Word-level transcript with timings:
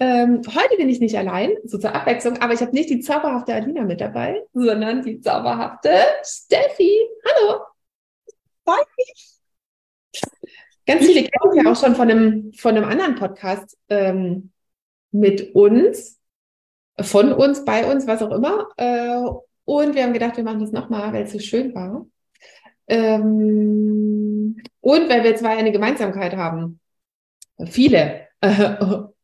Ähm, 0.00 0.42
heute 0.46 0.76
bin 0.76 0.88
ich 0.88 1.00
nicht 1.00 1.16
allein, 1.18 1.50
so 1.64 1.76
zur 1.76 1.92
Abwechslung, 1.92 2.36
aber 2.40 2.52
ich 2.52 2.60
habe 2.60 2.70
nicht 2.72 2.88
die 2.88 3.00
zauberhafte 3.00 3.52
Alina 3.52 3.82
mit 3.82 4.00
dabei, 4.00 4.42
sondern 4.52 5.02
die 5.02 5.20
zauberhafte 5.20 5.90
Steffi. 6.22 7.00
Hallo. 7.24 7.62
Mich. 8.96 9.28
Ganz 10.86 11.04
viele 11.04 11.22
kennen 11.24 11.64
ja 11.64 11.72
auch 11.72 11.76
schon 11.76 11.96
von 11.96 12.10
einem, 12.10 12.52
von 12.52 12.76
einem 12.76 12.88
anderen 12.88 13.16
Podcast 13.16 13.76
ähm, 13.88 14.52
mit 15.10 15.54
uns, 15.54 16.20
von 17.00 17.32
uns, 17.32 17.64
bei 17.64 17.90
uns, 17.90 18.06
was 18.06 18.22
auch 18.22 18.30
immer. 18.30 18.68
Äh, 18.76 19.20
und 19.64 19.94
wir 19.94 20.04
haben 20.04 20.12
gedacht, 20.12 20.36
wir 20.36 20.44
machen 20.44 20.60
das 20.60 20.70
nochmal, 20.70 21.12
weil 21.12 21.24
es 21.24 21.32
so 21.32 21.40
schön 21.40 21.74
war. 21.74 22.06
Ähm, 22.86 24.62
und 24.80 25.08
weil 25.08 25.24
wir 25.24 25.34
zwei 25.34 25.56
eine 25.56 25.72
Gemeinsamkeit 25.72 26.36
haben. 26.36 26.78
Viele. 27.66 28.28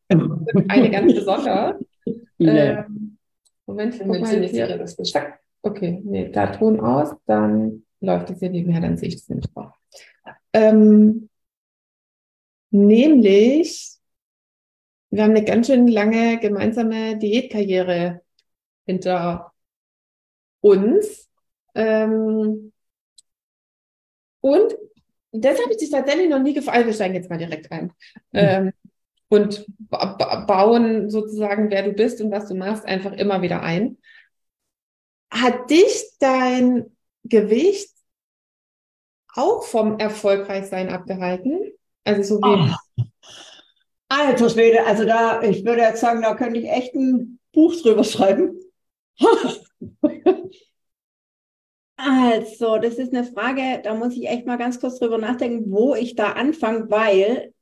eine 0.67 0.91
ganz 0.91 1.13
besondere. 1.13 1.79
Ähm, 2.37 3.17
Moment, 3.65 3.95
ich 3.95 3.99
ziemlich 3.99 4.51
sicher, 4.51 4.77
dass 4.77 4.95
das 4.97 5.09
zack. 5.09 5.39
Okay, 5.61 6.01
nee, 6.03 6.29
da 6.29 6.47
Ton 6.47 6.79
aus, 6.79 7.15
dann 7.25 7.85
läuft 8.01 8.29
das 8.29 8.39
hier 8.39 8.49
nebenher, 8.49 8.81
dann 8.81 8.97
sehe 8.97 9.07
ich 9.07 9.15
das 9.15 9.29
nämlich 9.29 9.47
auch. 9.55 9.71
Ähm, 10.53 11.29
nämlich, 12.69 13.97
wir 15.09 15.23
haben 15.23 15.31
eine 15.31 15.43
ganz 15.43 15.67
schön 15.67 15.87
lange 15.87 16.39
gemeinsame 16.39 17.17
Diätkarriere 17.17 18.21
hinter 18.85 19.53
uns. 20.61 21.29
Ähm, 21.73 22.71
und 24.41 24.75
das 25.31 25.61
habe 25.61 25.71
ich 25.71 25.77
dich 25.77 25.89
tatsächlich 25.89 26.29
noch 26.29 26.41
nie 26.41 26.53
gefragt. 26.53 26.77
Also 26.77 26.87
wir 26.87 26.93
steigen 26.93 27.15
jetzt 27.15 27.29
mal 27.29 27.37
direkt 27.37 27.71
ein. 27.71 27.85
Mhm. 27.85 27.91
Ähm, 28.33 28.73
und 29.29 29.65
bauen 29.89 31.09
sozusagen, 31.09 31.69
wer 31.71 31.83
du 31.83 31.93
bist 31.93 32.21
und 32.21 32.31
was 32.31 32.47
du 32.47 32.55
machst, 32.55 32.85
einfach 32.85 33.13
immer 33.13 33.41
wieder 33.41 33.61
ein. 33.61 33.97
Hat 35.31 35.69
dich 35.69 36.11
dein 36.19 36.95
Gewicht 37.23 37.89
auch 39.33 39.63
vom 39.63 39.99
Erfolgreichsein 39.99 40.89
abgehalten? 40.89 41.71
Also 42.03 42.35
so 42.35 42.41
wie. 42.41 42.71
Oh. 42.97 43.03
Alter 44.07 44.49
Schwede, 44.49 44.85
also 44.85 45.03
da, 45.03 45.41
ich 45.41 45.65
würde 45.65 45.81
jetzt 45.81 45.99
sagen, 45.99 46.21
da 46.21 46.35
könnte 46.35 46.59
ich 46.59 46.69
echt 46.69 46.93
ein 46.93 47.39
Buch 47.51 47.73
drüber 47.81 48.03
schreiben. 48.03 48.59
also, 51.97 52.77
das 52.77 52.95
ist 52.95 53.13
eine 53.13 53.23
Frage, 53.23 53.81
da 53.83 53.95
muss 53.95 54.15
ich 54.15 54.27
echt 54.27 54.45
mal 54.45 54.57
ganz 54.57 54.79
kurz 54.79 54.99
drüber 54.99 55.17
nachdenken, 55.17 55.71
wo 55.71 55.95
ich 55.95 56.15
da 56.15 56.33
anfange, 56.33 56.89
weil 56.91 57.54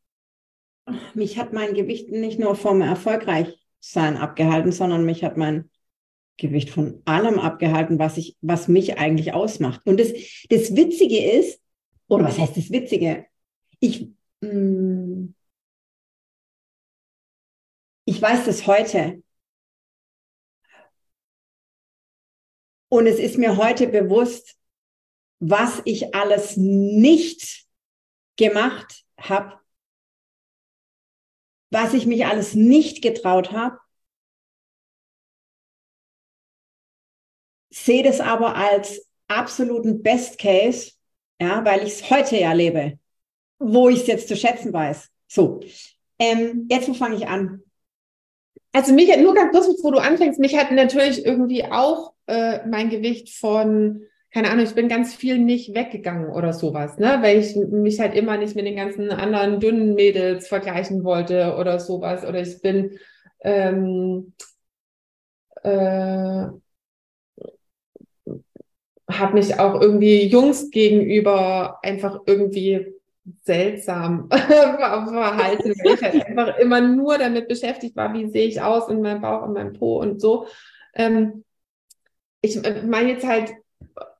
mich 1.13 1.37
hat 1.37 1.53
mein 1.53 1.73
Gewicht 1.73 2.09
nicht 2.09 2.39
nur 2.39 2.55
vom 2.55 2.81
Erfolgreichsein 2.81 4.17
abgehalten, 4.17 4.71
sondern 4.71 5.05
mich 5.05 5.23
hat 5.23 5.37
mein 5.37 5.69
Gewicht 6.37 6.69
von 6.69 7.01
allem 7.05 7.39
abgehalten, 7.39 7.99
was 7.99 8.17
ich, 8.17 8.37
was 8.41 8.67
mich 8.67 8.97
eigentlich 8.97 9.33
ausmacht. 9.33 9.85
Und 9.85 9.99
das, 9.99 10.09
das 10.49 10.75
Witzige 10.75 11.23
ist, 11.31 11.61
oder 12.07 12.25
was 12.25 12.37
heißt 12.37 12.57
das 12.57 12.71
Witzige? 12.71 13.25
Ich, 13.79 14.09
mm, 14.41 15.27
ich 18.05 18.21
weiß 18.21 18.45
das 18.45 18.67
heute. 18.67 19.23
Und 22.89 23.07
es 23.07 23.19
ist 23.19 23.37
mir 23.37 23.57
heute 23.57 23.87
bewusst, 23.87 24.55
was 25.39 25.81
ich 25.85 26.13
alles 26.13 26.57
nicht 26.57 27.65
gemacht 28.35 29.03
habe, 29.17 29.62
was 31.73 31.93
ich 31.93 32.05
mich 32.05 32.25
alles 32.25 32.53
nicht 32.53 33.01
getraut 33.01 33.51
habe, 33.51 33.79
sehe 37.71 38.03
das 38.03 38.21
aber 38.21 38.55
als 38.55 39.07
absoluten 39.27 40.03
Best 40.03 40.37
Case, 40.37 40.91
ja, 41.41 41.65
weil 41.65 41.79
ich 41.79 41.93
es 41.93 42.09
heute 42.09 42.37
ja 42.37 42.53
lebe, 42.53 42.99
wo 43.57 43.89
ich 43.89 44.01
es 44.01 44.07
jetzt 44.07 44.27
zu 44.27 44.37
schätzen 44.37 44.71
weiß. 44.71 45.09
So, 45.27 45.61
ähm, 46.19 46.67
jetzt 46.69 46.87
wo 46.87 46.93
fange 46.93 47.15
ich 47.15 47.27
an? 47.27 47.63
Also 48.71 48.93
mich 48.93 49.11
hat 49.11 49.19
nur 49.19 49.33
ganz 49.33 49.51
kurz, 49.51 49.75
bevor 49.75 49.91
du 49.93 49.97
anfängst, 49.97 50.39
mich 50.39 50.55
hat 50.55 50.71
natürlich 50.71 51.25
irgendwie 51.25 51.65
auch 51.65 52.13
äh, 52.27 52.65
mein 52.67 52.89
Gewicht 52.89 53.29
von 53.29 54.05
keine 54.33 54.49
Ahnung, 54.49 54.65
ich 54.65 54.73
bin 54.73 54.87
ganz 54.89 55.13
viel 55.13 55.37
nicht 55.37 55.75
weggegangen 55.75 56.31
oder 56.31 56.53
sowas, 56.53 56.97
ne? 56.97 57.19
Weil 57.21 57.37
ich 57.39 57.55
mich 57.55 57.99
halt 57.99 58.15
immer 58.15 58.37
nicht 58.37 58.55
mit 58.55 58.65
den 58.65 58.75
ganzen 58.75 59.11
anderen 59.11 59.59
dünnen 59.59 59.93
Mädels 59.93 60.47
vergleichen 60.47 61.03
wollte 61.03 61.55
oder 61.59 61.79
sowas. 61.79 62.25
Oder 62.25 62.41
ich 62.41 62.59
bin 62.61 62.97
ähm, 63.41 64.33
äh, 65.61 66.47
habe 69.07 69.33
mich 69.33 69.59
auch 69.59 69.79
irgendwie 69.79 70.25
Jungs 70.25 70.71
gegenüber 70.71 71.77
einfach 71.83 72.21
irgendwie 72.25 72.87
seltsam 73.43 74.29
verhalten, 74.31 75.73
weil 75.83 75.93
ich 75.93 76.01
halt 76.01 76.25
einfach 76.25 76.57
immer 76.57 76.81
nur 76.81 77.19
damit 77.19 77.47
beschäftigt 77.47 77.95
war, 77.95 78.11
wie 78.13 78.27
sehe 78.29 78.47
ich 78.47 78.61
aus 78.61 78.89
in 78.89 79.01
meinem 79.01 79.21
Bauch 79.21 79.43
und 79.43 79.53
meinem 79.53 79.73
Po 79.73 79.99
und 80.01 80.19
so. 80.19 80.47
Ähm, 80.95 81.43
ich 82.41 82.59
meine 82.83 83.11
jetzt 83.11 83.25
halt 83.27 83.53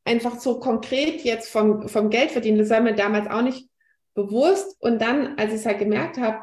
einfach 0.05 0.39
so 0.39 0.59
konkret 0.59 1.21
jetzt 1.21 1.49
vom, 1.49 1.87
vom 1.87 2.09
Geld 2.09 2.31
verdienen, 2.31 2.57
das 2.57 2.69
war 2.69 2.81
mir 2.81 2.95
damals 2.95 3.29
auch 3.29 3.41
nicht 3.41 3.69
bewusst. 4.13 4.75
Und 4.79 5.01
dann, 5.01 5.37
als 5.37 5.51
ich 5.51 5.59
es 5.59 5.65
halt 5.65 5.79
gemerkt 5.79 6.17
habe, 6.17 6.39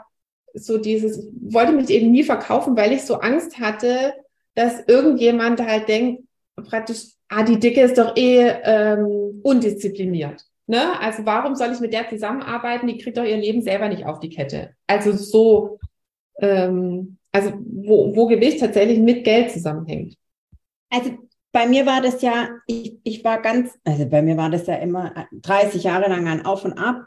so 0.54 0.78
dieses, 0.78 1.28
wollte 1.41 1.72
mich 1.72 1.91
eben 1.91 2.10
nie 2.10 2.25
verkaufen, 2.25 2.76
weil 2.76 2.93
ich 2.93 3.03
so 3.03 3.16
Angst 3.16 3.59
hatte, 3.59 4.15
dass 4.54 4.87
irgendjemand 4.87 5.60
halt 5.60 5.88
denkt, 5.88 6.25
praktisch, 6.56 7.12
ah, 7.28 7.43
die 7.43 7.59
Dicke 7.59 7.82
ist 7.82 7.98
doch 7.98 8.16
eh 8.16 8.48
ähm, 8.65 9.41
undiszipliniert. 9.43 10.44
Ne? 10.66 10.98
Also 11.00 11.25
warum 11.25 11.54
soll 11.54 11.72
ich 11.72 11.81
mit 11.81 11.92
der 11.92 12.09
zusammenarbeiten? 12.09 12.87
Die 12.87 12.98
kriegt 12.98 13.16
doch 13.16 13.25
ihr 13.25 13.37
Leben 13.37 13.62
selber 13.62 13.88
nicht 13.88 14.06
auf 14.06 14.21
die 14.21 14.28
Kette. 14.28 14.75
Also 14.87 15.12
so, 15.12 15.78
ähm, 16.38 17.19
also 17.32 17.53
wo, 17.65 18.15
wo 18.15 18.27
Gewicht 18.27 18.60
tatsächlich 18.60 18.98
mit 18.98 19.25
Geld 19.25 19.50
zusammenhängt. 19.50 20.16
Also 20.91 21.12
bei 21.53 21.66
mir 21.66 21.87
war 21.87 22.00
das 22.00 22.22
ja, 22.22 22.49
ich, 22.66 22.99
ich 23.03 23.25
war 23.25 23.43
ganz, 23.43 23.78
also 23.84 24.06
bei 24.06 24.22
mir 24.22 24.37
war 24.37 24.50
das 24.50 24.66
ja 24.66 24.77
immer 24.77 25.27
30 25.33 25.83
Jahre 25.84 26.09
lang 26.09 26.27
ein 26.28 26.47
Auf 26.47 26.65
und 26.65 26.75
Ab. 26.75 27.06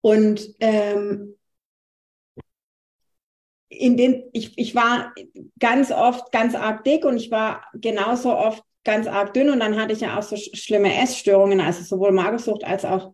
Und 0.00 0.54
ähm, 0.60 1.34
in 3.68 3.96
den, 3.96 4.24
ich, 4.32 4.56
ich 4.58 4.74
war 4.74 5.12
ganz 5.58 5.92
oft 5.92 6.32
ganz 6.32 6.54
arg 6.54 6.84
dick 6.84 7.04
und 7.04 7.16
ich 7.16 7.30
war 7.30 7.64
genauso 7.74 8.36
oft 8.36 8.64
ganz 8.84 9.06
arg 9.06 9.34
dünn 9.34 9.50
und 9.50 9.60
dann 9.60 9.78
hatte 9.78 9.92
ich 9.92 10.00
ja 10.00 10.18
auch 10.18 10.22
so 10.22 10.36
schlimme 10.36 10.94
Essstörungen, 11.02 11.60
also 11.60 11.82
sowohl 11.82 12.12
Magersucht 12.12 12.64
als 12.64 12.84
auch 12.84 13.12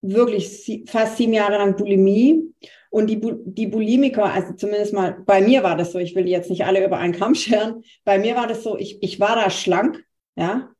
wirklich 0.00 0.84
fast 0.86 1.16
sieben 1.16 1.32
Jahre 1.32 1.58
lang 1.58 1.76
Bulimie. 1.76 2.54
Und 2.90 3.08
die, 3.08 3.20
die 3.20 3.66
Bulimiker, 3.66 4.32
also 4.32 4.54
zumindest 4.54 4.94
mal 4.94 5.18
bei 5.26 5.42
mir 5.42 5.62
war 5.62 5.76
das 5.76 5.92
so, 5.92 5.98
ich 5.98 6.14
will 6.14 6.26
jetzt 6.26 6.48
nicht 6.48 6.64
alle 6.64 6.84
über 6.84 6.98
einen 6.98 7.12
Kamm 7.12 7.34
scheren, 7.34 7.82
bei 8.04 8.18
mir 8.18 8.34
war 8.34 8.46
das 8.46 8.62
so, 8.62 8.78
ich, 8.78 9.02
ich 9.02 9.20
war 9.20 9.36
da 9.36 9.50
schlank, 9.50 10.02
ja. 10.38 10.70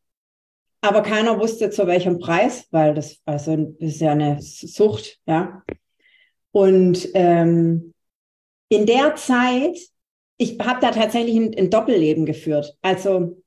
Aber 0.80 1.02
keiner 1.02 1.40
wusste 1.40 1.70
zu 1.70 1.86
welchem 1.86 2.20
Preis, 2.20 2.68
weil 2.70 2.94
das, 2.94 3.18
also, 3.24 3.56
das 3.56 3.94
ist 3.94 4.00
ja 4.00 4.12
eine 4.12 4.40
Sucht, 4.40 5.18
ja. 5.26 5.62
Und 6.52 7.08
ähm, 7.14 7.92
in 8.68 8.86
der 8.86 9.16
Zeit, 9.16 9.76
ich 10.36 10.58
habe 10.60 10.80
da 10.80 10.92
tatsächlich 10.92 11.36
ein, 11.36 11.54
ein, 11.56 11.70
Doppelleben 11.70 12.26
geführt. 12.26 12.76
Also, 12.80 13.42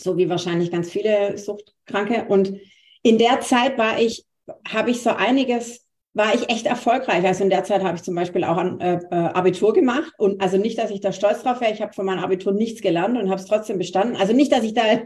so 0.00 0.16
wie 0.16 0.28
wahrscheinlich 0.28 0.70
ganz 0.70 0.90
viele 0.90 1.36
Suchtkranke. 1.36 2.26
Und 2.28 2.54
in 3.02 3.18
der 3.18 3.40
Zeit 3.40 3.76
war 3.76 4.00
ich, 4.00 4.24
habe 4.68 4.90
ich 4.90 5.02
so 5.02 5.10
einiges, 5.10 5.84
war 6.14 6.34
ich 6.34 6.50
echt 6.50 6.66
erfolgreich. 6.66 7.24
Also 7.24 7.44
in 7.44 7.50
der 7.50 7.64
Zeit 7.64 7.82
habe 7.82 7.96
ich 7.96 8.02
zum 8.02 8.14
Beispiel 8.14 8.44
auch 8.44 8.58
ein 8.58 8.80
äh, 8.80 9.00
äh, 9.10 9.14
Abitur 9.14 9.72
gemacht. 9.72 10.12
Und 10.18 10.42
also 10.42 10.58
nicht, 10.58 10.78
dass 10.78 10.90
ich 10.90 11.00
da 11.00 11.12
stolz 11.12 11.42
drauf 11.42 11.60
wäre, 11.60 11.72
ich 11.72 11.80
habe 11.80 11.94
von 11.94 12.04
meinem 12.04 12.22
Abitur 12.22 12.52
nichts 12.52 12.82
gelernt 12.82 13.16
und 13.16 13.30
habe 13.30 13.40
es 13.40 13.46
trotzdem 13.46 13.78
bestanden. 13.78 14.16
Also 14.16 14.32
nicht, 14.32 14.52
dass 14.52 14.62
ich 14.62 14.74
da 14.74 14.82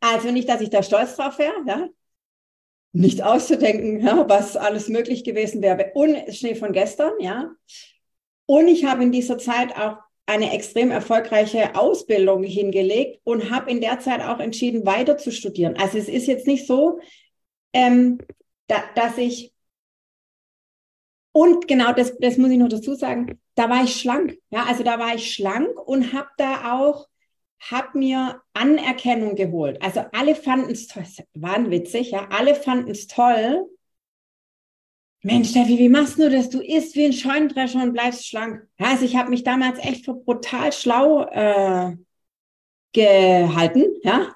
Also 0.00 0.30
nicht, 0.30 0.48
dass 0.48 0.60
ich 0.60 0.70
da 0.70 0.82
stolz 0.82 1.16
drauf 1.16 1.38
wäre, 1.38 1.54
ja? 1.66 1.88
nicht 2.92 3.22
auszudenken, 3.22 4.00
ja, 4.00 4.26
was 4.28 4.56
alles 4.56 4.88
möglich 4.88 5.22
gewesen 5.22 5.60
wäre. 5.60 5.92
Und 5.94 6.34
Schnee 6.34 6.54
von 6.54 6.72
gestern, 6.72 7.12
ja. 7.20 7.50
Und 8.46 8.68
ich 8.68 8.86
habe 8.86 9.02
in 9.02 9.12
dieser 9.12 9.36
Zeit 9.36 9.76
auch 9.76 9.98
eine 10.24 10.52
extrem 10.54 10.90
erfolgreiche 10.90 11.74
Ausbildung 11.74 12.42
hingelegt 12.42 13.20
und 13.24 13.50
habe 13.50 13.70
in 13.70 13.80
der 13.80 14.00
Zeit 14.00 14.22
auch 14.22 14.40
entschieden, 14.40 14.86
weiter 14.86 15.18
zu 15.18 15.30
studieren. 15.30 15.76
Also 15.76 15.98
es 15.98 16.08
ist 16.08 16.26
jetzt 16.26 16.46
nicht 16.46 16.66
so, 16.66 17.00
ähm, 17.72 18.18
da, 18.66 18.82
dass 18.94 19.18
ich 19.18 19.52
und 21.36 21.68
genau 21.68 21.92
das, 21.92 22.16
das 22.16 22.38
muss 22.38 22.50
ich 22.50 22.56
noch 22.56 22.70
dazu 22.70 22.94
sagen, 22.94 23.38
da 23.56 23.68
war 23.68 23.84
ich 23.84 24.00
schlank. 24.00 24.38
Ja, 24.48 24.64
also 24.64 24.82
da 24.82 24.98
war 24.98 25.14
ich 25.14 25.34
schlank 25.34 25.68
und 25.86 26.14
habe 26.14 26.30
da 26.38 26.72
auch, 26.72 27.08
habe 27.60 27.98
mir 27.98 28.40
Anerkennung 28.54 29.34
geholt. 29.34 29.82
Also 29.82 30.00
alle 30.12 30.34
fanden 30.34 30.70
es 30.70 30.88
toll, 30.88 31.04
wahnwitzig, 31.34 32.12
ja, 32.12 32.26
alle 32.30 32.54
fanden 32.54 32.90
es 32.90 33.06
toll. 33.06 33.68
Mensch, 35.22 35.50
Steffi, 35.50 35.78
wie 35.78 35.90
machst 35.90 36.18
du 36.18 36.30
das? 36.30 36.48
Du 36.48 36.62
isst 36.62 36.96
wie 36.96 37.04
ein 37.04 37.12
Scheunendrescher 37.12 37.82
und 37.82 37.92
bleibst 37.92 38.26
schlank. 38.26 38.66
Ja, 38.78 38.86
also 38.86 39.04
ich 39.04 39.14
habe 39.16 39.28
mich 39.28 39.44
damals 39.44 39.78
echt 39.80 40.06
für 40.06 40.14
brutal 40.14 40.72
schlau 40.72 41.26
äh, 41.26 41.96
gehalten, 42.94 43.84
ja. 44.04 44.35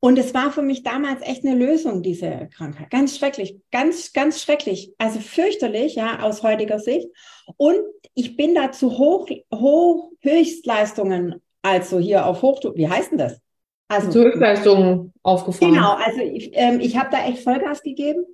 Und 0.00 0.18
es 0.18 0.34
war 0.34 0.52
für 0.52 0.62
mich 0.62 0.82
damals 0.82 1.22
echt 1.22 1.44
eine 1.44 1.54
Lösung, 1.54 2.02
diese 2.02 2.48
Krankheit. 2.54 2.90
Ganz 2.90 3.16
schrecklich, 3.16 3.56
ganz, 3.72 4.12
ganz 4.12 4.42
schrecklich. 4.42 4.92
Also 4.98 5.20
fürchterlich, 5.20 5.94
ja, 5.94 6.20
aus 6.20 6.42
heutiger 6.42 6.78
Sicht. 6.78 7.08
Und 7.56 7.78
ich 8.14 8.36
bin 8.36 8.54
da 8.54 8.72
zu 8.72 8.98
hoch, 8.98 9.28
hoch 9.52 10.12
Höchstleistungen, 10.20 11.42
also 11.62 11.98
hier 11.98 12.26
auf 12.26 12.42
Hoch, 12.42 12.60
wie 12.74 12.88
heißt 12.88 13.12
denn 13.12 13.18
das? 13.18 13.40
Also 13.88 14.10
zu 14.10 14.24
Höchstleistungen 14.24 15.12
aufgefahren. 15.22 15.74
Genau, 15.74 15.94
also 15.94 16.20
ich, 16.20 16.50
ähm, 16.52 16.80
ich 16.80 16.96
habe 16.96 17.10
da 17.10 17.26
echt 17.26 17.42
Vollgas 17.42 17.82
gegeben. 17.82 18.24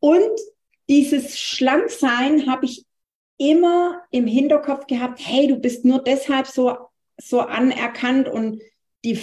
Und 0.00 0.40
dieses 0.88 1.38
Schlanksein 1.38 2.50
habe 2.50 2.66
ich 2.66 2.84
immer 3.38 4.02
im 4.10 4.26
Hinterkopf 4.26 4.86
gehabt, 4.86 5.20
hey, 5.24 5.48
du 5.48 5.56
bist 5.56 5.84
nur 5.84 6.00
deshalb 6.02 6.46
so, 6.46 6.76
so 7.20 7.40
anerkannt 7.40 8.28
und 8.28 8.60
die, 9.04 9.18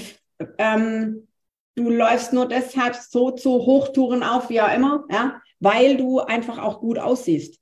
ähm, 0.57 1.28
du 1.79 1.89
läufst 1.89 2.33
nur 2.33 2.47
deshalb 2.47 2.95
so 2.95 3.31
zu 3.31 3.51
Hochtouren 3.51 4.21
auf, 4.21 4.49
wie 4.49 4.61
auch 4.61 4.73
immer, 4.73 5.05
ja, 5.09 5.41
weil 5.59 5.97
du 5.97 6.19
einfach 6.19 6.57
auch 6.57 6.79
gut 6.81 6.99
aussiehst. 6.99 7.57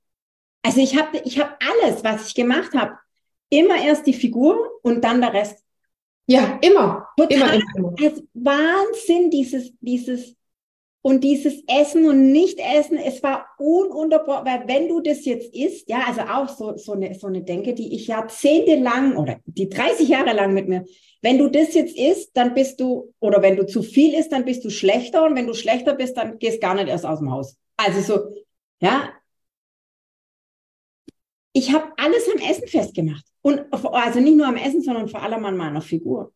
Also 0.62 0.80
ich 0.80 0.98
habe 0.98 1.18
ich 1.24 1.38
hab 1.38 1.58
alles, 1.62 2.02
was 2.02 2.26
ich 2.26 2.34
gemacht 2.34 2.74
habe, 2.74 2.98
immer 3.48 3.80
erst 3.80 4.06
die 4.06 4.12
Figur 4.12 4.80
und 4.82 5.02
dann 5.04 5.20
der 5.20 5.32
Rest. 5.32 5.64
Ja, 6.26 6.58
immer. 6.60 7.08
Total, 7.16 7.60
immer, 7.60 7.64
immer. 7.76 7.94
Also 8.02 8.22
Wahnsinn, 8.34 9.30
dieses, 9.30 9.72
dieses, 9.80 10.34
und 11.08 11.24
dieses 11.24 11.62
Essen 11.66 12.06
und 12.08 12.32
Nicht-Essen, 12.32 12.98
es 12.98 13.22
war 13.22 13.46
ununterbrochen, 13.58 14.46
weil 14.46 14.68
wenn 14.68 14.88
du 14.88 15.00
das 15.00 15.24
jetzt 15.24 15.54
isst, 15.54 15.88
ja, 15.88 16.02
also 16.06 16.20
auch 16.20 16.48
so, 16.48 16.76
so, 16.76 16.92
eine, 16.92 17.14
so 17.14 17.26
eine 17.26 17.42
Denke, 17.42 17.74
die 17.74 17.94
ich 17.94 18.08
jahrzehntelang 18.08 19.16
oder 19.16 19.40
die 19.46 19.68
30 19.68 20.08
Jahre 20.08 20.32
lang 20.34 20.54
mit 20.54 20.68
mir 20.68 20.84
wenn 21.20 21.38
du 21.38 21.48
das 21.48 21.74
jetzt 21.74 21.96
isst, 21.96 22.36
dann 22.36 22.54
bist 22.54 22.80
du, 22.80 23.12
oder 23.18 23.42
wenn 23.42 23.56
du 23.56 23.66
zu 23.66 23.82
viel 23.82 24.14
isst, 24.14 24.32
dann 24.32 24.44
bist 24.44 24.64
du 24.64 24.70
schlechter. 24.70 25.24
Und 25.24 25.34
wenn 25.34 25.46
du 25.46 25.54
schlechter 25.54 25.94
bist, 25.94 26.16
dann 26.16 26.38
gehst 26.38 26.60
gar 26.60 26.74
nicht 26.74 26.88
erst 26.88 27.06
aus 27.06 27.18
dem 27.18 27.30
Haus. 27.30 27.56
Also 27.76 28.00
so, 28.00 28.44
ja. 28.80 29.10
Ich 31.52 31.72
habe 31.72 31.92
alles 31.96 32.28
am 32.32 32.40
Essen 32.48 32.68
festgemacht. 32.68 33.24
Und 33.42 33.64
also 33.72 34.20
nicht 34.20 34.36
nur 34.36 34.46
am 34.46 34.56
Essen, 34.56 34.82
sondern 34.82 35.08
vor 35.08 35.22
allem 35.22 35.44
an 35.44 35.56
meiner 35.56 35.80
Figur. 35.80 36.32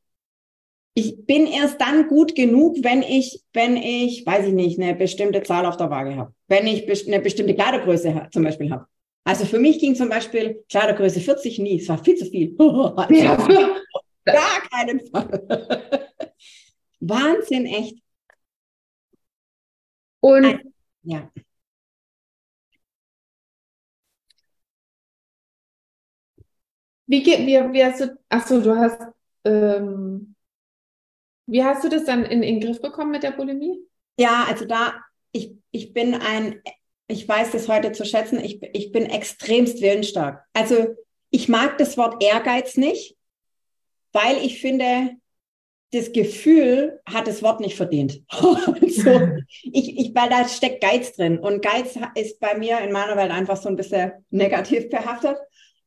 Ich 0.95 1.25
bin 1.25 1.47
erst 1.47 1.81
dann 1.81 2.09
gut 2.09 2.35
genug, 2.35 2.77
wenn 2.83 3.03
ich, 3.03 3.43
wenn 3.55 3.77
ich, 3.77 4.27
weiß 4.27 4.49
ich 4.49 4.53
nicht, 4.53 4.79
eine 4.79 4.95
bestimmte 4.95 5.43
Zahl 5.43 5.65
auf 5.65 5.79
der 5.79 5.89
Waage 5.89 6.17
habe. 6.17 6.35
Wenn 6.49 6.67
ich 6.67 7.07
eine 7.07 7.21
bestimmte 7.21 7.55
Kleidergröße 7.55 8.29
zum 8.31 8.45
Beispiel 8.45 8.71
habe. 8.71 8.87
Also 9.25 9.47
für 9.47 9.59
mich 9.59 9.79
ging 9.79 9.95
zum 9.95 10.09
Beispiel 10.09 10.65
Kleidergröße 10.69 11.21
40 11.21 11.59
nie. 11.61 11.81
Es 11.81 11.89
war 11.89 12.03
viel 12.03 12.17
zu 12.17 12.27
viel. 12.27 12.55
ja. 13.11 13.37
Gar 14.25 14.61
keinen 14.71 15.01
Fall. 15.11 16.11
Wahnsinn, 17.01 17.67
echt. 17.67 17.97
Und 20.21 20.45
Ein, 20.45 20.75
ja. 21.03 21.31
Wie, 27.07 27.23
geht, 27.23 27.41
wie, 27.41 27.73
wie 27.73 27.85
hast 27.85 28.01
du, 28.01 28.19
ach 28.29 28.47
so, 28.47 28.61
du 28.61 28.77
hast, 28.77 29.01
ähm, 29.45 30.32
wie 31.47 31.65
hast 31.65 31.85
du 31.85 31.89
das 31.89 32.05
dann 32.05 32.25
in, 32.25 32.43
in 32.43 32.61
den 32.61 32.69
Griff 32.69 32.81
bekommen 32.81 33.11
mit 33.11 33.23
der 33.23 33.33
Bulimie? 33.33 33.79
Ja, 34.19 34.47
also 34.49 34.65
da, 34.65 34.95
ich, 35.33 35.55
ich 35.71 35.93
bin 35.93 36.15
ein, 36.15 36.61
ich 37.09 37.27
weiß 37.27 37.51
das 37.53 37.69
heute 37.69 37.93
zu 37.93 38.05
schätzen, 38.05 38.43
ich, 38.43 38.63
ich 38.73 38.93
bin 38.93 39.07
extremst 39.07 39.81
willensstark. 39.81 40.45
Also 40.53 40.95
ich 41.31 41.49
mag 41.49 41.79
das 41.79 41.97
Wort 41.97 42.23
Ehrgeiz 42.23 42.77
nicht, 42.77 43.17
weil 44.13 44.37
ich 44.39 44.61
finde, 44.61 45.17
das 45.93 46.13
Gefühl 46.13 47.01
hat 47.05 47.27
das 47.27 47.43
Wort 47.43 47.61
nicht 47.61 47.77
verdient. 47.77 48.23
so, 48.31 49.29
ich, 49.63 49.99
ich, 49.99 50.15
weil 50.15 50.31
da 50.31 50.49
steckt 50.49 50.83
Geiz 50.83 51.13
drin. 51.15 51.39
Und 51.39 51.63
Geiz 51.63 51.99
ist 52.15 52.41
bei 52.41 52.57
mir 52.57 52.81
in 52.81 52.93
meiner 52.93 53.17
Welt 53.17 53.31
einfach 53.31 53.59
so 53.59 53.69
ein 53.69 53.77
bisschen 53.77 54.13
negativ 54.31 54.89
behaftet. 54.89 55.37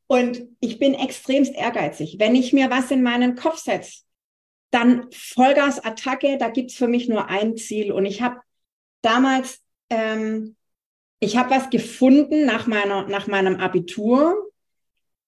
Und 0.08 0.44
ich 0.60 0.78
bin 0.78 0.94
extremst 0.94 1.56
ehrgeizig. 1.56 2.18
Wenn 2.20 2.36
ich 2.36 2.54
mir 2.54 2.70
was 2.70 2.92
in 2.92 3.02
meinen 3.02 3.36
Kopf 3.36 3.58
setze, 3.58 4.05
dann 4.72 5.08
Vollgas-Attacke, 5.12 6.38
da 6.38 6.50
gibt's 6.50 6.76
für 6.76 6.88
mich 6.88 7.08
nur 7.08 7.30
ein 7.30 7.56
Ziel. 7.58 7.92
Und 7.92 8.06
ich 8.06 8.22
habe 8.22 8.38
damals, 9.02 9.62
ähm, 9.90 10.56
ich 11.20 11.38
habe 11.38 11.52
was 11.52 11.70
gefunden 11.70 12.46
nach, 12.46 12.68
meiner, 12.68 13.08
nach 13.08 13.28
meinem 13.28 13.58
Abitur 13.58 14.46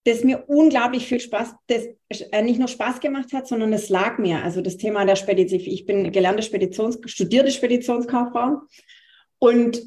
das 0.08 0.24
mir 0.24 0.46
unglaublich 0.48 1.06
viel 1.06 1.20
Spaß, 1.20 1.54
das 1.68 1.88
äh, 2.32 2.42
nicht 2.42 2.60
nur 2.60 2.70
Spaß 2.70 3.02
gemacht 3.02 3.34
hat, 3.34 3.46
sondern 3.46 3.74
es 3.74 3.90
lag 3.90 4.18
mir. 4.18 4.42
Also 4.42 4.62
das 4.62 4.78
Thema 4.78 5.06
der 5.06 5.18
Spedition. 5.18 5.60
Ich 5.60 5.86
bin 5.86 6.12
gelernte 6.14 6.44
Speditions, 6.44 6.98
studierte 7.06 7.52
Speditionskauffrau 7.52 8.62
und 9.40 9.82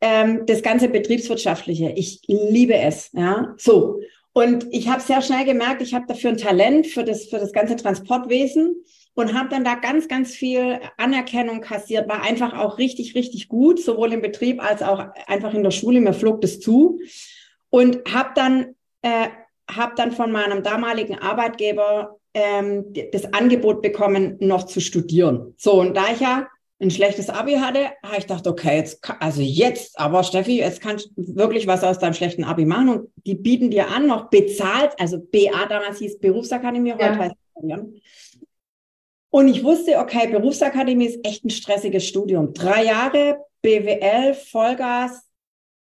ähm, 0.00 0.46
das 0.46 0.62
ganze 0.62 0.88
betriebswirtschaftliche. 0.88 1.92
Ich 1.94 2.22
liebe 2.26 2.74
es. 2.74 3.10
Ja, 3.12 3.54
so. 3.58 4.00
Und 4.36 4.66
ich 4.70 4.86
habe 4.90 5.00
sehr 5.00 5.22
schnell 5.22 5.46
gemerkt, 5.46 5.80
ich 5.80 5.94
habe 5.94 6.04
dafür 6.06 6.28
ein 6.28 6.36
Talent 6.36 6.86
für 6.86 7.04
das 7.04 7.24
für 7.24 7.38
das 7.38 7.54
ganze 7.54 7.74
Transportwesen 7.74 8.84
und 9.14 9.32
habe 9.32 9.48
dann 9.48 9.64
da 9.64 9.76
ganz 9.76 10.08
ganz 10.08 10.34
viel 10.34 10.78
Anerkennung 10.98 11.62
kassiert. 11.62 12.06
War 12.06 12.22
einfach 12.22 12.52
auch 12.52 12.76
richtig 12.76 13.14
richtig 13.14 13.48
gut, 13.48 13.80
sowohl 13.80 14.12
im 14.12 14.20
Betrieb 14.20 14.62
als 14.62 14.82
auch 14.82 15.02
einfach 15.26 15.54
in 15.54 15.62
der 15.62 15.70
Schule. 15.70 16.02
Mir 16.02 16.12
flog 16.12 16.42
das 16.42 16.60
zu 16.60 17.00
und 17.70 18.02
habe 18.12 18.32
dann 18.34 18.74
äh, 19.00 19.28
habe 19.70 19.94
dann 19.96 20.12
von 20.12 20.30
meinem 20.30 20.62
damaligen 20.62 21.18
Arbeitgeber 21.18 22.18
ähm, 22.34 22.92
das 23.12 23.32
Angebot 23.32 23.80
bekommen, 23.80 24.36
noch 24.40 24.64
zu 24.64 24.82
studieren. 24.82 25.54
So, 25.56 25.80
und 25.80 25.96
da 25.96 26.12
ich 26.12 26.20
ja 26.20 26.46
ein 26.78 26.90
schlechtes 26.90 27.30
Abi 27.30 27.54
hatte, 27.54 27.90
habe 28.02 28.18
ich 28.18 28.26
gedacht, 28.26 28.46
okay, 28.46 28.76
jetzt, 28.76 29.02
also 29.20 29.40
jetzt, 29.40 29.98
aber 29.98 30.22
Steffi, 30.22 30.58
jetzt 30.58 30.82
kannst 30.82 31.10
du 31.16 31.36
wirklich 31.36 31.66
was 31.66 31.82
aus 31.82 31.98
deinem 31.98 32.12
schlechten 32.12 32.44
Abi 32.44 32.66
machen 32.66 32.88
und 32.90 33.08
die 33.24 33.34
bieten 33.34 33.70
dir 33.70 33.88
an, 33.88 34.06
noch 34.06 34.28
bezahlt, 34.28 34.92
also 34.98 35.18
BA 35.18 35.66
damals 35.68 35.98
hieß 35.98 36.18
Berufsakademie, 36.18 36.92
heute 36.92 37.04
ja. 37.04 37.18
heißt 37.18 37.34
und 39.30 39.48
ich 39.48 39.64
wusste, 39.64 39.98
okay, 39.98 40.28
Berufsakademie 40.28 41.06
ist 41.06 41.26
echt 41.26 41.44
ein 41.44 41.50
stressiges 41.50 42.06
Studium. 42.06 42.54
Drei 42.54 42.84
Jahre 42.84 43.38
BWL, 43.60 44.32
Vollgas, 44.32 45.26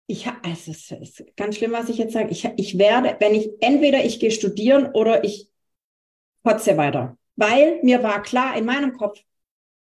ich 0.08 0.26
also 0.26 0.70
es 0.70 0.90
ist 0.90 1.36
ganz 1.36 1.56
schlimm, 1.56 1.72
was 1.72 1.88
ich 1.88 1.98
jetzt 1.98 2.12
sage. 2.12 2.30
Ich, 2.30 2.44
ich 2.56 2.78
werde, 2.78 3.16
wenn 3.20 3.34
ich 3.34 3.50
entweder 3.60 4.04
ich 4.04 4.20
gehe 4.20 4.30
studieren 4.30 4.90
oder 4.92 5.24
ich 5.24 5.48
kotze 6.44 6.76
weiter. 6.76 7.18
Weil 7.34 7.80
mir 7.82 8.02
war 8.02 8.22
klar, 8.22 8.56
in 8.56 8.64
meinem 8.64 8.96
Kopf 8.96 9.20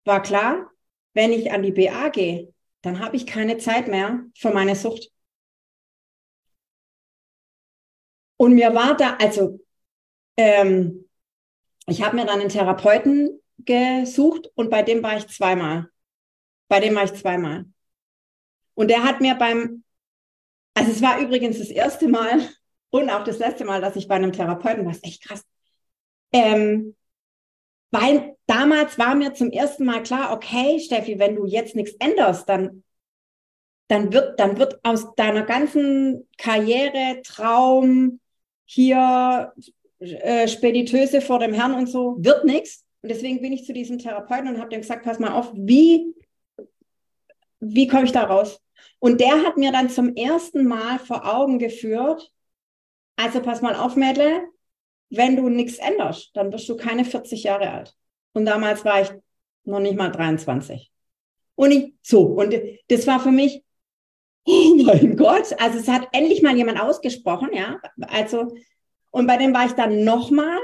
war 0.04 0.22
klar, 0.22 0.70
wenn 1.18 1.32
ich 1.32 1.50
an 1.50 1.64
die 1.64 1.72
BA 1.72 2.10
gehe, 2.10 2.54
dann 2.82 3.00
habe 3.00 3.16
ich 3.16 3.26
keine 3.26 3.58
Zeit 3.58 3.88
mehr 3.88 4.24
für 4.36 4.52
meine 4.52 4.76
Sucht. 4.76 5.10
Und 8.36 8.54
mir 8.54 8.72
war 8.72 8.96
da, 8.96 9.16
also 9.16 9.58
ähm, 10.36 11.08
ich 11.86 12.02
habe 12.02 12.14
mir 12.14 12.24
dann 12.24 12.38
einen 12.38 12.50
Therapeuten 12.50 13.42
gesucht 13.58 14.48
und 14.54 14.70
bei 14.70 14.82
dem 14.84 15.02
war 15.02 15.16
ich 15.16 15.26
zweimal. 15.26 15.90
Bei 16.68 16.78
dem 16.78 16.94
war 16.94 17.02
ich 17.02 17.14
zweimal. 17.14 17.64
Und 18.74 18.88
der 18.88 19.02
hat 19.02 19.20
mir 19.20 19.34
beim 19.34 19.82
also 20.74 20.92
es 20.92 21.02
war 21.02 21.18
übrigens 21.18 21.58
das 21.58 21.70
erste 21.70 22.06
Mal 22.06 22.48
und 22.90 23.10
auch 23.10 23.24
das 23.24 23.40
letzte 23.40 23.64
Mal, 23.64 23.80
dass 23.80 23.96
ich 23.96 24.06
bei 24.06 24.14
einem 24.14 24.32
Therapeuten 24.32 24.84
war. 24.84 24.92
ist 24.92 25.04
echt 25.04 25.24
krass. 25.24 25.42
Ähm, 26.32 26.94
weil 27.90 28.36
damals 28.46 28.98
war 28.98 29.14
mir 29.14 29.34
zum 29.34 29.50
ersten 29.50 29.84
Mal 29.84 30.02
klar, 30.02 30.32
okay, 30.32 30.78
Steffi, 30.78 31.18
wenn 31.18 31.36
du 31.36 31.46
jetzt 31.46 31.74
nichts 31.74 31.94
änderst, 31.98 32.48
dann, 32.48 32.84
dann 33.88 34.12
wird, 34.12 34.38
dann 34.38 34.58
wird 34.58 34.78
aus 34.82 35.14
deiner 35.14 35.42
ganzen 35.42 36.28
Karriere, 36.36 37.22
Traum, 37.24 38.20
hier 38.66 39.52
äh, 40.00 40.46
Spediteuse 40.46 41.20
vor 41.20 41.38
dem 41.38 41.54
Herrn 41.54 41.74
und 41.74 41.86
so, 41.88 42.16
wird 42.18 42.44
nichts. 42.44 42.84
Und 43.00 43.10
deswegen 43.10 43.40
bin 43.40 43.52
ich 43.52 43.64
zu 43.64 43.72
diesem 43.72 43.98
Therapeuten 43.98 44.48
und 44.48 44.58
habe 44.58 44.70
dem 44.70 44.80
gesagt, 44.80 45.04
pass 45.04 45.18
mal 45.18 45.32
auf, 45.32 45.50
wie, 45.54 46.14
wie 47.60 47.86
komme 47.86 48.04
ich 48.04 48.12
da 48.12 48.24
raus? 48.24 48.60
Und 48.98 49.20
der 49.20 49.44
hat 49.44 49.56
mir 49.56 49.72
dann 49.72 49.88
zum 49.88 50.14
ersten 50.14 50.66
Mal 50.66 50.98
vor 50.98 51.24
Augen 51.24 51.58
geführt, 51.58 52.32
also 53.16 53.40
pass 53.40 53.62
mal 53.62 53.74
auf, 53.74 53.96
Mädle, 53.96 54.42
wenn 55.10 55.36
du 55.36 55.48
nichts 55.48 55.78
änderst, 55.78 56.30
dann 56.34 56.52
wirst 56.52 56.68
du 56.68 56.76
keine 56.76 57.04
40 57.04 57.44
Jahre 57.44 57.70
alt. 57.70 57.94
Und 58.32 58.44
damals 58.44 58.84
war 58.84 59.00
ich 59.02 59.10
noch 59.64 59.80
nicht 59.80 59.96
mal 59.96 60.10
23. 60.10 60.90
Und 61.54 61.70
ich, 61.72 61.94
so, 62.02 62.22
und 62.22 62.54
das 62.88 63.06
war 63.06 63.20
für 63.20 63.30
mich, 63.30 63.64
oh 64.44 64.74
mein 64.84 65.16
Gott, 65.16 65.54
also 65.60 65.78
es 65.78 65.88
hat 65.88 66.08
endlich 66.12 66.42
mal 66.42 66.56
jemand 66.56 66.80
ausgesprochen, 66.80 67.50
ja, 67.52 67.80
also, 68.08 68.54
und 69.10 69.26
bei 69.26 69.36
dem 69.36 69.52
war 69.52 69.66
ich 69.66 69.72
dann 69.72 70.04
nochmal 70.04 70.58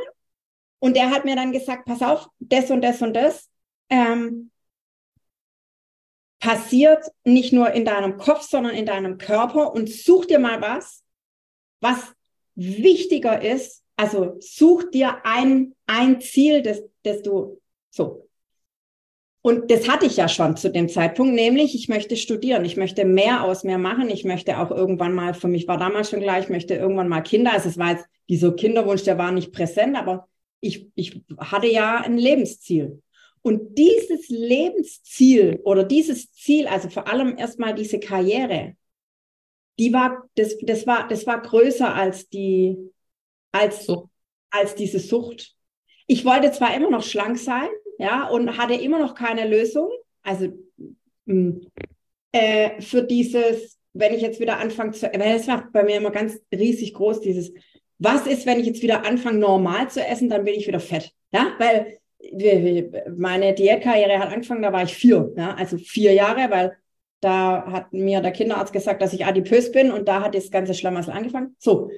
und 0.78 0.96
der 0.96 1.10
hat 1.10 1.24
mir 1.24 1.36
dann 1.36 1.52
gesagt, 1.52 1.86
pass 1.86 2.02
auf, 2.02 2.28
das 2.38 2.70
und 2.70 2.82
das 2.82 3.02
und 3.02 3.14
das 3.14 3.50
ähm, 3.90 4.50
passiert 6.40 7.04
nicht 7.24 7.52
nur 7.52 7.70
in 7.72 7.84
deinem 7.84 8.18
Kopf, 8.18 8.42
sondern 8.42 8.74
in 8.74 8.86
deinem 8.86 9.18
Körper 9.18 9.72
und 9.72 9.88
such 9.88 10.26
dir 10.26 10.38
mal 10.38 10.60
was, 10.60 11.02
was 11.80 12.14
wichtiger 12.54 13.42
ist. 13.42 13.83
Also 13.96 14.36
such 14.40 14.90
dir 14.90 15.24
ein, 15.24 15.74
ein 15.86 16.20
Ziel, 16.20 16.62
das, 16.62 16.82
das 17.02 17.22
du 17.22 17.60
so. 17.90 18.28
Und 19.46 19.70
das 19.70 19.88
hatte 19.88 20.06
ich 20.06 20.16
ja 20.16 20.26
schon 20.26 20.56
zu 20.56 20.70
dem 20.70 20.88
Zeitpunkt, 20.88 21.34
nämlich 21.34 21.74
ich 21.74 21.88
möchte 21.88 22.16
studieren, 22.16 22.64
ich 22.64 22.78
möchte 22.78 23.04
mehr 23.04 23.44
aus 23.44 23.62
mir 23.62 23.76
machen, 23.76 24.08
ich 24.08 24.24
möchte 24.24 24.58
auch 24.58 24.70
irgendwann 24.70 25.12
mal, 25.12 25.34
für 25.34 25.48
mich 25.48 25.68
war 25.68 25.76
damals 25.76 26.08
schon 26.08 26.22
klar, 26.22 26.40
ich 26.40 26.48
möchte 26.48 26.74
irgendwann 26.74 27.08
mal 27.08 27.20
Kinder. 27.20 27.52
Also 27.52 27.68
es 27.68 27.76
war 27.76 27.90
jetzt 27.90 28.06
dieser 28.28 28.52
Kinderwunsch, 28.52 29.02
der 29.02 29.18
war 29.18 29.32
nicht 29.32 29.52
präsent, 29.52 29.96
aber 29.96 30.28
ich, 30.60 30.88
ich 30.94 31.20
hatte 31.36 31.66
ja 31.66 31.98
ein 31.98 32.16
Lebensziel. 32.16 33.02
Und 33.42 33.76
dieses 33.76 34.30
Lebensziel 34.30 35.60
oder 35.64 35.84
dieses 35.84 36.32
Ziel, 36.32 36.66
also 36.66 36.88
vor 36.88 37.06
allem 37.06 37.36
erstmal 37.36 37.74
diese 37.74 38.00
Karriere, 38.00 38.74
die 39.78 39.92
war, 39.92 40.24
das, 40.36 40.56
das 40.62 40.86
war, 40.86 41.06
das 41.06 41.26
war 41.26 41.42
größer 41.42 41.94
als 41.94 42.30
die, 42.30 42.78
als, 43.54 43.86
so. 43.86 44.10
als 44.50 44.74
diese 44.74 44.98
Sucht. 44.98 45.54
Ich 46.06 46.24
wollte 46.24 46.52
zwar 46.52 46.74
immer 46.74 46.90
noch 46.90 47.02
schlank 47.02 47.38
sein, 47.38 47.68
ja, 47.98 48.28
und 48.28 48.58
hatte 48.58 48.74
immer 48.74 48.98
noch 48.98 49.14
keine 49.14 49.46
Lösung. 49.46 49.90
Also 50.22 50.48
mh, 51.26 51.34
mm, 51.34 51.66
äh, 52.32 52.80
für 52.80 53.02
dieses, 53.02 53.78
wenn 53.92 54.12
ich 54.12 54.22
jetzt 54.22 54.40
wieder 54.40 54.58
anfange 54.58 54.92
zu, 54.92 55.06
weil 55.06 55.38
das 55.38 55.46
war 55.46 55.68
bei 55.72 55.84
mir 55.84 55.96
immer 55.96 56.10
ganz 56.10 56.38
riesig 56.52 56.94
groß, 56.94 57.20
dieses, 57.20 57.52
was 57.98 58.26
ist, 58.26 58.44
wenn 58.44 58.58
ich 58.58 58.66
jetzt 58.66 58.82
wieder 58.82 59.06
anfange, 59.06 59.38
normal 59.38 59.88
zu 59.88 60.04
essen, 60.04 60.28
dann 60.28 60.44
bin 60.44 60.54
ich 60.54 60.66
wieder 60.66 60.80
fett. 60.80 61.12
Ja, 61.32 61.54
weil 61.58 61.98
meine 63.16 63.54
Diätkarriere 63.54 64.18
hat 64.18 64.32
angefangen, 64.32 64.62
da 64.62 64.72
war 64.72 64.82
ich 64.82 64.94
vier, 64.94 65.32
ja, 65.36 65.54
also 65.54 65.76
vier 65.76 66.12
Jahre, 66.12 66.50
weil 66.50 66.76
da 67.20 67.70
hat 67.70 67.92
mir 67.92 68.20
der 68.20 68.32
Kinderarzt 68.32 68.72
gesagt, 68.72 69.00
dass 69.00 69.12
ich 69.12 69.24
adipös 69.24 69.70
bin 69.72 69.92
und 69.92 70.08
da 70.08 70.22
hat 70.22 70.34
das 70.34 70.50
ganze 70.50 70.74
Schlamassel 70.74 71.12
angefangen. 71.12 71.54
So. 71.58 71.90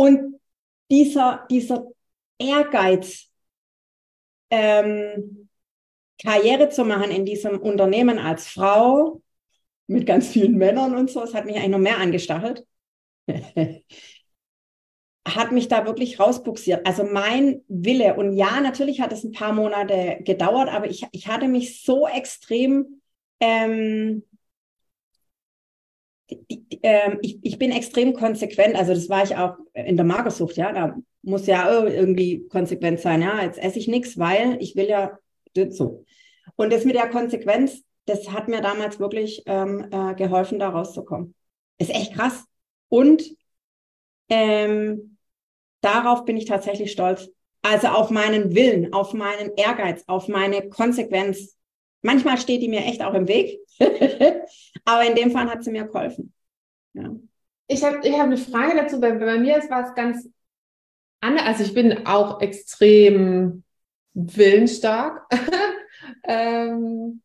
Und 0.00 0.40
dieser, 0.90 1.46
dieser 1.50 1.84
Ehrgeiz, 2.38 3.30
ähm, 4.48 5.50
Karriere 6.18 6.70
zu 6.70 6.86
machen 6.86 7.10
in 7.10 7.26
diesem 7.26 7.60
Unternehmen 7.60 8.18
als 8.18 8.48
Frau 8.48 9.20
mit 9.88 10.06
ganz 10.06 10.28
vielen 10.28 10.56
Männern 10.56 10.94
und 10.94 11.10
so, 11.10 11.20
das 11.20 11.34
hat 11.34 11.44
mich 11.44 11.56
eigentlich 11.56 11.68
noch 11.68 11.78
mehr 11.80 11.98
angestachelt. 11.98 12.66
hat 15.28 15.52
mich 15.52 15.68
da 15.68 15.84
wirklich 15.84 16.18
rausbuxiert. 16.18 16.86
Also 16.86 17.04
mein 17.04 17.62
Wille, 17.68 18.14
und 18.14 18.34
ja, 18.34 18.58
natürlich 18.62 19.02
hat 19.02 19.12
es 19.12 19.22
ein 19.22 19.32
paar 19.32 19.52
Monate 19.52 20.20
gedauert, 20.24 20.70
aber 20.70 20.88
ich, 20.88 21.06
ich 21.12 21.28
hatte 21.28 21.46
mich 21.46 21.82
so 21.82 22.08
extrem, 22.08 23.02
ähm, 23.38 24.22
ähm, 26.82 27.18
ich, 27.22 27.38
ich 27.42 27.58
bin 27.58 27.72
extrem 27.72 28.14
konsequent, 28.14 28.76
also 28.76 28.94
das 28.94 29.08
war 29.08 29.22
ich 29.22 29.36
auch 29.36 29.56
in 29.74 29.96
der 29.96 30.06
Magersucht, 30.06 30.56
ja, 30.56 30.72
da 30.72 30.96
muss 31.22 31.46
ja 31.46 31.70
irgendwie 31.70 32.46
konsequent 32.48 33.00
sein, 33.00 33.22
ja, 33.22 33.42
jetzt 33.42 33.58
esse 33.58 33.78
ich 33.78 33.88
nichts, 33.88 34.18
weil 34.18 34.56
ich 34.60 34.76
will 34.76 34.88
ja 34.88 35.18
so. 35.70 36.04
Und 36.56 36.72
das 36.72 36.84
mit 36.84 36.94
der 36.94 37.08
Konsequenz, 37.08 37.82
das 38.06 38.30
hat 38.32 38.48
mir 38.48 38.60
damals 38.60 38.98
wirklich 38.98 39.42
ähm, 39.46 39.86
äh, 39.90 40.14
geholfen, 40.14 40.58
da 40.58 40.70
rauszukommen. 40.70 41.34
Ist 41.78 41.90
echt 41.90 42.14
krass. 42.14 42.44
Und 42.88 43.22
ähm, 44.28 45.16
darauf 45.80 46.24
bin 46.24 46.36
ich 46.36 46.44
tatsächlich 46.44 46.92
stolz. 46.92 47.30
Also 47.62 47.88
auf 47.88 48.10
meinen 48.10 48.54
Willen, 48.54 48.92
auf 48.92 49.12
meinen 49.12 49.52
Ehrgeiz, 49.56 50.04
auf 50.06 50.28
meine 50.28 50.68
Konsequenz. 50.68 51.56
Manchmal 52.02 52.38
steht 52.38 52.62
die 52.62 52.68
mir 52.68 52.80
echt 52.80 53.02
auch 53.02 53.14
im 53.14 53.28
Weg, 53.28 53.60
aber 54.84 55.06
in 55.06 55.14
dem 55.14 55.30
Fall 55.30 55.50
hat 55.50 55.62
sie 55.62 55.70
mir 55.70 55.84
geholfen. 55.84 56.32
Ja. 56.94 57.14
Ich 57.66 57.84
habe 57.84 58.06
ich 58.06 58.14
hab 58.14 58.26
eine 58.26 58.36
Frage 58.36 58.76
dazu. 58.76 59.00
Bei, 59.00 59.12
bei 59.12 59.38
mir 59.38 59.56
war 59.68 59.88
es 59.88 59.94
ganz 59.94 60.28
anders. 61.20 61.46
Also 61.46 61.64
ich 61.64 61.74
bin 61.74 62.06
auch 62.06 62.40
extrem 62.40 63.64
willensstark. 64.14 65.22
ähm, 66.24 67.22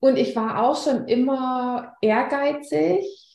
und 0.00 0.16
ich 0.16 0.36
war 0.36 0.62
auch 0.62 0.82
schon 0.82 1.08
immer 1.08 1.96
ehrgeizig 2.02 3.26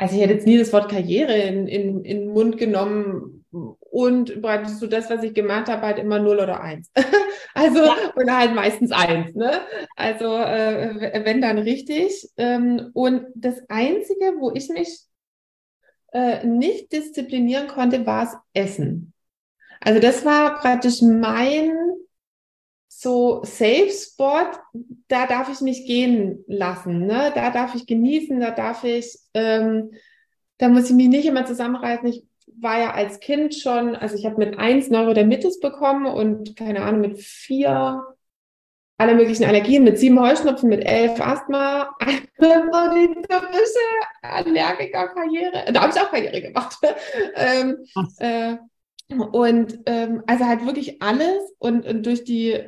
also 0.00 0.16
ich 0.16 0.22
hätte 0.22 0.32
jetzt 0.32 0.46
nie 0.46 0.56
das 0.56 0.72
Wort 0.72 0.90
Karriere 0.90 1.36
in, 1.36 1.68
in, 1.68 2.04
in 2.04 2.20
den 2.20 2.28
Mund 2.32 2.56
genommen 2.56 3.39
und 3.90 4.32
so 4.66 4.86
das, 4.86 5.10
was 5.10 5.22
ich 5.24 5.34
gemacht 5.34 5.68
habe, 5.68 5.82
halt 5.82 5.98
immer 5.98 6.20
null 6.20 6.38
oder 6.38 6.60
eins. 6.60 6.90
also, 7.54 7.84
ja. 7.84 7.96
und 8.14 8.30
halt 8.30 8.54
meistens 8.54 8.92
eins, 8.92 9.34
ne? 9.34 9.60
Also, 9.96 10.36
äh, 10.36 11.24
wenn 11.24 11.40
dann 11.40 11.58
richtig. 11.58 12.28
Ähm, 12.36 12.90
und 12.94 13.26
das 13.34 13.62
Einzige, 13.68 14.36
wo 14.38 14.52
ich 14.54 14.68
mich 14.68 15.00
äh, 16.12 16.46
nicht 16.46 16.92
disziplinieren 16.92 17.66
konnte, 17.66 18.06
war 18.06 18.24
das 18.24 18.36
Essen. 18.54 19.12
Also, 19.80 20.00
das 20.00 20.24
war 20.24 20.60
praktisch 20.60 21.02
mein 21.02 21.72
so 22.86 23.42
Safe 23.44 23.90
Spot, 23.90 24.52
da 25.08 25.26
darf 25.26 25.50
ich 25.50 25.60
mich 25.62 25.86
gehen 25.86 26.44
lassen, 26.46 27.06
ne? 27.06 27.32
Da 27.34 27.50
darf 27.50 27.74
ich 27.74 27.86
genießen, 27.86 28.38
da 28.38 28.50
darf 28.52 28.84
ich, 28.84 29.18
ähm, 29.34 29.92
da 30.58 30.68
muss 30.68 30.90
ich 30.90 30.96
mich 30.96 31.08
nicht 31.08 31.26
immer 31.26 31.46
zusammenreißen. 31.46 32.06
Ich 32.08 32.24
war 32.58 32.78
ja 32.78 32.92
als 32.92 33.20
Kind 33.20 33.54
schon, 33.54 33.94
also 33.96 34.16
ich 34.16 34.26
habe 34.26 34.38
mit 34.38 34.58
eins 34.58 34.88
Neurodermitis 34.88 35.60
bekommen 35.60 36.06
und 36.06 36.56
keine 36.56 36.82
Ahnung, 36.82 37.00
mit 37.00 37.18
vier 37.18 38.02
alle 39.00 39.14
möglichen 39.14 39.44
Allergien, 39.44 39.82
mit 39.82 39.98
sieben 39.98 40.20
Heuschnupfen, 40.20 40.68
mit 40.68 40.84
elf 40.84 41.18
Asthma, 41.22 41.96
die 42.02 43.14
typische 43.22 43.86
Allergiker-Karriere. 44.20 45.72
Da 45.72 45.80
habe 45.80 45.92
ich 45.94 46.00
auch 46.00 46.10
Karriere 46.10 46.42
gemacht. 46.42 46.76
ähm, 47.34 47.78
äh, 48.18 48.56
und 49.32 49.80
ähm, 49.86 50.22
also 50.26 50.44
halt 50.44 50.66
wirklich 50.66 51.00
alles 51.00 51.50
und, 51.58 51.86
und 51.86 52.04
durch 52.04 52.24
die 52.24 52.58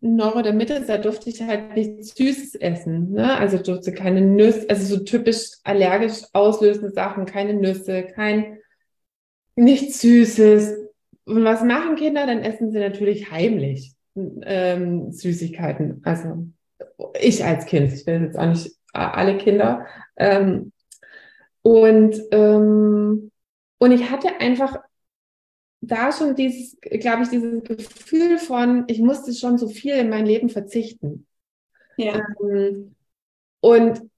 Neurodermitis, 0.00 0.86
da 0.86 0.98
durfte 0.98 1.30
ich 1.30 1.42
halt 1.42 1.74
nichts 1.74 2.14
Süßes 2.16 2.54
essen. 2.56 3.12
Ne? 3.12 3.36
Also 3.36 3.58
durfte 3.58 3.92
keine 3.92 4.20
Nüsse, 4.20 4.66
also 4.68 4.96
so 4.96 5.02
typisch 5.02 5.50
allergisch 5.64 6.22
auslösende 6.32 6.90
Sachen, 6.90 7.26
keine 7.26 7.54
Nüsse, 7.54 8.04
kein 8.04 8.58
nichts 9.56 10.00
Süßes. 10.00 10.78
Und 11.24 11.44
was 11.44 11.62
machen 11.62 11.96
Kinder? 11.96 12.26
Dann 12.26 12.40
essen 12.40 12.72
sie 12.72 12.78
natürlich 12.78 13.30
heimlich 13.30 13.94
ähm, 14.14 15.12
Süßigkeiten. 15.12 16.00
Also 16.04 16.46
ich 17.20 17.44
als 17.44 17.66
Kind, 17.66 17.92
ich 17.92 18.06
will 18.06 18.22
jetzt 18.22 18.38
auch 18.38 18.46
nicht 18.46 18.70
alle 18.92 19.38
Kinder. 19.38 19.86
Ähm, 20.16 20.72
und, 21.62 22.20
ähm, 22.32 23.30
und 23.78 23.90
ich 23.92 24.10
hatte 24.10 24.40
einfach 24.40 24.78
da 25.80 26.12
schon 26.12 26.36
dieses, 26.36 26.76
glaube 26.80 27.24
ich, 27.24 27.28
dieses 27.28 27.62
Gefühl 27.64 28.38
von, 28.38 28.84
ich 28.86 29.00
musste 29.00 29.32
schon 29.32 29.58
so 29.58 29.68
viel 29.68 29.94
in 29.94 30.10
mein 30.10 30.26
Leben 30.26 30.48
verzichten. 30.48 31.26
Ja. 31.96 32.20
Ähm, 32.40 32.94
und 33.60 34.11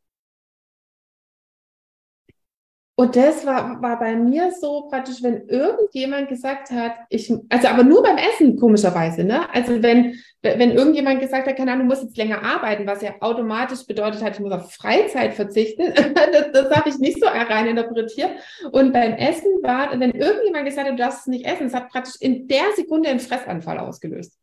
und 2.97 3.17
das 3.17 3.45
war, 3.45 3.83
war 3.83 3.99
bei 3.99 4.15
mir 4.15 4.53
so 4.53 4.87
praktisch, 4.89 5.21
wenn 5.21 5.49
irgendjemand 5.49 6.29
gesagt 6.29 6.71
hat, 6.71 6.93
ich, 7.09 7.33
also 7.49 7.67
aber 7.67 7.83
nur 7.83 8.05
beim 8.05 8.17
Essen, 8.19 8.57
komischerweise, 8.57 9.25
ne? 9.25 9.53
Also 9.53 9.83
wenn, 9.83 10.15
wenn 10.43 10.71
irgendjemand 10.71 11.19
gesagt 11.19 11.49
hat, 11.49 11.57
keine 11.57 11.73
Ahnung, 11.73 11.89
du 11.89 11.95
musst 11.95 12.05
jetzt 12.05 12.17
länger 12.17 12.43
arbeiten, 12.45 12.87
was 12.87 13.03
ja 13.03 13.15
automatisch 13.19 13.85
bedeutet 13.85 14.23
hat, 14.23 14.35
ich 14.35 14.41
muss 14.41 14.53
auf 14.53 14.73
Freizeit 14.73 15.35
verzichten, 15.35 15.93
das, 16.15 16.53
das 16.53 16.71
habe 16.71 16.89
ich 16.89 16.99
nicht 16.99 17.21
so 17.21 17.27
rein 17.27 17.67
interpretiert. 17.67 18.31
Und 18.71 18.93
beim 18.93 19.15
Essen 19.15 19.51
war, 19.63 19.99
wenn 19.99 20.13
irgendjemand 20.13 20.65
gesagt 20.65 20.87
hat, 20.87 20.93
du 20.93 21.03
darfst 21.03 21.23
es 21.23 21.27
nicht 21.27 21.47
essen, 21.47 21.67
es 21.67 21.75
hat 21.75 21.89
praktisch 21.89 22.15
in 22.21 22.47
der 22.47 22.73
Sekunde 22.77 23.09
einen 23.09 23.19
Fressanfall 23.19 23.81
ausgelöst. 23.81 24.39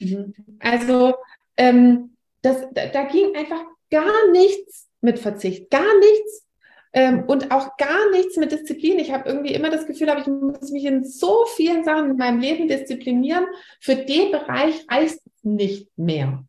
Mhm. 0.00 0.32
Also 0.60 1.14
ähm, 1.58 2.16
das, 2.40 2.56
da, 2.72 2.86
da 2.86 3.02
ging 3.02 3.36
einfach 3.36 3.64
gar 3.90 4.30
nichts 4.30 4.88
mit 5.02 5.18
Verzicht, 5.18 5.70
gar 5.70 5.98
nichts. 5.98 6.46
Ähm, 6.94 7.24
und 7.26 7.50
auch 7.50 7.76
gar 7.78 8.10
nichts 8.10 8.36
mit 8.36 8.52
Disziplin. 8.52 8.98
Ich 8.98 9.12
habe 9.12 9.28
irgendwie 9.28 9.54
immer 9.54 9.70
das 9.70 9.86
Gefühl, 9.86 10.14
ich 10.18 10.26
muss 10.26 10.70
mich 10.70 10.84
in 10.84 11.04
so 11.04 11.46
vielen 11.56 11.84
Sachen 11.84 12.10
in 12.10 12.16
meinem 12.16 12.40
Leben 12.40 12.68
disziplinieren. 12.68 13.46
Für 13.80 13.96
den 13.96 14.30
Bereich 14.30 14.86
reicht 14.90 15.16
es 15.16 15.44
nicht 15.44 15.90
mehr. 15.96 16.44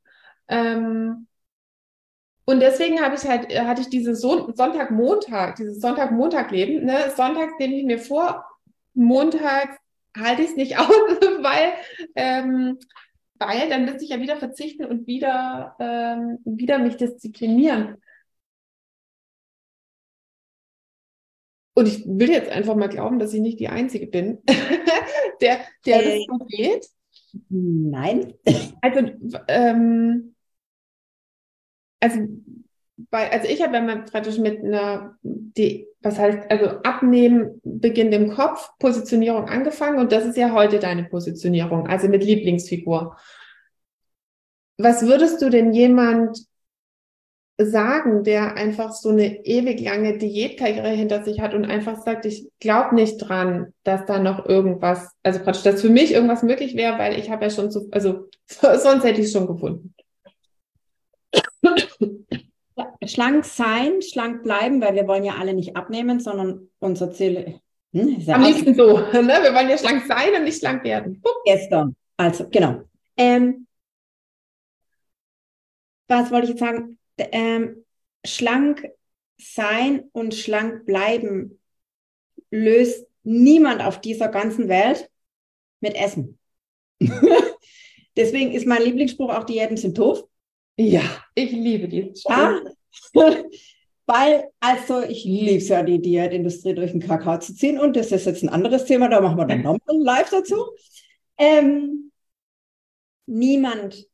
Ähm, 0.49 1.27
Und 2.45 2.59
deswegen 2.59 3.01
habe 3.01 3.15
ich 3.15 3.23
halt, 3.25 3.57
hatte 3.57 3.81
ich 3.81 3.89
dieses 3.89 4.19
Sonntag-Montag, 4.21 5.55
dieses 5.55 5.79
Sonntag-Montag-Leben. 5.79 6.85
Ne? 6.85 7.11
Sonntags 7.15 7.53
nehme 7.57 7.75
ich 7.75 7.85
mir 7.85 7.99
vor, 7.99 8.45
montags 8.93 9.77
halte 10.17 10.41
ich 10.41 10.49
es 10.49 10.55
nicht 10.57 10.77
aus, 10.79 10.87
weil, 10.89 11.73
ähm, 12.15 12.79
weil 13.39 13.69
dann 13.69 13.85
müsste 13.85 14.03
ich 14.03 14.09
ja 14.09 14.19
wieder 14.19 14.37
verzichten 14.37 14.85
und 14.85 15.07
wieder, 15.07 15.75
ähm, 15.79 16.39
wieder 16.45 16.79
mich 16.79 16.97
disziplinieren. 16.97 18.02
Und 21.75 21.87
ich 21.87 22.05
will 22.05 22.29
jetzt 22.29 22.51
einfach 22.51 22.75
mal 22.75 22.89
glauben, 22.89 23.19
dass 23.19 23.33
ich 23.33 23.41
nicht 23.41 23.59
die 23.59 23.69
Einzige 23.69 24.07
bin, 24.07 24.39
der, 25.41 25.59
der 25.85 26.05
äh, 26.05 26.17
das 26.17 26.39
so 26.39 26.45
geht. 26.45 26.87
Nein. 27.49 28.33
Also, 28.81 29.09
ähm, 29.47 30.35
also, 31.99 32.19
bei, 33.09 33.31
also 33.31 33.47
ich 33.47 33.61
habe 33.63 33.75
ja 33.75 33.95
praktisch 34.03 34.37
mit 34.37 34.63
einer, 34.63 35.17
die, 35.23 35.87
was 36.01 36.19
heißt, 36.19 36.51
also 36.51 36.65
Abnehmen 36.83 37.59
beginnt 37.63 38.13
im 38.13 38.29
Kopf, 38.29 38.69
Positionierung 38.77 39.47
angefangen 39.47 39.99
und 39.99 40.11
das 40.11 40.25
ist 40.25 40.37
ja 40.37 40.51
heute 40.51 40.79
deine 40.79 41.05
Positionierung, 41.05 41.87
also 41.87 42.07
mit 42.07 42.23
Lieblingsfigur. 42.23 43.17
Was 44.77 45.05
würdest 45.05 45.41
du 45.41 45.49
denn 45.49 45.73
jemand 45.73 46.45
sagen, 47.57 48.23
der 48.23 48.55
einfach 48.55 48.91
so 48.91 49.09
eine 49.09 49.45
ewig 49.45 49.79
lange 49.81 50.17
Diätkarriere 50.17 50.89
hinter 50.89 51.23
sich 51.23 51.39
hat 51.39 51.53
und 51.53 51.65
einfach 51.65 52.01
sagt, 52.01 52.25
ich 52.25 52.49
glaube 52.59 52.95
nicht 52.95 53.17
dran, 53.17 53.73
dass 53.83 54.05
da 54.05 54.19
noch 54.19 54.45
irgendwas, 54.45 55.11
also 55.21 55.39
praktisch, 55.39 55.63
dass 55.63 55.81
für 55.81 55.89
mich 55.89 56.13
irgendwas 56.13 56.43
möglich 56.43 56.75
wäre, 56.75 56.97
weil 56.97 57.17
ich 57.19 57.29
habe 57.29 57.45
ja 57.45 57.49
schon 57.51 57.69
zu, 57.69 57.89
also 57.91 58.27
sonst 58.47 59.03
hätte 59.03 59.21
ich 59.21 59.27
es 59.27 59.33
schon 59.33 59.47
gefunden. 59.47 59.93
Schlank 63.05 63.45
sein, 63.45 64.01
schlank 64.01 64.43
bleiben, 64.43 64.81
weil 64.81 64.95
wir 64.95 65.07
wollen 65.07 65.23
ja 65.23 65.35
alle 65.35 65.53
nicht 65.53 65.75
abnehmen, 65.75 66.19
sondern 66.19 66.69
unser 66.79 67.11
Ziel 67.11 67.59
hm, 67.93 68.19
ja 68.19 68.35
Am 68.35 68.43
liebsten 68.43 68.73
so, 68.73 68.97
ne? 69.13 69.39
Wir 69.41 69.53
wollen 69.53 69.69
ja 69.69 69.77
schlank 69.77 70.05
sein 70.07 70.33
und 70.35 70.45
nicht 70.45 70.59
schlank 70.59 70.83
werden. 70.83 71.21
Gestern. 71.45 71.95
Also, 72.17 72.47
genau. 72.49 72.81
Ähm, 73.15 73.67
was 76.07 76.31
wollte 76.31 76.45
ich 76.45 76.49
jetzt 76.51 76.59
sagen? 76.59 76.97
Ähm, 77.17 77.85
schlank 78.25 78.87
sein 79.37 80.09
und 80.11 80.33
schlank 80.33 80.85
bleiben 80.85 81.59
löst 82.51 83.07
niemand 83.23 83.81
auf 83.83 83.99
dieser 83.99 84.29
ganzen 84.29 84.69
Welt 84.69 85.09
mit 85.79 85.95
Essen. 85.95 86.39
Deswegen 88.15 88.51
ist 88.51 88.67
mein 88.67 88.83
Lieblingsspruch 88.83 89.33
auch 89.33 89.43
Diäten 89.43 89.77
sind 89.77 89.97
doof. 89.97 90.23
Ja, 90.77 91.03
ich 91.35 91.51
liebe 91.51 91.87
die. 91.87 92.13
Ja? 92.27 92.61
Weil, 94.05 94.49
also 94.59 95.01
ich 95.01 95.23
liebe 95.23 95.55
es 95.55 95.69
ja, 95.69 95.81
die 95.81 96.01
Diätindustrie 96.01 96.75
durch 96.75 96.91
den 96.91 96.99
Kakao 96.99 97.39
zu 97.39 97.55
ziehen. 97.55 97.79
Und 97.79 97.95
das 97.95 98.11
ist 98.11 98.25
jetzt 98.25 98.43
ein 98.43 98.49
anderes 98.49 98.85
Thema, 98.85 99.07
da 99.07 99.21
machen 99.21 99.37
wir 99.37 99.45
dann 99.45 99.61
nochmal 99.61 99.97
live 99.97 100.29
dazu. 100.29 100.57
Ähm, 101.37 102.11
niemand 103.25 104.05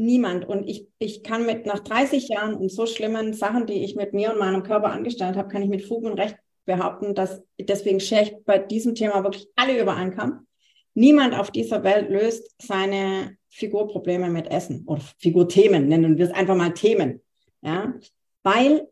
niemand. 0.00 0.48
Und 0.48 0.68
ich, 0.68 0.88
ich 0.98 1.22
kann 1.22 1.46
mit 1.46 1.66
nach 1.66 1.80
30 1.80 2.28
Jahren 2.28 2.54
und 2.54 2.70
so 2.70 2.86
schlimmen 2.86 3.32
Sachen, 3.32 3.66
die 3.66 3.84
ich 3.84 3.94
mit 3.94 4.12
mir 4.12 4.32
und 4.32 4.38
meinem 4.38 4.62
Körper 4.62 4.90
angestellt 4.90 5.36
habe, 5.36 5.48
kann 5.48 5.62
ich 5.62 5.68
mit 5.68 5.84
Fug 5.84 6.04
und 6.04 6.18
Recht 6.18 6.36
behaupten, 6.64 7.14
dass 7.14 7.42
deswegen 7.58 8.00
schere 8.00 8.22
ich 8.22 8.36
bei 8.44 8.58
diesem 8.58 8.94
Thema 8.94 9.22
wirklich 9.22 9.48
alle 9.56 9.80
über 9.80 9.94
einen 9.94 10.14
Kamm. 10.14 10.46
Niemand 10.94 11.38
auf 11.38 11.50
dieser 11.50 11.84
Welt 11.84 12.10
löst 12.10 12.54
seine 12.60 13.36
Figurprobleme 13.50 14.30
mit 14.30 14.50
Essen 14.50 14.84
oder 14.86 15.02
Figurthemen, 15.18 15.88
nennen 15.88 16.18
wir 16.18 16.26
es 16.26 16.32
einfach 16.32 16.56
mal 16.56 16.72
Themen. 16.72 17.20
Ja? 17.62 17.94
Weil 18.42 18.88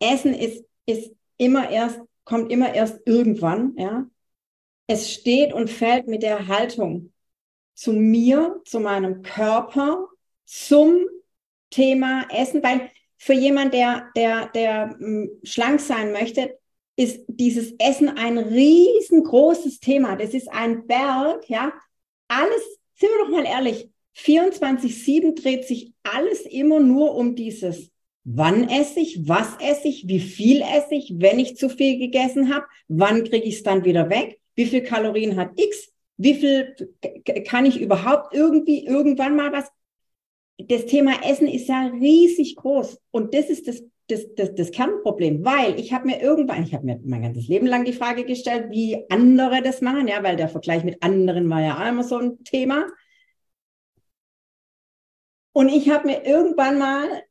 Essen 0.00 0.34
ist, 0.34 0.64
ist 0.86 1.12
immer 1.36 1.70
erst, 1.70 2.00
kommt 2.24 2.50
immer 2.52 2.74
erst 2.74 3.00
irgendwann, 3.06 3.74
ja. 3.76 4.06
Es 4.86 5.12
steht 5.12 5.52
und 5.52 5.70
fällt 5.70 6.08
mit 6.08 6.24
der 6.24 6.48
Haltung 6.48 7.12
zu 7.74 7.92
mir, 7.92 8.60
zu 8.64 8.80
meinem 8.80 9.22
Körper, 9.22 10.08
zum 10.50 11.06
Thema 11.70 12.26
Essen, 12.30 12.62
weil 12.62 12.90
für 13.16 13.34
jemand, 13.34 13.72
der, 13.72 14.08
der, 14.16 14.46
der 14.48 14.96
hm, 14.98 15.30
schlank 15.44 15.80
sein 15.80 16.10
möchte, 16.10 16.58
ist 16.96 17.24
dieses 17.28 17.72
Essen 17.78 18.08
ein 18.08 18.36
riesengroßes 18.36 19.78
Thema. 19.78 20.16
Das 20.16 20.34
ist 20.34 20.48
ein 20.50 20.86
Berg, 20.86 21.48
ja. 21.48 21.72
Alles, 22.28 22.62
sind 22.94 23.10
wir 23.10 23.24
doch 23.24 23.30
mal 23.30 23.46
ehrlich, 23.46 23.88
24-7 24.18 25.40
dreht 25.40 25.66
sich 25.66 25.92
alles 26.02 26.40
immer 26.42 26.80
nur 26.80 27.14
um 27.14 27.36
dieses, 27.36 27.90
wann 28.24 28.68
esse 28.68 29.00
ich, 29.00 29.28
was 29.28 29.56
esse 29.60 29.88
ich, 29.88 30.08
wie 30.08 30.20
viel 30.20 30.62
esse 30.62 30.94
ich, 30.94 31.14
wenn 31.16 31.38
ich 31.38 31.56
zu 31.56 31.68
viel 31.68 31.98
gegessen 31.98 32.52
habe, 32.52 32.66
wann 32.88 33.22
kriege 33.24 33.46
ich 33.46 33.56
es 33.56 33.62
dann 33.62 33.84
wieder 33.84 34.10
weg, 34.10 34.40
wie 34.56 34.66
viel 34.66 34.82
Kalorien 34.82 35.36
hat 35.36 35.52
X, 35.58 35.92
wie 36.16 36.34
viel 36.34 36.74
kann 37.46 37.66
ich 37.66 37.80
überhaupt 37.80 38.34
irgendwie 38.34 38.84
irgendwann 38.84 39.36
mal 39.36 39.52
was 39.52 39.70
das 40.68 40.86
Thema 40.86 41.24
Essen 41.24 41.46
ist 41.46 41.68
ja 41.68 41.86
riesig 41.86 42.56
groß. 42.56 42.98
Und 43.10 43.34
das 43.34 43.50
ist 43.50 43.68
das, 43.68 43.82
das, 44.08 44.34
das, 44.34 44.54
das 44.54 44.70
Kernproblem, 44.70 45.44
weil 45.44 45.78
ich 45.78 45.92
habe 45.92 46.06
mir 46.06 46.20
irgendwann, 46.20 46.62
ich 46.64 46.74
habe 46.74 46.84
mir 46.84 47.00
mein 47.04 47.22
ganzes 47.22 47.48
Leben 47.48 47.66
lang 47.66 47.84
die 47.84 47.92
Frage 47.92 48.24
gestellt, 48.24 48.70
wie 48.70 49.04
andere 49.10 49.62
das 49.62 49.80
machen, 49.80 50.08
ja, 50.08 50.22
weil 50.22 50.36
der 50.36 50.48
Vergleich 50.48 50.84
mit 50.84 51.02
anderen 51.02 51.48
war 51.48 51.60
ja 51.60 51.88
immer 51.88 52.04
so 52.04 52.18
ein 52.18 52.42
Thema. 52.44 52.86
Und 55.52 55.68
ich 55.68 55.90
habe 55.90 56.06
mir 56.06 56.24
irgendwann 56.24 56.78
mal 56.78 57.22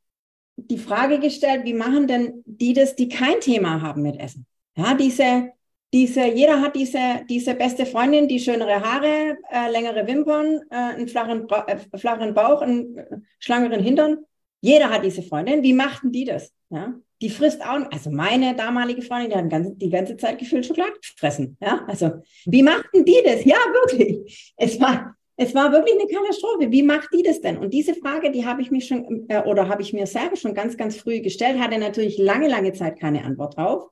die 0.56 0.78
Frage 0.78 1.20
gestellt, 1.20 1.64
wie 1.66 1.74
machen 1.74 2.08
denn 2.08 2.44
die 2.46 2.74
das, 2.74 2.96
die 2.96 3.10
kein 3.10 3.40
Thema 3.40 3.82
haben 3.82 4.02
mit 4.02 4.20
Essen? 4.20 4.46
Ja, 4.76 4.94
diese 4.94 5.52
diese, 5.94 6.26
jeder 6.28 6.62
hat 6.62 6.76
diese, 6.76 7.22
diese 7.30 7.56
beste 7.56 7.86
Freundin, 7.86 8.28
die 8.28 8.40
schönere 8.40 8.82
Haare, 8.82 9.38
äh, 9.52 9.72
längere 9.72 10.06
Wimpern, 10.06 10.62
äh, 10.70 10.76
einen 10.76 11.08
flachen, 11.08 11.48
äh, 11.50 11.98
flachen 11.98 12.34
Bauch, 12.34 12.62
einen 12.62 12.98
äh, 12.98 13.06
schlangeren 13.40 13.82
Hintern. 13.82 14.20
Jeder 14.62 14.90
hat 14.90 15.04
diese 15.04 15.24
Freundin. 15.24 15.64
Wie 15.64 15.74
machten 15.74 16.12
die 16.12 16.26
das? 16.26 16.54
Ja? 16.70 16.94
Die 17.22 17.30
frisst 17.30 17.62
auch, 17.64 17.92
also 17.92 18.12
meine 18.12 18.56
damalige 18.56 19.02
Freundin, 19.02 19.32
die 19.32 19.36
hat 19.38 19.50
ganze, 19.50 19.76
die 19.76 19.90
ganze 19.90 20.18
Zeit 20.18 20.38
gefühlt 20.38 20.66
Schokolade 20.66 20.94
gefressen. 21.02 21.58
Ja? 21.60 21.86
Also, 21.88 22.12
wie 22.46 22.64
machten 22.64 23.04
die 23.04 23.22
das? 23.26 23.44
Ja, 23.46 23.58
wirklich. 23.74 24.54
Es 24.58 24.80
war, 24.80 25.16
es 25.38 25.56
war 25.56 25.72
wirklich 25.72 25.96
eine 26.00 26.08
Katastrophe. 26.08 26.70
Wie 26.70 26.84
macht 26.84 27.10
die 27.14 27.24
das 27.24 27.42
denn? 27.42 27.58
Und 27.58 27.74
diese 27.74 27.96
Frage, 27.96 28.30
die 28.30 28.46
habe 28.46 28.62
ich 28.62 28.70
mich 28.70 28.86
schon, 28.86 29.26
äh, 29.30 29.42
oder 29.44 29.70
habe 29.70 29.82
ich 29.82 29.94
mir 29.94 30.06
selber 30.06 30.36
schon 30.36 30.54
ganz, 30.54 30.78
ganz 30.78 30.98
früh 30.98 31.22
gestellt, 31.22 31.58
hatte 31.58 31.80
natürlich 31.80 32.18
lange, 32.18 32.48
lange 32.48 32.74
Zeit 32.74 33.00
keine 33.00 33.24
Antwort 33.24 33.58
drauf. 33.58 33.90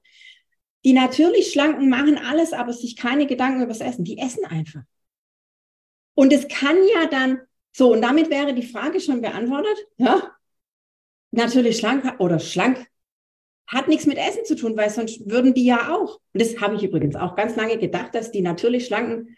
Die 0.88 0.94
natürlich 0.94 1.52
Schlanken 1.52 1.90
machen 1.90 2.18
alles, 2.18 2.54
aber 2.54 2.72
sich 2.72 2.96
keine 2.96 3.28
Gedanken 3.28 3.62
über 3.62 3.74
das 3.74 3.82
Essen. 3.82 4.06
Die 4.06 4.20
essen 4.20 4.46
einfach. 4.46 4.84
Und 6.14 6.32
es 6.32 6.48
kann 6.48 6.78
ja 6.96 7.08
dann, 7.08 7.42
so, 7.74 7.92
und 7.92 8.02
damit 8.02 8.30
wäre 8.30 8.54
die 8.54 8.66
Frage 8.66 9.02
schon 9.02 9.20
beantwortet. 9.20 9.78
Ja, 9.98 10.32
natürlich 11.32 11.80
schlank 11.80 12.22
oder 12.22 12.40
schlank 12.40 12.88
hat 13.68 13.90
nichts 13.90 14.06
mit 14.06 14.18
Essen 14.18 14.46
zu 14.46 14.56
tun, 14.56 14.78
weil 14.78 14.90
sonst 14.90 15.30
würden 15.30 15.54
die 15.54 15.66
ja 15.66 15.94
auch. 15.94 16.22
Und 16.32 16.42
das 16.42 16.62
habe 16.62 16.78
ich 16.78 16.84
übrigens 16.84 17.18
auch 17.18 17.36
ganz 17.36 17.58
lange 17.58 17.78
gedacht, 17.78 18.16
dass 18.16 18.32
die 18.32 18.40
natürlich 18.40 18.86
Schlanken 18.86 19.36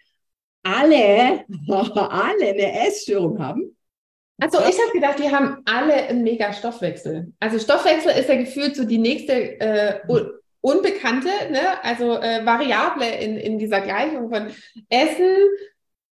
alle, 0.61 1.45
alle 1.67 2.45
eine 2.47 2.87
Essstörung 2.87 3.39
haben. 3.39 3.75
Also 4.39 4.59
ich 4.59 4.79
habe 4.79 4.91
gedacht, 4.93 5.17
die 5.17 5.31
haben 5.31 5.63
alle 5.65 5.95
einen 5.95 6.21
mega 6.21 6.53
Stoffwechsel. 6.53 7.33
Also 7.39 7.57
Stoffwechsel 7.57 8.11
ist 8.11 8.29
ja 8.29 8.35
gefühlt 8.35 8.75
so 8.75 8.85
die 8.85 8.99
nächste 8.99 9.59
äh, 9.59 9.99
Unbekannte, 10.61 11.29
ne? 11.51 11.83
also 11.83 12.17
äh, 12.17 12.45
Variable 12.45 13.09
in, 13.09 13.37
in 13.37 13.59
dieser 13.59 13.81
Gleichung 13.81 14.29
von 14.29 14.51
Essen 14.89 15.35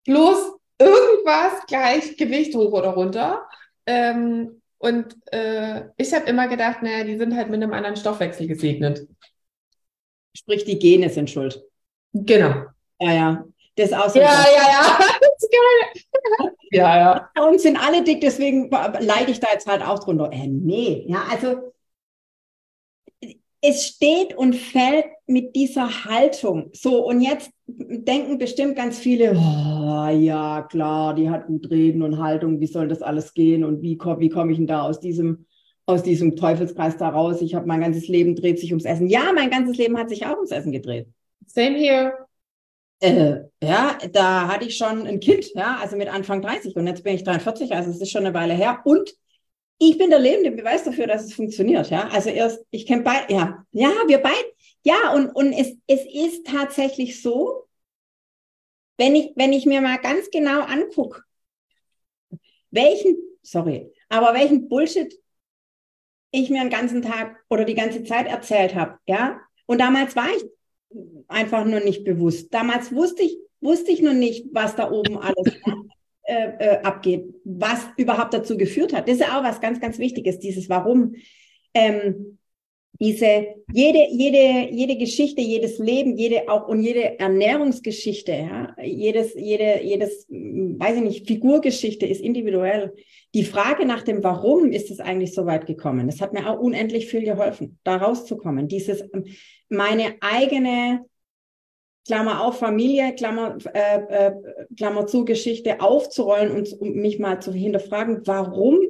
plus 0.05 0.53
irgendwas 0.79 1.65
gleich 1.67 2.17
Gewicht 2.17 2.55
hoch 2.55 2.73
oder 2.73 2.91
runter. 2.91 3.47
Ähm, 3.87 4.63
und 4.79 5.17
äh, 5.33 5.85
ich 5.97 6.13
habe 6.13 6.27
immer 6.27 6.49
gedacht, 6.49 6.83
naja, 6.83 7.05
die 7.05 7.17
sind 7.17 7.37
halt 7.37 7.51
mit 7.51 7.63
einem 7.63 7.73
anderen 7.73 7.97
Stoffwechsel 7.97 8.49
gesegnet. 8.49 9.07
Sprich, 10.37 10.65
die 10.65 10.79
Gene 10.79 11.09
sind 11.09 11.31
schuld. 11.31 11.63
Genau. 12.13 12.65
Ja, 13.01 13.13
ja. 13.13 13.45
Das 13.77 13.87
ist 13.87 13.95
auch 13.95 14.09
so. 14.09 14.19
Ja, 14.19 14.45
ja, 14.55 14.69
ja. 14.73 14.99
Das 15.21 15.31
ist 15.39 15.51
geil. 15.53 16.53
ja, 16.73 16.97
ja. 16.99 17.31
Bei 17.35 17.43
uns 17.43 17.63
sind 17.63 17.77
alle 17.77 18.03
dick, 18.03 18.21
deswegen 18.21 18.71
leide 18.71 19.31
ich 19.31 19.41
da 19.41 19.49
jetzt 19.53 19.67
halt 19.67 19.83
auch 19.83 19.99
drunter. 20.01 20.31
Äh, 20.33 20.47
nee, 20.49 21.05
ja, 21.09 21.25
also 21.31 21.73
es 23.63 23.87
steht 23.87 24.37
und 24.37 24.57
fällt 24.57 25.07
mit 25.27 25.55
dieser 25.55 26.05
Haltung. 26.05 26.71
So, 26.73 27.07
und 27.07 27.21
jetzt 27.21 27.51
denken 27.67 28.37
bestimmt 28.37 28.75
ganz 28.77 28.99
viele, 28.99 29.33
oh, 29.33 30.09
ja, 30.09 30.63
klar, 30.69 31.15
die 31.15 31.31
hat 31.31 31.47
gut 31.47 31.71
reden 31.71 32.03
und 32.03 32.19
Haltung, 32.19 32.61
wie 32.61 32.67
soll 32.67 32.89
das 32.89 33.03
alles 33.03 33.33
gehen 33.35 33.65
und 33.65 33.81
wie, 33.81 33.97
wie 34.19 34.29
komme 34.29 34.51
ich 34.51 34.59
denn 34.59 34.67
da 34.67 34.83
aus 34.83 34.99
diesem, 34.99 35.47
aus 35.87 36.03
diesem 36.03 36.35
Teufelskreis 36.35 36.97
da 36.97 37.09
raus? 37.09 37.41
Ich 37.41 37.55
habe 37.55 37.67
mein 37.67 37.81
ganzes 37.81 38.09
Leben 38.09 38.35
dreht 38.35 38.59
sich 38.59 38.73
ums 38.73 38.85
Essen. 38.85 39.07
Ja, 39.07 39.33
mein 39.33 39.51
ganzes 39.51 39.77
Leben 39.77 39.97
hat 39.97 40.09
sich 40.09 40.27
auch 40.27 40.37
ums 40.37 40.51
Essen 40.51 40.73
gedreht. 40.73 41.07
Same 41.47 41.77
here. 41.79 42.13
Äh, 42.99 43.43
ja, 43.63 43.97
da 44.13 44.49
hatte 44.49 44.67
ich 44.67 44.77
schon 44.77 45.07
ein 45.07 45.21
Kind, 45.21 45.55
ja, 45.55 45.79
also 45.81 45.97
mit 45.97 46.09
Anfang 46.09 46.43
30 46.43 46.77
und 46.77 46.87
jetzt 46.87 47.03
bin 47.03 47.15
ich 47.15 47.25
43, 47.25 47.73
also 47.75 47.91
es 47.91 48.01
ist 48.01 48.11
schon 48.11 48.25
eine 48.25 48.35
Weile 48.35 48.55
her. 48.55 48.81
Und 48.85 49.13
ich 49.89 49.99
bin 49.99 50.11
der 50.11 50.21
lebende 50.21 50.53
Beweis 50.53 50.85
dafür, 50.85 51.09
dass 51.09 51.25
es 51.25 51.35
funktioniert. 51.35 51.91
Ja, 51.91 52.09
also 52.09 52.31
erst, 52.31 52.65
ich 52.71 52.87
kenne 52.87 53.03
beide, 53.03 53.33
ja, 53.33 53.67
ja, 53.73 53.91
wir 54.07 54.19
beide, 54.19 54.55
ja, 54.85 55.13
und, 55.13 55.31
und 55.31 55.53
es, 55.53 55.77
es 55.89 56.05
ist 56.07 56.47
tatsächlich 56.47 57.21
so, 57.21 57.67
wenn 58.97 59.17
ich, 59.17 59.33
wenn 59.35 59.53
ich 59.53 59.67
mir 59.67 59.81
mal 59.81 59.99
ganz 59.99 60.31
genau 60.31 60.61
angucke, 60.61 61.23
welchen, 62.71 63.17
sorry, 63.43 63.93
aber 64.09 64.35
welchen 64.35 64.69
Bullshit 64.69 65.19
ich 66.31 66.49
mir 66.49 66.61
den 66.61 66.71
ganzen 66.71 67.03
Tag 67.03 67.45
oder 67.51 67.65
die 67.65 67.75
ganze 67.75 68.05
Zeit 68.05 68.29
erzählt 68.29 68.77
habe, 68.77 68.99
ja, 69.07 69.41
und 69.67 69.81
damals 69.81 70.15
war 70.15 70.29
ich 70.37 70.45
einfach 71.27 71.65
nur 71.65 71.81
nicht 71.81 72.05
bewusst. 72.05 72.55
Damals 72.55 72.95
wusste 72.95 73.23
ich, 73.23 73.37
wusste 73.61 73.91
ich 73.91 74.01
nur 74.01 74.15
nicht, 74.15 74.47
was 74.53 74.77
da 74.77 74.91
oben 74.91 75.19
alles 75.19 75.57
äh, 75.65 75.73
äh, 76.33 76.81
abgeht, 76.83 77.25
was 77.45 77.87
überhaupt 77.97 78.35
dazu 78.35 78.57
geführt 78.57 78.93
hat. 78.93 79.09
Das 79.09 79.17
ist 79.17 79.27
ja 79.27 79.39
auch 79.39 79.45
was 79.45 79.61
ganz, 79.61 79.81
ganz 79.81 79.99
Wichtiges, 79.99 80.39
dieses 80.39 80.69
Warum. 80.69 81.15
Ähm, 81.75 82.39
diese, 83.01 83.47
jede, 83.73 84.07
jede, 84.11 84.71
jede 84.71 84.97
Geschichte, 84.97 85.41
jedes 85.41 85.79
Leben, 85.79 86.17
jede 86.17 86.49
auch 86.49 86.69
und 86.69 86.83
jede 86.83 87.19
Ernährungsgeschichte, 87.19 88.33
ja, 88.33 88.77
jedes, 88.81 89.35
jede, 89.35 89.83
jedes, 89.83 90.27
weiß 90.29 90.97
ich 90.97 91.03
nicht, 91.03 91.27
Figurgeschichte 91.27 92.07
ist 92.07 92.21
individuell. 92.21 92.95
Die 93.35 93.45
Frage 93.45 93.87
nach 93.87 94.03
dem 94.03 94.23
Warum 94.23 94.71
ist 94.71 94.91
es 94.91 95.01
eigentlich 95.01 95.35
so 95.35 95.47
weit 95.47 95.67
gekommen? 95.67 96.07
Das 96.07 96.21
hat 96.21 96.33
mir 96.33 96.49
auch 96.49 96.61
unendlich 96.61 97.07
viel 97.07 97.25
geholfen, 97.25 97.79
da 97.83 97.97
rauszukommen. 97.97 98.69
Dieses, 98.69 99.03
meine 99.69 100.15
eigene 100.21 101.01
Klammer 102.07 102.45
auf 102.45 102.59
Familie, 102.59 103.15
Klammer, 103.15 103.59
äh, 103.73 103.99
äh, 103.99 104.33
Klammer 104.77 105.07
zu 105.07 105.25
Geschichte 105.25 105.81
aufzurollen 105.81 106.51
und 106.51 106.73
um 106.81 106.93
mich 106.95 107.19
mal 107.19 107.41
zu 107.41 107.53
hinterfragen, 107.53 108.23
warum 108.27 108.81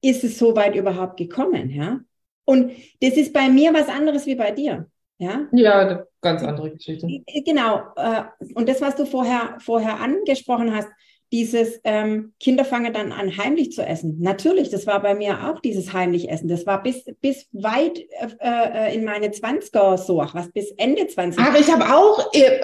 ist 0.00 0.24
es 0.24 0.38
so 0.38 0.56
weit 0.56 0.74
überhaupt 0.74 1.16
gekommen, 1.18 1.70
ja? 1.70 2.00
Und 2.44 2.72
das 3.00 3.16
ist 3.16 3.32
bei 3.32 3.48
mir 3.48 3.72
was 3.74 3.88
anderes 3.88 4.26
wie 4.26 4.34
bei 4.34 4.50
dir, 4.50 4.90
ja? 5.18 5.46
Ja, 5.52 5.80
eine 5.80 6.06
ganz 6.20 6.42
andere 6.42 6.70
Geschichte. 6.70 7.06
Genau. 7.44 7.82
Äh, 7.96 8.24
und 8.54 8.68
das, 8.68 8.80
was 8.80 8.96
du 8.96 9.04
vorher, 9.04 9.56
vorher 9.60 10.00
angesprochen 10.00 10.74
hast, 10.74 10.88
dieses 11.32 11.80
ähm, 11.84 12.32
Kinder 12.40 12.64
fangen 12.64 12.92
dann 12.92 13.12
an, 13.12 13.36
heimlich 13.36 13.72
zu 13.72 13.82
essen. 13.82 14.16
Natürlich, 14.20 14.70
das 14.70 14.86
war 14.86 15.00
bei 15.00 15.14
mir 15.14 15.48
auch 15.48 15.60
dieses 15.60 15.92
heimlich 15.92 16.28
Essen. 16.28 16.48
Das 16.48 16.66
war 16.66 16.82
bis, 16.82 17.04
bis 17.20 17.46
weit 17.52 17.98
äh, 17.98 18.88
äh 18.90 18.94
in 18.94 19.04
meine 19.04 19.28
20er 19.28 19.96
so, 19.96 20.20
ach 20.20 20.34
was, 20.34 20.50
bis 20.50 20.72
Ende 20.72 21.06
20. 21.06 21.40
Aber 21.40 21.58
ich 21.58 21.70
habe 21.70 21.84
auch, 21.84 22.32
äh, 22.32 22.60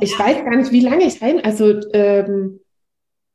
ich 0.00 0.18
weiß 0.18 0.44
gar 0.44 0.56
nicht, 0.56 0.72
wie 0.72 0.80
lange 0.80 1.04
ich 1.04 1.20
heim, 1.20 1.40
also 1.42 1.80
ähm, 1.92 2.60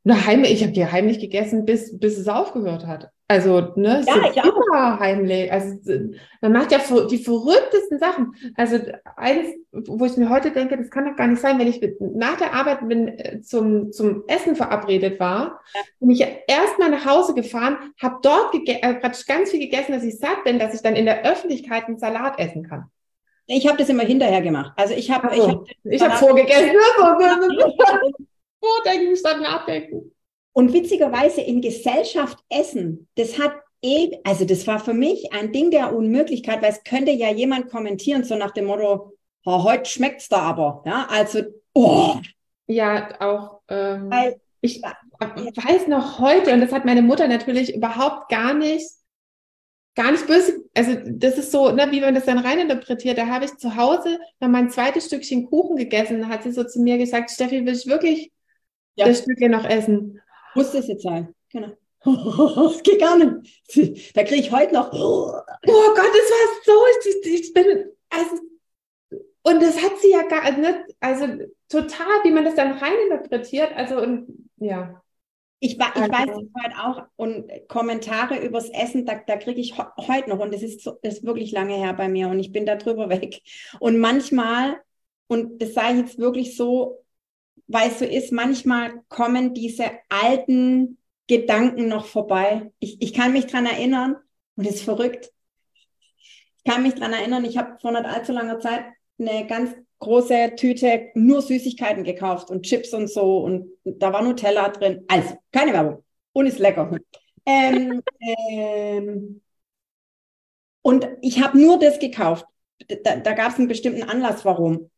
heimlich, 0.06 0.52
ich 0.52 0.62
habe 0.62 0.72
die 0.72 0.86
heimlich 0.86 1.20
gegessen, 1.20 1.64
bis, 1.64 1.98
bis 1.98 2.18
es 2.18 2.28
aufgehört 2.28 2.86
hat. 2.86 3.10
Also, 3.30 3.72
ne, 3.76 4.02
ja, 4.06 4.42
so 4.42 4.50
immer 4.50 4.98
heimlich. 4.98 5.52
Also, 5.52 5.76
man 6.40 6.52
macht 6.52 6.72
ja 6.72 6.78
die 7.10 7.18
verrücktesten 7.18 7.98
Sachen. 7.98 8.34
Also, 8.56 8.78
eins, 9.16 9.48
wo 9.70 10.06
ich 10.06 10.16
mir 10.16 10.30
heute 10.30 10.50
denke, 10.50 10.78
das 10.78 10.90
kann 10.90 11.04
doch 11.04 11.14
gar 11.14 11.26
nicht 11.26 11.42
sein, 11.42 11.58
wenn 11.58 11.68
ich 11.68 11.78
nach 12.00 12.38
der 12.38 12.54
Arbeit 12.54 12.88
bin, 12.88 13.08
äh, 13.08 13.42
zum, 13.42 13.92
zum 13.92 14.24
Essen 14.28 14.56
verabredet 14.56 15.20
war, 15.20 15.60
ja. 15.74 15.80
bin 16.00 16.10
ich 16.10 16.26
erstmal 16.46 16.90
nach 16.90 17.04
Hause 17.04 17.34
gefahren, 17.34 17.76
habe 18.02 18.16
dort 18.22 18.54
äh, 18.54 18.94
ganz 19.00 19.50
viel 19.50 19.60
gegessen, 19.60 19.92
dass 19.92 20.04
ich 20.04 20.18
satt 20.18 20.44
bin, 20.44 20.58
dass 20.58 20.72
ich 20.72 20.80
dann 20.80 20.96
in 20.96 21.04
der 21.04 21.30
Öffentlichkeit 21.30 21.84
einen 21.84 21.98
Salat 21.98 22.38
essen 22.38 22.66
kann. 22.66 22.86
Ich 23.46 23.66
habe 23.66 23.76
das 23.76 23.90
immer 23.90 24.04
hinterher 24.04 24.40
gemacht. 24.40 24.72
Also 24.76 24.94
ich 24.94 25.10
habe 25.10 25.34
so. 25.34 25.66
ich 25.84 26.00
habe 26.00 26.12
hab 26.12 26.18
vorgegessen. 26.18 26.70
Vordenken 28.60 29.16
statt 29.16 29.40
nachdenken. 29.40 30.12
Und 30.58 30.72
witzigerweise 30.72 31.40
in 31.40 31.60
Gesellschaft 31.60 32.36
essen, 32.48 33.06
das 33.14 33.38
hat 33.38 33.52
eh, 33.80 34.18
also 34.24 34.44
das 34.44 34.66
war 34.66 34.80
für 34.80 34.92
mich 34.92 35.32
ein 35.32 35.52
Ding 35.52 35.70
der 35.70 35.94
Unmöglichkeit, 35.94 36.62
weil 36.62 36.72
es 36.72 36.82
könnte 36.82 37.12
ja 37.12 37.30
jemand 37.30 37.70
kommentieren, 37.70 38.24
so 38.24 38.34
nach 38.34 38.50
dem 38.50 38.64
Motto, 38.64 39.12
oh, 39.44 39.62
heute 39.62 39.88
schmeckt's 39.88 40.28
da 40.28 40.38
aber. 40.38 40.82
Ja, 40.84 41.06
also, 41.10 41.42
oh. 41.74 42.16
Ja, 42.66 43.08
auch, 43.20 43.60
ähm, 43.68 44.10
weil, 44.10 44.40
ich 44.60 44.82
weiß 44.82 45.86
noch 45.86 46.18
heute, 46.18 46.52
und 46.52 46.60
das 46.60 46.72
hat 46.72 46.84
meine 46.84 47.02
Mutter 47.02 47.28
natürlich 47.28 47.76
überhaupt 47.76 48.28
gar 48.28 48.52
nicht, 48.52 48.90
gar 49.94 50.10
nicht 50.10 50.26
böse, 50.26 50.64
also 50.74 50.96
das 51.06 51.38
ist 51.38 51.52
so, 51.52 51.70
ne, 51.70 51.86
wie 51.92 52.00
man 52.00 52.16
das 52.16 52.24
dann 52.24 52.38
reininterpretiert, 52.38 53.16
da 53.16 53.28
habe 53.28 53.44
ich 53.44 53.56
zu 53.58 53.76
Hause 53.76 54.18
noch 54.40 54.48
mein 54.48 54.70
zweites 54.70 55.06
Stückchen 55.06 55.48
Kuchen 55.48 55.76
gegessen, 55.76 56.22
da 56.22 56.26
hat 56.26 56.42
sie 56.42 56.50
so 56.50 56.64
zu 56.64 56.80
mir 56.80 56.98
gesagt, 56.98 57.30
Steffi, 57.30 57.64
will 57.64 57.76
ich 57.76 57.86
wirklich 57.86 58.32
ja. 58.96 59.06
das 59.06 59.20
Stückchen 59.20 59.52
noch 59.52 59.64
essen? 59.64 60.20
Muss 60.58 60.72
das 60.72 60.88
jetzt 60.88 61.04
sein? 61.04 61.32
Genau. 61.52 61.68
das 62.04 62.82
geht 62.82 62.98
gar 62.98 63.16
nicht. 63.16 64.16
Da 64.16 64.24
kriege 64.24 64.40
ich 64.40 64.50
heute 64.50 64.74
noch. 64.74 64.92
Oh 64.92 65.30
Gott, 65.62 65.96
das 65.96 66.30
war 66.32 66.64
so. 66.64 66.72
Ich, 67.22 67.32
ich 67.32 67.54
bin. 67.54 67.84
Also, 68.10 68.40
und 69.44 69.62
das 69.62 69.80
hat 69.80 70.00
sie 70.00 70.10
ja 70.10 70.22
gar 70.22 70.50
nicht. 70.50 70.96
Also 70.98 71.26
total, 71.68 72.24
wie 72.24 72.32
man 72.32 72.44
das 72.44 72.56
dann 72.56 72.72
reininterpretiert. 72.72 73.70
Also, 73.76 74.00
und 74.00 74.48
ja. 74.56 75.00
Ich, 75.60 75.76
ich 75.76 75.80
also. 75.80 76.10
weiß 76.10 76.28
halt 76.60 76.74
auch, 76.76 77.02
und 77.14 77.50
Kommentare 77.68 78.44
übers 78.44 78.68
Essen, 78.70 79.06
da, 79.06 79.20
da 79.24 79.36
kriege 79.36 79.60
ich 79.60 79.78
heute 79.78 80.28
noch, 80.28 80.40
und 80.40 80.52
das 80.52 80.62
ist, 80.62 80.86
das 80.86 81.14
ist 81.14 81.24
wirklich 81.24 81.52
lange 81.52 81.76
her 81.76 81.94
bei 81.94 82.08
mir, 82.08 82.28
und 82.28 82.40
ich 82.40 82.50
bin 82.50 82.66
da 82.66 82.74
drüber 82.74 83.08
weg. 83.10 83.42
Und 83.78 83.98
manchmal, 83.98 84.80
und 85.28 85.62
das 85.62 85.74
sage 85.74 85.94
ich 85.94 86.00
jetzt 86.00 86.18
wirklich 86.18 86.56
so, 86.56 87.04
weil 87.68 87.90
es 87.90 87.98
so 87.98 88.04
ist, 88.04 88.32
manchmal 88.32 89.02
kommen 89.08 89.54
diese 89.54 89.90
alten 90.08 90.98
Gedanken 91.26 91.88
noch 91.88 92.06
vorbei. 92.06 92.72
Ich, 92.80 93.00
ich 93.00 93.12
kann 93.12 93.32
mich 93.32 93.46
dran 93.46 93.66
erinnern, 93.66 94.16
und 94.56 94.66
ist 94.66 94.82
verrückt. 94.82 95.30
Ich 96.56 96.64
kann 96.64 96.82
mich 96.82 96.94
dran 96.94 97.12
erinnern, 97.12 97.44
ich 97.44 97.56
habe 97.56 97.78
vor 97.80 97.92
nicht 97.92 98.04
allzu 98.04 98.32
langer 98.32 98.58
Zeit 98.58 98.84
eine 99.18 99.46
ganz 99.46 99.74
große 100.00 100.54
Tüte 100.56 101.10
nur 101.14 101.42
Süßigkeiten 101.42 102.04
gekauft 102.04 102.50
und 102.50 102.64
Chips 102.64 102.92
und 102.92 103.08
so 103.08 103.38
und 103.38 103.70
da 103.84 104.12
war 104.12 104.22
Nutella 104.22 104.68
drin. 104.68 105.04
Also, 105.08 105.36
keine 105.52 105.72
Werbung. 105.72 106.04
Und 106.32 106.46
ist 106.46 106.58
lecker. 106.58 106.90
Ähm, 107.46 108.02
ähm, 108.30 109.40
und 110.82 111.08
ich 111.22 111.42
habe 111.42 111.58
nur 111.58 111.78
das 111.78 111.98
gekauft. 111.98 112.46
Da, 113.04 113.16
da 113.16 113.32
gab 113.32 113.52
es 113.52 113.58
einen 113.58 113.68
bestimmten 113.68 114.02
Anlass, 114.02 114.44
warum. 114.44 114.90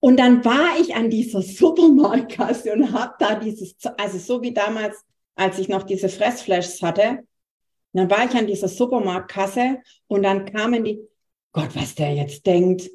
Und 0.00 0.18
dann 0.18 0.44
war 0.44 0.78
ich 0.80 0.94
an 0.94 1.10
dieser 1.10 1.42
Supermarktkasse 1.42 2.72
und 2.72 2.92
habe 2.92 3.14
da 3.18 3.34
dieses, 3.34 3.74
also 3.96 4.18
so 4.18 4.42
wie 4.42 4.52
damals, 4.52 4.96
als 5.34 5.58
ich 5.58 5.68
noch 5.68 5.82
diese 5.82 6.08
Fressflashs 6.08 6.82
hatte, 6.82 7.20
dann 7.92 8.10
war 8.10 8.24
ich 8.24 8.34
an 8.36 8.46
dieser 8.46 8.68
Supermarktkasse 8.68 9.78
und 10.06 10.22
dann 10.22 10.44
kamen 10.44 10.84
die, 10.84 11.00
Gott, 11.52 11.70
was 11.74 11.94
der 11.94 12.14
jetzt 12.14 12.46
denkt. 12.46 12.90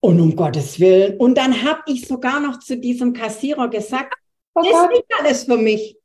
Und 0.00 0.20
um 0.20 0.36
Gottes 0.36 0.78
Willen. 0.78 1.16
Und 1.16 1.36
dann 1.36 1.64
habe 1.64 1.80
ich 1.86 2.06
sogar 2.06 2.38
noch 2.38 2.60
zu 2.60 2.76
diesem 2.78 3.12
Kassierer 3.12 3.68
gesagt, 3.68 4.14
oh 4.54 4.62
das 4.62 4.84
ist 4.84 4.90
nicht 4.90 5.06
alles 5.18 5.44
für 5.44 5.56
mich. 5.56 5.96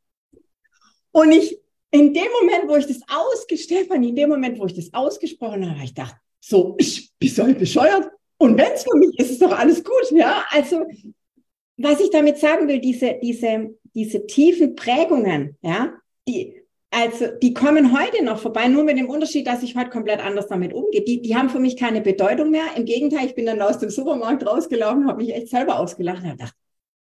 Und 1.11 1.31
ich, 1.31 1.59
in 1.91 2.11
dem 2.11 2.27
Moment, 2.41 2.67
wo 2.67 2.75
ich 2.75 2.87
das 2.87 3.01
ausgestellt 3.07 3.91
habe, 3.91 4.03
in 4.03 4.15
dem 4.15 4.29
Moment, 4.29 4.57
wo 4.57 4.65
ich 4.65 4.73
das 4.73 4.91
ausgesprochen 4.93 5.69
habe, 5.69 5.83
ich 5.83 5.93
dachte, 5.93 6.15
so, 6.39 6.75
ich 6.79 7.13
bin 7.19 7.29
so 7.29 7.45
bescheuert. 7.53 8.09
Und 8.43 8.57
wenn 8.57 8.73
es 8.73 8.83
für 8.83 8.97
mich 8.97 9.17
ist, 9.17 9.31
ist 9.31 9.41
doch 9.41 9.57
alles 9.57 9.85
gut. 9.85 10.11
Ja, 10.11 10.43
also 10.49 10.85
was 11.77 12.01
ich 12.01 12.09
damit 12.09 12.39
sagen 12.39 12.67
will, 12.67 12.81
diese, 12.81 13.17
diese, 13.23 13.73
diese 13.93 14.27
tiefen 14.27 14.75
Prägungen, 14.75 15.57
ja, 15.61 15.93
die, 16.27 16.61
also 16.91 17.27
die 17.41 17.53
kommen 17.53 17.97
heute 17.97 18.21
noch 18.21 18.39
vorbei, 18.39 18.67
nur 18.67 18.83
mit 18.83 18.97
dem 18.97 19.07
Unterschied, 19.09 19.47
dass 19.47 19.63
ich 19.63 19.77
heute 19.77 19.91
komplett 19.91 20.19
anders 20.19 20.47
damit 20.47 20.73
umgehe. 20.73 21.05
Die, 21.05 21.21
die 21.21 21.37
haben 21.37 21.49
für 21.49 21.61
mich 21.61 21.77
keine 21.77 22.01
Bedeutung 22.01 22.51
mehr. 22.51 22.65
Im 22.75 22.83
Gegenteil, 22.83 23.27
ich 23.27 23.35
bin 23.35 23.45
dann 23.45 23.61
aus 23.61 23.79
dem 23.79 23.89
Supermarkt 23.89 24.45
rausgelaufen, 24.45 25.07
habe 25.07 25.23
mich 25.23 25.33
echt 25.33 25.47
selber 25.47 25.79
ausgelacht 25.79 26.23
und 26.23 26.27
habe 26.27 26.37
gedacht, 26.37 26.55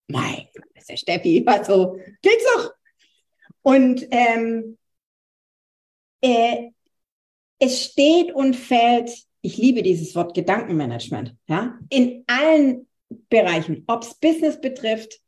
mein 0.07 0.47
Gott, 0.55 0.65
ist 0.73 0.89
der 0.89 0.97
Steffi, 0.97 1.43
also 1.45 1.99
geht's 2.23 2.45
doch. 2.55 2.73
Und 3.61 4.07
ähm, 4.09 4.79
äh, 6.21 6.71
es 7.59 7.83
steht 7.83 8.33
und 8.33 8.55
fällt 8.55 9.11
ich 9.47 9.55
liebe 9.55 9.81
dieses 9.81 10.13
Wort 10.13 10.33
Gedankenmanagement, 10.33 11.33
ja, 11.47 11.79
in 11.89 12.25
allen 12.27 12.85
Bereichen, 13.29 13.85
ob 13.87 14.03
es 14.03 14.13
Business 14.15 14.59
betrifft, 14.59 15.21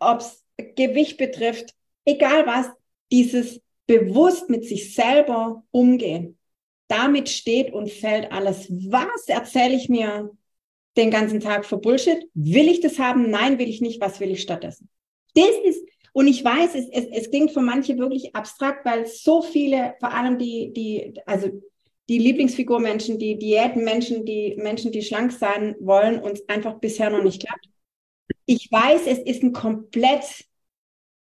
ob 0.00 0.18
es 0.18 0.44
Gewicht 0.74 1.16
betrifft, 1.16 1.72
egal 2.04 2.44
was, 2.44 2.66
dieses 3.12 3.60
bewusst 3.86 4.50
mit 4.50 4.64
sich 4.64 4.94
selber 4.94 5.62
umgehen. 5.70 6.38
Damit 6.88 7.28
steht 7.28 7.72
und 7.72 7.88
fällt 7.88 8.32
alles. 8.32 8.66
Was 8.68 9.28
erzähle 9.28 9.76
ich 9.76 9.88
mir 9.88 10.30
den 10.96 11.12
ganzen 11.12 11.38
Tag 11.38 11.64
für 11.64 11.78
Bullshit? 11.78 12.28
Will 12.34 12.68
ich 12.68 12.80
das 12.80 12.98
haben? 12.98 13.30
Nein, 13.30 13.60
will 13.60 13.68
ich 13.68 13.80
nicht. 13.80 14.00
Was 14.00 14.18
will 14.18 14.32
ich 14.32 14.42
stattdessen? 14.42 14.88
Das 15.34 15.54
ist, 15.64 15.80
und 16.12 16.26
ich 16.26 16.44
weiß, 16.44 16.74
es, 16.74 16.88
es, 16.90 17.06
es 17.06 17.30
klingt 17.30 17.52
für 17.52 17.62
manche 17.62 17.96
wirklich 17.96 18.34
abstrakt, 18.34 18.84
weil 18.84 19.06
so 19.06 19.40
viele, 19.40 19.94
vor 20.00 20.12
allem 20.12 20.36
die, 20.36 20.72
die, 20.72 21.14
also 21.26 21.62
die 22.08 22.18
Lieblingsfigur-Menschen, 22.18 23.18
die 23.18 23.38
Diäten-Menschen, 23.38 24.24
die 24.24 24.56
Menschen, 24.56 24.92
die 24.92 25.02
schlank 25.02 25.32
sein 25.32 25.76
wollen 25.80 26.18
und 26.20 26.32
es 26.32 26.48
einfach 26.48 26.74
bisher 26.74 27.10
noch 27.10 27.22
nicht 27.22 27.44
klappt. 27.44 27.68
Ich 28.46 28.70
weiß, 28.70 29.06
es 29.06 29.18
ist 29.18 29.42
ein 29.42 29.52
komplett 29.52 30.44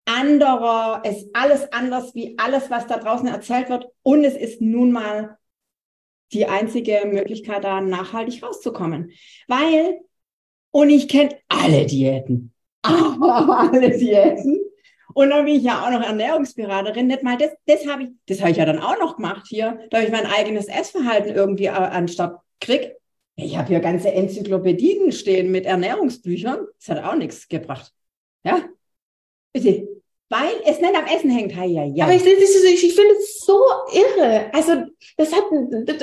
anderer, 0.04 1.02
es 1.04 1.18
ist 1.24 1.30
alles 1.34 1.70
anders 1.72 2.14
wie 2.14 2.38
alles, 2.38 2.70
was 2.70 2.86
da 2.86 2.98
draußen 2.98 3.28
erzählt 3.28 3.68
wird. 3.68 3.86
Und 4.02 4.24
es 4.24 4.36
ist 4.36 4.60
nun 4.60 4.92
mal 4.92 5.36
die 6.32 6.46
einzige 6.46 7.02
Möglichkeit, 7.06 7.64
da 7.64 7.80
nachhaltig 7.80 8.42
rauszukommen. 8.42 9.12
Weil, 9.46 10.00
und 10.70 10.90
ich 10.90 11.08
kenne 11.08 11.36
alle 11.48 11.86
Diäten, 11.86 12.52
alle 12.82 13.96
Diäten. 13.96 14.60
Und 15.18 15.30
dann 15.30 15.46
bin 15.46 15.56
ich 15.56 15.64
ja 15.64 15.84
auch 15.84 15.90
noch 15.90 16.06
Ernährungsberaterin. 16.06 17.08
Nicht 17.08 17.24
mal 17.24 17.36
das, 17.36 17.50
das 17.66 17.84
habe 17.88 18.04
ich, 18.04 18.10
das 18.26 18.38
habe 18.38 18.52
ich 18.52 18.56
ja 18.56 18.64
dann 18.64 18.78
auch 18.78 19.00
noch 19.00 19.16
gemacht 19.16 19.46
hier, 19.48 19.80
da 19.90 20.00
ich 20.00 20.12
mein 20.12 20.26
eigenes 20.26 20.68
Essverhalten 20.68 21.34
irgendwie 21.34 21.64
äh, 21.64 21.70
anstatt 21.70 22.38
krieg. 22.60 22.94
Ich 23.34 23.56
habe 23.56 23.66
hier 23.66 23.80
ganze 23.80 24.12
Enzyklopädien 24.12 25.10
stehen 25.10 25.50
mit 25.50 25.66
Ernährungsbüchern. 25.66 26.68
Das 26.78 26.96
hat 26.96 27.04
auch 27.04 27.16
nichts 27.16 27.48
gebracht. 27.48 27.92
Ja? 28.44 28.60
Bitte. 29.52 29.88
Weil 30.28 30.52
es 30.64 30.80
nicht 30.80 30.94
am 30.94 31.06
Essen 31.06 31.30
hängt. 31.30 31.50
Ja, 31.50 31.64
ja. 31.64 32.04
Aber 32.04 32.14
ich, 32.14 32.24
ich, 32.24 32.84
ich 32.84 32.94
finde 32.94 33.14
es 33.18 33.40
so 33.40 33.58
irre. 33.92 34.54
Also, 34.54 34.84
das 35.16 35.32
hat, 35.32 35.42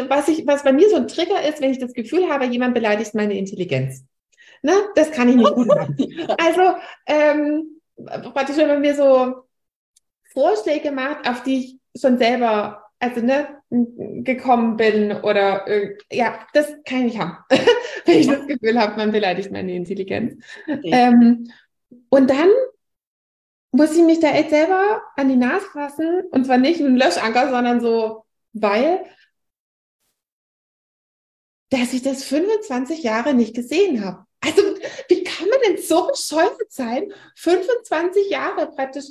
was, 0.10 0.28
ich, 0.28 0.46
was 0.46 0.62
bei 0.62 0.74
mir 0.74 0.90
so 0.90 0.98
ein 0.98 1.08
Trigger 1.08 1.42
ist, 1.48 1.62
wenn 1.62 1.72
ich 1.72 1.80
das 1.80 1.94
Gefühl 1.94 2.28
habe, 2.30 2.48
jemand 2.48 2.74
beleidigt 2.74 3.16
meine 3.16 3.38
Intelligenz. 3.38 4.04
Ne? 4.62 4.74
Das 4.96 5.10
kann 5.12 5.30
ich 5.30 5.36
nicht 5.36 5.54
gut 5.54 5.68
machen. 5.68 5.96
Also, 6.38 6.76
ähm, 7.08 7.75
praktisch, 7.98 8.58
wenn 8.58 8.68
man 8.68 8.82
mir 8.82 8.96
so 8.96 9.44
Vorschläge 10.34 10.92
macht, 10.92 11.28
auf 11.28 11.44
die 11.44 11.80
ich 11.94 12.02
schon 12.02 12.18
selber 12.18 12.86
also 13.00 13.22
ne, 13.22 13.62
gekommen 14.24 14.78
bin 14.78 15.12
oder 15.12 15.66
ja, 16.12 16.40
das 16.54 16.74
kann 16.86 17.08
ich 17.08 17.20
haben, 17.20 17.38
wenn 18.06 18.20
ich 18.20 18.28
das 18.28 18.48
Gefühl 18.48 18.80
habe, 18.80 18.98
man 18.98 19.12
beleidigt 19.12 19.52
meine 19.52 19.76
Intelligenz. 19.76 20.42
Okay. 20.68 20.90
Ähm, 20.92 21.52
und 22.10 22.30
dann 22.30 22.50
muss 23.72 23.96
ich 23.96 24.04
mich 24.04 24.20
da 24.22 24.30
echt 24.30 24.50
selber 24.50 25.02
an 25.18 25.28
die 25.28 25.36
Nase 25.36 25.66
fassen 25.72 26.24
und 26.32 26.46
zwar 26.46 26.58
nicht 26.58 26.80
mit 26.80 26.88
einem 26.88 26.98
Löschanker, 26.98 27.50
sondern 27.50 27.82
so, 27.82 28.24
weil, 28.54 29.06
dass 31.70 31.94
ich 31.94 32.02
das 32.02 32.24
25 32.24 33.04
Jahre 33.04 33.34
nicht 33.34 33.54
gesehen 33.54 34.06
habe. 34.06 34.26
Also, 34.40 34.62
wie 35.10 35.24
denn 35.68 35.78
so 35.78 36.08
bescheuert 36.08 36.72
sein, 36.72 37.12
25 37.36 38.30
Jahre 38.30 38.72
praktisch 38.72 39.06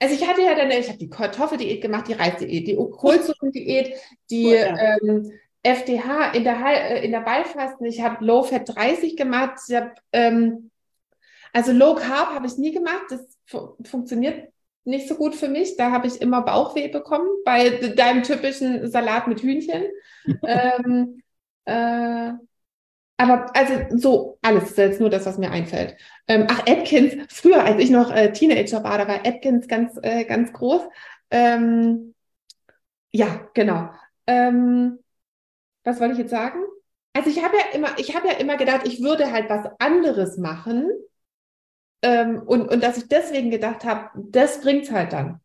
also 0.00 0.16
ich 0.16 0.26
hatte 0.26 0.42
ja 0.42 0.56
dann, 0.56 0.68
ich 0.72 0.88
habe 0.88 0.98
die 0.98 1.08
Kartoffeldiät 1.08 1.80
gemacht, 1.80 2.08
die 2.08 2.14
Reisdiät, 2.14 2.66
die 2.66 2.74
Kohlsuppendiät, 2.74 3.94
die 4.30 4.46
oh, 4.46 4.52
ja. 4.52 4.98
ähm, 5.00 5.30
FDH 5.62 6.32
in 6.32 6.42
der, 6.42 6.56
äh, 6.66 7.04
in 7.04 7.12
der 7.12 7.20
Ballfasten, 7.20 7.86
ich 7.86 8.00
habe 8.00 8.24
Low 8.24 8.42
Fat 8.42 8.68
30 8.68 9.16
gemacht, 9.16 9.60
ich 9.68 9.76
habe 9.76 9.92
ähm, 10.12 10.72
also 11.52 11.72
Low 11.72 11.94
Carb 11.94 12.34
habe 12.34 12.46
ich 12.46 12.56
nie 12.56 12.72
gemacht. 12.72 13.04
Das 13.10 13.20
fu 13.46 13.76
funktioniert 13.84 14.52
nicht 14.84 15.06
so 15.08 15.14
gut 15.14 15.34
für 15.34 15.48
mich. 15.48 15.76
Da 15.76 15.90
habe 15.90 16.06
ich 16.06 16.20
immer 16.20 16.42
Bauchweh 16.42 16.88
bekommen 16.88 17.28
bei 17.44 17.70
deinem 17.70 18.22
typischen 18.22 18.90
Salat 18.90 19.28
mit 19.28 19.40
Hühnchen. 19.40 19.84
ähm, 20.46 21.22
äh, 21.64 22.32
aber 23.22 23.54
also 23.56 23.74
so 23.96 24.38
alles, 24.42 24.70
ist 24.70 24.78
jetzt 24.78 25.00
nur 25.00 25.10
das, 25.10 25.26
was 25.26 25.38
mir 25.38 25.50
einfällt. 25.50 25.96
Ähm, 26.28 26.46
ach, 26.50 26.60
Atkins, 26.66 27.14
früher, 27.28 27.64
als 27.64 27.80
ich 27.80 27.90
noch 27.90 28.14
äh, 28.14 28.32
Teenager 28.32 28.82
war, 28.82 28.98
da 28.98 29.06
war 29.08 29.26
Atkins 29.26 29.68
ganz, 29.68 29.98
äh, 30.02 30.24
ganz 30.24 30.52
groß. 30.52 30.82
Ähm, 31.30 32.14
ja, 33.12 33.48
genau. 33.54 33.90
Ähm, 34.26 34.98
was 35.84 36.00
wollte 36.00 36.14
ich 36.14 36.18
jetzt 36.18 36.30
sagen? 36.30 36.60
Also 37.12 37.30
ich 37.30 37.44
habe 37.44 37.56
ja 37.56 37.64
immer, 37.74 37.98
ich 37.98 38.16
habe 38.16 38.28
ja 38.28 38.34
immer 38.34 38.56
gedacht, 38.56 38.86
ich 38.86 39.02
würde 39.02 39.30
halt 39.30 39.48
was 39.50 39.70
anderes 39.78 40.38
machen, 40.38 40.90
ähm, 42.02 42.42
und, 42.44 42.68
und 42.68 42.82
dass 42.82 42.98
ich 42.98 43.08
deswegen 43.08 43.50
gedacht 43.50 43.84
habe, 43.84 44.10
das 44.16 44.60
bringt's 44.60 44.90
halt 44.90 45.12
dann. 45.12 45.40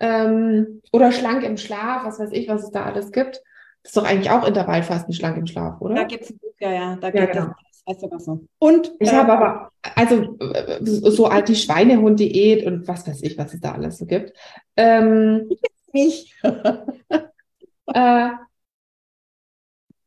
Ähm, 0.00 0.80
oder 0.92 1.12
schlank 1.12 1.44
im 1.44 1.58
Schlaf, 1.58 2.04
was 2.04 2.18
weiß 2.18 2.30
ich, 2.32 2.48
was 2.48 2.64
es 2.64 2.70
da 2.70 2.84
alles 2.84 3.12
gibt. 3.12 3.42
Das 3.82 3.90
ist 3.90 3.96
doch 3.96 4.04
eigentlich 4.04 4.30
auch 4.30 4.46
Intervallfasten 4.46 5.14
schlank 5.14 5.36
im 5.36 5.46
Schlaf, 5.46 5.80
oder? 5.80 5.94
Da 5.94 6.04
gibt 6.04 6.24
es 6.24 6.30
ein 6.30 6.38
Buch, 6.38 6.54
ja, 6.58 6.72
ja. 6.72 6.96
Da 6.96 7.08
ja, 7.08 7.20
gibt 7.24 7.32
genau. 7.32 7.46
das 7.46 7.82
heißt 7.88 8.00
sogar 8.00 8.20
so. 8.20 8.44
Und 8.58 8.92
ich 8.98 9.08
äh, 9.08 9.12
habe 9.12 9.32
aber, 9.32 9.70
also 9.96 10.36
so 10.82 11.26
alt 11.26 11.48
die 11.48 11.56
Schweinehund-Diät 11.56 12.66
und 12.66 12.86
was 12.86 13.06
weiß 13.06 13.22
ich, 13.22 13.38
was 13.38 13.54
es 13.54 13.60
da 13.60 13.72
alles 13.72 13.98
so 13.98 14.06
gibt. 14.06 14.36
Ähm, 14.76 15.48
nicht. 15.92 16.34
äh, 16.42 18.30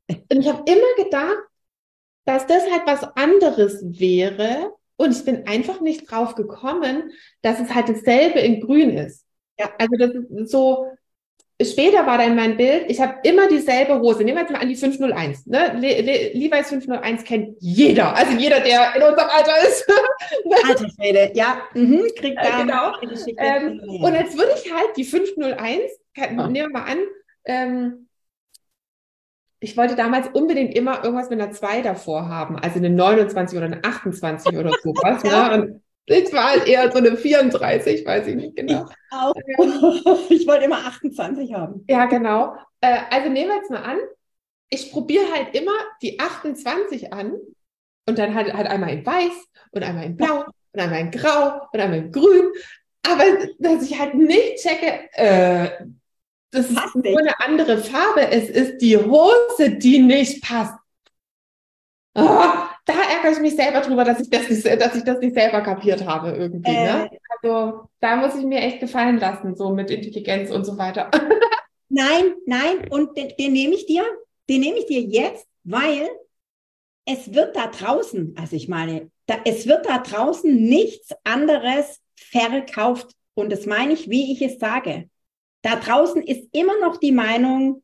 und 0.07 0.39
ich 0.39 0.47
habe 0.47 0.63
immer 0.71 1.03
gedacht, 1.03 1.43
dass 2.25 2.47
das 2.47 2.63
halt 2.71 2.83
was 2.85 3.03
anderes 3.15 3.81
wäre, 3.99 4.73
und 4.95 5.11
ich 5.11 5.25
bin 5.25 5.47
einfach 5.47 5.81
nicht 5.81 6.09
drauf 6.09 6.35
gekommen, 6.35 7.11
dass 7.41 7.59
es 7.59 7.73
halt 7.73 7.89
dasselbe 7.89 8.39
in 8.39 8.61
Grün 8.61 8.91
ist. 8.91 9.25
Ja, 9.59 9.69
also 9.77 9.95
das 9.97 10.11
ist 10.13 10.51
so, 10.51 10.87
später 11.61 12.05
war 12.05 12.17
dann 12.17 12.35
mein 12.35 12.57
Bild, 12.57 12.85
ich 12.89 12.99
habe 12.99 13.15
immer 13.23 13.47
dieselbe 13.47 13.99
Hose. 13.99 14.23
Nehmen 14.23 14.37
wir 14.37 14.41
jetzt 14.41 14.51
mal 14.51 14.61
an 14.61 14.69
die 14.69 14.75
501. 14.75 15.45
Ne? 15.47 15.73
Le 15.79 16.01
Le 16.01 16.33
Levi's 16.33 16.69
501 16.69 17.23
kennt 17.23 17.55
jeder. 17.59 18.15
Also 18.15 18.37
jeder, 18.37 18.59
der 18.59 18.95
in 18.95 19.01
unserem 19.01 19.29
Alter 19.29 19.67
ist. 19.67 19.87
Alter 20.67 20.89
Schwede, 20.89 21.31
ja. 21.35 21.61
Mhm, 21.73 22.03
kriegt 22.17 22.37
da 22.37 22.59
äh, 22.59 22.63
genau. 22.63 22.93
Ähm, 23.37 23.81
und 24.01 24.13
jetzt 24.13 24.37
würde 24.37 24.53
ich 24.55 24.73
halt 24.73 24.97
die 24.97 25.03
501, 25.03 25.81
kann, 26.15 26.39
oh. 26.39 26.47
nehmen 26.47 26.71
wir 26.71 26.79
mal 26.79 26.91
an, 26.91 26.97
ähm, 27.45 28.07
ich 29.59 29.77
wollte 29.77 29.95
damals 29.95 30.27
unbedingt 30.33 30.75
immer 30.75 31.03
irgendwas 31.05 31.29
mit 31.29 31.41
einer 31.41 31.51
2 31.51 31.81
davor 31.81 32.27
haben, 32.27 32.57
also 32.57 32.79
eine 32.79 32.89
29 32.89 33.57
oder 33.57 33.67
eine 33.67 33.83
28 33.83 34.57
oder 34.57 34.71
sowas. 34.83 35.23
ne? 35.23 35.53
Und 35.53 35.81
ich 36.05 36.33
war 36.33 36.51
halt 36.51 36.67
eher 36.67 36.91
so 36.91 36.97
eine 36.97 37.15
34, 37.15 38.05
weiß 38.05 38.27
ich 38.27 38.35
nicht 38.35 38.55
genau. 38.55 38.85
Ich 38.85 39.17
auch. 39.17 39.33
Ich 40.29 40.47
wollte 40.47 40.65
immer 40.65 40.85
28 40.85 41.53
haben. 41.53 41.85
Ja, 41.87 42.05
genau. 42.05 42.55
Äh, 42.81 42.99
also 43.09 43.29
nehmen 43.29 43.49
wir 43.49 43.57
jetzt 43.57 43.71
mal 43.71 43.83
an, 43.83 43.97
ich 44.69 44.91
probiere 44.91 45.31
halt 45.33 45.55
immer 45.55 45.71
die 46.01 46.19
28 46.19 47.13
an 47.13 47.33
und 48.07 48.17
dann 48.17 48.33
halt, 48.33 48.53
halt 48.53 48.67
einmal 48.67 48.89
in 48.89 49.05
weiß 49.05 49.33
und 49.71 49.83
einmal 49.83 50.05
in 50.05 50.17
blau 50.17 50.43
und 50.71 50.79
einmal 50.79 50.99
in 50.99 51.11
grau 51.11 51.61
und 51.71 51.79
einmal 51.79 51.99
in 51.99 52.11
grün. 52.11 52.51
Aber 53.05 53.23
dass 53.59 53.83
ich 53.83 53.99
halt 53.99 54.15
nicht 54.15 54.57
checke, 54.57 55.09
äh, 55.13 55.85
das 56.51 56.69
ist 56.69 56.95
nur 56.95 57.19
eine 57.19 57.39
andere 57.39 57.77
Farbe. 57.79 58.29
Es 58.29 58.49
ist 58.49 58.77
die 58.77 58.97
Hose, 58.97 59.71
die 59.71 59.99
nicht 59.99 60.43
passt. 60.43 60.77
Oh, 62.15 62.53
da 62.85 62.93
ärgere 62.93 63.31
ich 63.31 63.39
mich 63.39 63.55
selber 63.55 63.81
drüber, 63.81 64.03
dass 64.03 64.19
ich 64.19 64.29
das 64.29 64.49
nicht, 64.49 64.65
dass 64.65 64.95
ich 64.95 65.03
das 65.03 65.19
nicht 65.19 65.35
selber 65.35 65.61
kapiert 65.61 66.05
habe 66.05 66.31
irgendwie. 66.31 66.71
Ne? 66.71 66.77
Äh, 66.77 66.83
ne? 66.83 67.19
Also 67.41 67.89
da 67.99 68.15
muss 68.15 68.35
ich 68.35 68.45
mir 68.45 68.59
echt 68.59 68.79
gefallen 68.79 69.19
lassen, 69.19 69.55
so 69.55 69.73
mit 69.73 69.89
Intelligenz 69.89 70.51
und 70.51 70.65
so 70.65 70.77
weiter. 70.77 71.09
nein, 71.89 72.33
nein, 72.45 72.87
und 72.89 73.17
den, 73.17 73.33
den 73.39 73.53
nehme 73.53 73.75
ich 73.75 73.85
dir, 73.85 74.03
den 74.49 74.61
nehme 74.61 74.77
ich 74.79 74.85
dir 74.85 75.01
jetzt, 75.01 75.47
weil 75.63 76.09
es 77.05 77.33
wird 77.33 77.55
da 77.55 77.67
draußen, 77.67 78.35
also 78.37 78.55
ich 78.55 78.67
meine, 78.67 79.09
da, 79.25 79.35
es 79.45 79.67
wird 79.67 79.85
da 79.85 79.99
draußen 79.99 80.53
nichts 80.53 81.09
anderes 81.23 82.01
verkauft. 82.15 83.11
Und 83.35 83.51
das 83.51 83.65
meine 83.65 83.93
ich, 83.93 84.09
wie 84.09 84.31
ich 84.31 84.41
es 84.41 84.59
sage. 84.59 85.09
Da 85.61 85.77
draußen 85.77 86.21
ist 86.21 86.47
immer 86.51 86.79
noch 86.79 86.97
die 86.97 87.11
Meinung, 87.11 87.83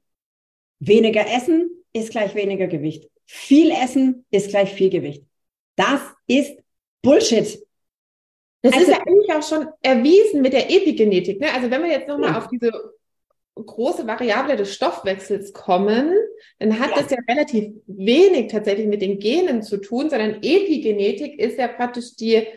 weniger 0.80 1.26
Essen 1.26 1.70
ist 1.94 2.12
gleich 2.12 2.36
weniger 2.36 2.68
Gewicht. 2.68 3.10
Viel 3.32 3.70
Essen 3.70 4.26
ist 4.32 4.50
gleich 4.50 4.74
viel 4.74 4.90
Gewicht. 4.90 5.24
Das 5.76 6.02
ist 6.26 6.58
Bullshit. 7.04 7.64
Das 8.64 8.74
also, 8.74 8.86
ist 8.86 8.98
ja 8.98 9.04
eigentlich 9.06 9.32
auch 9.32 9.48
schon 9.48 9.68
erwiesen 9.84 10.42
mit 10.42 10.52
der 10.52 10.72
Epigenetik. 10.72 11.40
Ne? 11.40 11.54
Also 11.54 11.70
wenn 11.70 11.84
wir 11.84 11.92
jetzt 11.92 12.08
nochmal 12.08 12.32
ja. 12.32 12.40
auf 12.40 12.48
diese 12.48 12.72
große 13.54 14.08
Variable 14.08 14.56
des 14.56 14.74
Stoffwechsels 14.74 15.54
kommen, 15.54 16.12
dann 16.58 16.80
hat 16.80 16.90
ja. 16.90 17.04
das 17.04 17.12
ja 17.12 17.18
relativ 17.30 17.72
wenig 17.86 18.52
tatsächlich 18.52 18.88
mit 18.88 19.04
den 19.04 19.20
Genen 19.20 19.62
zu 19.62 19.78
tun, 19.78 20.10
sondern 20.10 20.42
Epigenetik 20.42 21.40
ist 21.40 21.60
ja 21.60 21.68
praktisch 21.68 22.16
die 22.16 22.48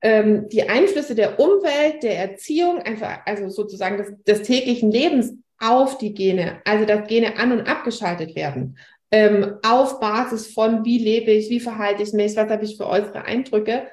ähm, 0.00 0.48
die 0.48 0.66
Einflüsse 0.66 1.14
der 1.14 1.38
Umwelt, 1.38 2.02
der 2.02 2.18
Erziehung, 2.18 2.78
einfach, 2.78 3.18
also 3.26 3.50
sozusagen 3.50 3.98
des, 3.98 4.14
des 4.24 4.42
täglichen 4.48 4.90
Lebens 4.90 5.34
auf 5.58 5.98
die 5.98 6.14
Gene, 6.14 6.62
also 6.64 6.86
dass 6.86 7.06
Gene 7.06 7.36
an- 7.36 7.52
und 7.52 7.68
abgeschaltet 7.68 8.34
werden, 8.34 8.78
ähm, 9.10 9.58
auf 9.62 10.00
Basis 10.00 10.52
von, 10.52 10.84
wie 10.84 10.98
lebe 10.98 11.30
ich, 11.30 11.50
wie 11.50 11.60
verhalte 11.60 12.02
ich 12.02 12.12
mich, 12.12 12.36
was 12.36 12.48
habe 12.48 12.64
ich 12.64 12.76
für 12.76 12.86
äußere 12.86 13.24
Eindrücke, 13.24 13.88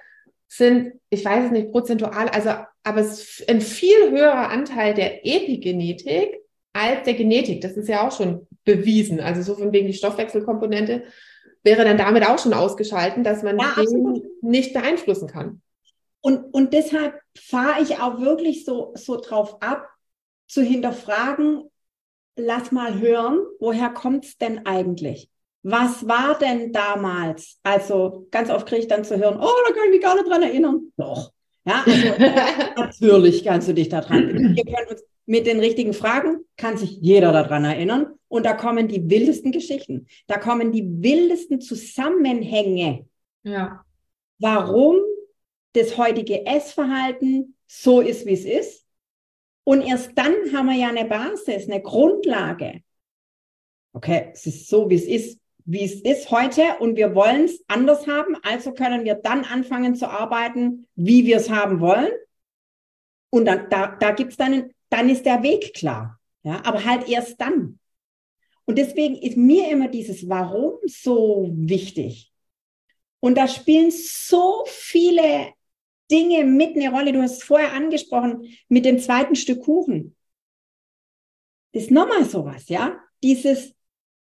sind, 0.48 0.94
ich 1.10 1.26
weiß 1.26 1.46
es 1.46 1.52
nicht, 1.52 1.72
prozentual, 1.72 2.30
also, 2.30 2.52
aber 2.84 3.02
es 3.02 3.40
ist 3.40 3.50
ein 3.50 3.62
viel 3.62 4.12
höherer 4.12 4.50
Anteil 4.50 4.94
der 4.94 5.26
Epigenetik 5.26 6.40
als 6.74 7.04
der 7.04 7.16
Genetik. 7.16 7.62
Das 7.62 7.74
ist 7.74 7.90
ja 7.90 8.08
auch 8.08 8.16
schon 8.16 8.48
bewiesen. 8.64 9.20
Also 9.20 9.42
so 9.42 9.56
von 9.56 9.74
wegen 9.74 9.88
die 9.88 9.94
Stoffwechselkomponente 9.94 11.04
wäre 11.64 11.84
dann 11.84 11.98
damit 11.98 12.26
auch 12.26 12.40
schon 12.40 12.54
ausgeschalten, 12.54 13.24
dass 13.24 13.44
man 13.44 13.58
ja, 13.58 13.74
den 13.76 14.24
nicht 14.42 14.74
beeinflussen 14.74 15.28
kann. 15.28 15.62
Und, 16.22 16.54
und 16.54 16.74
deshalb 16.74 17.20
fahre 17.38 17.82
ich 17.82 18.00
auch 18.00 18.22
wirklich 18.22 18.64
so, 18.64 18.94
so 18.96 19.20
drauf 19.20 19.62
ab, 19.62 19.90
zu 20.48 20.62
hinterfragen, 20.62 21.70
lass 22.38 22.72
mal 22.72 23.00
hören, 23.00 23.40
woher 23.60 23.90
kommt 23.90 24.26
es 24.26 24.38
denn 24.38 24.66
eigentlich? 24.66 25.30
Was 25.64 26.08
war 26.08 26.38
denn 26.38 26.72
damals? 26.72 27.60
Also 27.64 28.28
ganz 28.32 28.50
oft 28.50 28.68
kriege 28.68 28.82
ich 28.82 28.88
dann 28.88 29.04
zu 29.04 29.18
hören, 29.18 29.38
oh, 29.40 29.50
da 29.68 29.74
kann 29.74 29.86
ich 29.86 29.92
mich 29.92 30.02
gar 30.02 30.16
nicht 30.16 30.30
dran 30.30 30.44
erinnern. 30.44 30.92
Doch. 30.96 31.32
Ja, 31.66 31.84
also, 31.86 32.08
natürlich 32.78 33.44
kannst 33.44 33.68
du 33.68 33.74
dich 33.74 33.90
daran. 33.90 34.56
Wir 34.56 34.64
können 34.64 34.88
uns 34.90 35.04
mit 35.26 35.46
den 35.46 35.60
richtigen 35.60 35.94
Fragen 35.94 36.46
kann 36.56 36.78
sich 36.78 36.98
jeder 37.02 37.34
daran 37.34 37.66
erinnern. 37.66 38.14
Und 38.30 38.46
da 38.46 38.54
kommen 38.54 38.88
die 38.88 39.10
wildesten 39.10 39.52
Geschichten. 39.52 40.08
Da 40.28 40.38
kommen 40.38 40.72
die 40.72 40.86
wildesten 41.02 41.60
Zusammenhänge. 41.62 43.06
Ja. 43.44 43.84
Warum 44.40 44.96
das 45.74 45.98
heutige 45.98 46.46
Essverhalten 46.46 47.56
so 47.68 48.02
ist, 48.02 48.26
wie 48.26 48.34
es 48.34 48.46
ist. 48.46 48.87
Und 49.68 49.82
erst 49.82 50.18
dann 50.18 50.34
haben 50.54 50.68
wir 50.68 50.78
ja 50.78 50.88
eine 50.88 51.04
Basis, 51.04 51.70
eine 51.70 51.82
Grundlage. 51.82 52.84
Okay, 53.92 54.30
es 54.32 54.46
ist 54.46 54.70
so, 54.70 54.90
wie 54.90 54.96
es 54.96 55.04
ist, 55.04 55.42
wie 55.66 55.84
es 55.84 56.00
ist 56.04 56.32
heute 56.32 56.78
und 56.80 56.96
wir 56.96 57.14
wollen 57.14 57.44
es 57.44 57.62
anders 57.68 58.08
haben. 58.08 58.38
Also 58.44 58.72
können 58.72 59.04
wir 59.04 59.16
dann 59.16 59.44
anfangen 59.44 59.94
zu 59.94 60.10
arbeiten, 60.10 60.88
wie 60.96 61.26
wir 61.26 61.36
es 61.36 61.50
haben 61.50 61.82
wollen. 61.82 62.14
Und 63.30 63.44
dann, 63.44 63.70
da, 63.70 63.88
da 63.88 64.12
gibt 64.12 64.32
es 64.32 64.38
dann, 64.38 64.72
dann 64.88 65.10
ist 65.10 65.26
der 65.26 65.44
Weg 65.44 65.74
klar. 65.74 66.18
Ja, 66.44 66.62
aber 66.64 66.86
halt 66.86 67.10
erst 67.10 67.42
dann. 67.42 67.78
Und 68.64 68.78
deswegen 68.78 69.18
ist 69.18 69.36
mir 69.36 69.70
immer 69.70 69.90
dieses 69.90 70.30
Warum 70.30 70.76
so 70.86 71.50
wichtig. 71.52 72.32
Und 73.20 73.38
da 73.38 73.50
spielen 73.50 73.92
so 73.92 74.64
viele 74.66 75.52
Dinge 76.12 76.46
mit 76.46 76.76
eine 76.76 76.92
Rolle. 76.92 77.14
Du 77.14 77.22
hast 77.22 77.38
es 77.38 77.44
vorher 77.44 77.74
angesprochen 77.74 78.46
mit 78.70 78.86
dem 78.86 79.00
zweiten 79.00 79.36
Stück 79.36 79.64
Kuchen. 79.64 80.16
Das 81.74 81.84
ist 81.84 81.92
nochmal 81.92 82.26
sowas, 82.26 82.70
ja? 82.70 82.98
Dieses, 83.24 83.74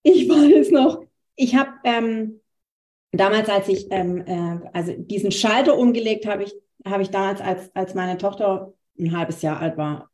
ich 0.04 0.30
weiß 0.30 0.72
noch, 0.72 1.04
ich 1.36 1.56
habe 1.56 1.72
ähm, 1.84 2.42
damals, 3.12 3.50
als 3.50 3.68
ich 3.68 3.88
ähm, 3.92 4.26
äh, 4.26 4.70
also 4.74 4.94
diesen 4.94 5.32
Schalter 5.32 5.78
umgelegt 5.78 6.26
habe, 6.26 6.44
ich 6.44 6.54
habe 6.86 7.04
ich 7.04 7.10
damals, 7.10 7.42
als 7.42 7.76
als 7.76 7.94
meine 7.96 8.18
Tochter 8.18 8.74
ein 8.98 9.16
halbes 9.16 9.42
Jahr 9.42 9.60
alt 9.60 9.78
war, 9.78 10.10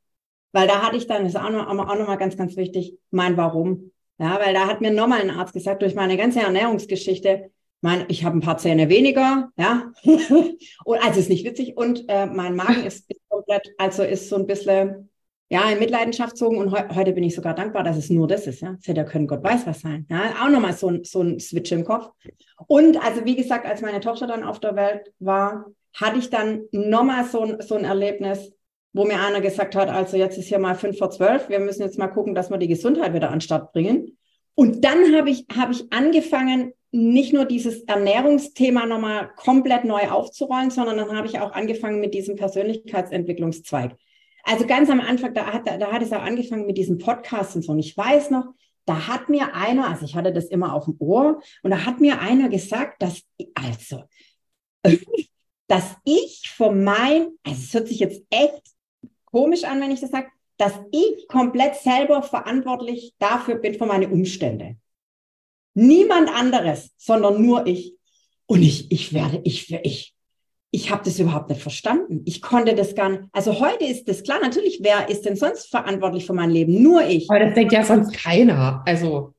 weil 0.54 0.68
da 0.68 0.82
hatte 0.82 0.98
ich 0.98 1.08
dann, 1.08 1.24
das 1.24 1.34
ist 1.34 1.40
auch 1.40 1.50
noch, 1.50 1.68
auch 1.68 1.98
noch 1.98 2.18
ganz, 2.18 2.38
ganz 2.38 2.56
wichtig, 2.56 2.98
mein 3.12 3.38
Warum. 3.38 3.92
Ja, 4.20 4.40
weil 4.40 4.54
da 4.54 4.68
hat 4.68 4.82
mir 4.82 4.92
nochmal 4.92 5.22
ein 5.22 5.32
Arzt 5.32 5.54
gesagt, 5.54 5.82
durch 5.82 5.96
meine 5.96 6.16
ganze 6.16 6.42
Ernährungsgeschichte, 6.42 7.52
mein, 7.84 8.06
ich 8.08 8.24
habe 8.24 8.38
ein 8.38 8.42
paar 8.42 8.58
Zähne 8.58 8.88
weniger, 8.88 9.52
ja, 9.58 9.92
und 10.04 11.06
also 11.06 11.20
ist 11.20 11.30
nicht 11.30 11.46
witzig 11.46 11.76
und 11.76 12.06
äh, 12.08 12.26
mein 12.26 12.56
Magen 12.56 12.86
ist, 12.86 13.06
ist 13.12 13.20
komplett, 13.28 13.74
also 13.78 14.04
ist 14.04 14.30
so 14.30 14.38
ein 14.38 14.48
bisschen 14.48 15.10
ja, 15.50 15.70
in 15.70 15.80
Mitleidenschaft 15.80 16.38
zogen 16.38 16.58
und 16.58 16.76
he 16.76 16.96
heute 16.96 17.12
bin 17.12 17.26
ich 17.26 17.36
sogar 17.36 17.54
dankbar, 17.54 17.84
dass 17.84 17.98
es 17.98 18.10
nur 18.10 18.28
das 18.28 18.48
ist. 18.48 18.62
Ja, 18.62 18.76
es 18.80 18.88
hätte 18.88 19.02
ja 19.02 19.04
können 19.04 19.28
Gott 19.28 19.44
weiß 19.44 19.68
was 19.68 19.82
sein. 19.82 20.08
Ja, 20.10 20.34
auch 20.44 20.50
nochmal 20.50 20.74
so 20.74 20.88
ein, 20.88 21.04
so 21.04 21.22
ein 21.22 21.40
Switch 21.40 21.72
im 21.74 21.84
Kopf. 21.84 22.10
Und 22.68 22.98
also 23.04 23.26
wie 23.26 23.36
gesagt, 23.36 23.68
als 23.68 23.82
meine 23.82 24.00
Tochter 24.00 24.26
dann 24.28 24.44
auf 24.44 24.60
der 24.60 24.76
Welt 24.76 25.14
war, 25.20 25.66
hatte 25.94 26.18
ich 26.18 26.30
dann 26.30 26.64
nochmal 26.72 27.26
so 27.26 27.42
ein, 27.42 27.62
so 27.62 27.76
ein 27.76 27.84
Erlebnis, 27.84 28.54
wo 28.94 29.04
mir 29.04 29.20
einer 29.20 29.42
gesagt 29.42 29.76
hat, 29.76 29.90
also 29.90 30.16
jetzt 30.16 30.38
ist 30.38 30.48
hier 30.48 30.58
mal 30.58 30.76
fünf 30.76 30.98
vor 30.98 31.12
zwölf, 31.12 31.50
wir 31.50 31.60
müssen 31.60 31.82
jetzt 31.82 32.00
mal 32.00 32.08
gucken, 32.08 32.34
dass 32.34 32.50
wir 32.50 32.58
die 32.58 32.68
Gesundheit 32.68 33.14
wieder 33.14 33.30
an 33.30 33.42
Start 33.42 33.74
bringen. 33.74 34.18
Und 34.56 34.86
dann 34.86 35.16
habe 35.16 35.30
ich, 35.30 35.46
habe 35.56 35.74
ich 35.74 35.92
angefangen, 35.92 36.74
nicht 36.94 37.34
nur 37.34 37.46
dieses 37.46 37.82
Ernährungsthema 37.86 38.86
nochmal 38.86 39.32
komplett 39.36 39.84
neu 39.84 40.10
aufzurollen, 40.10 40.70
sondern 40.70 40.98
dann 40.98 41.18
habe 41.18 41.26
ich 41.26 41.40
auch 41.40 41.52
angefangen 41.52 42.00
mit 42.00 42.14
diesem 42.14 42.36
Persönlichkeitsentwicklungszweig. 42.36 43.96
Also 44.44 44.68
ganz 44.68 44.92
am 44.92 45.02
Anfang, 45.02 45.34
da 45.34 45.48
hat, 45.52 45.66
da 45.66 45.92
hat 45.92 46.04
es 46.04 46.14
auch 46.14 46.22
angefangen 46.22 46.68
mit 46.68 46.78
diesem 46.78 47.00
Podcast 47.00 47.56
und 47.56 47.64
so. 47.64 47.72
Und 47.72 47.80
ich 47.80 47.98
weiß 47.98 48.30
noch, 48.30 48.46
da 48.86 49.08
hat 49.08 49.28
mir 49.28 49.56
einer, 49.56 49.90
also 49.90 50.06
ich 50.06 50.16
hatte 50.16 50.32
das 50.32 50.46
immer 50.46 50.76
auf 50.76 50.86
dem 50.86 50.96
Ohr, 51.00 51.42
und 51.64 51.72
da 51.72 51.84
hat 51.84 52.00
mir 52.00 52.22
einer 52.22 52.48
gesagt, 52.48 53.02
dass, 53.02 53.24
also, 53.56 54.04
dass 55.68 55.96
ich 56.04 56.54
von 56.56 56.84
mein, 56.84 57.30
also 57.44 57.60
es 57.60 57.74
hört 57.74 57.88
sich 57.88 58.00
jetzt 58.00 58.22
echt 58.30 58.62
komisch 59.26 59.64
an, 59.64 59.82
wenn 59.82 59.90
ich 59.90 60.02
das 60.02 60.12
sage, 60.12 60.28
dass 60.58 60.74
ich 60.92 61.28
komplett 61.28 61.76
selber 61.76 62.22
verantwortlich 62.22 63.16
dafür 63.18 63.56
bin 63.56 63.74
für 63.74 63.88
meine 63.88 64.10
Umstände. 64.10 64.76
Niemand 65.74 66.30
anderes, 66.30 66.92
sondern 66.98 67.42
nur 67.42 67.66
ich. 67.66 67.96
Und 68.46 68.62
ich, 68.62 68.92
ich 68.92 69.14
werde, 69.14 69.42
ich, 69.44 69.72
ich, 69.84 70.14
ich 70.72 70.92
habe 70.92 71.04
das 71.04 71.20
überhaupt 71.20 71.50
nicht 71.50 71.62
verstanden. 71.62 72.22
Ich 72.26 72.42
konnte 72.42 72.76
das 72.76 72.96
gar 72.96 73.10
nicht. 73.10 73.24
Also 73.32 73.60
heute 73.60 73.86
ist 73.86 74.08
das 74.08 74.24
klar. 74.24 74.40
Natürlich, 74.42 74.80
wer 74.82 75.10
ist 75.10 75.24
denn 75.24 75.36
sonst 75.36 75.70
verantwortlich 75.70 76.26
für 76.26 76.34
mein 76.34 76.50
Leben? 76.50 76.82
Nur 76.82 77.04
ich. 77.04 77.30
Aber 77.30 77.40
das 77.40 77.54
denkt 77.54 77.74
ja 77.74 77.84
sonst 77.84 78.14
keiner. 78.14 78.84
Also 78.86 79.34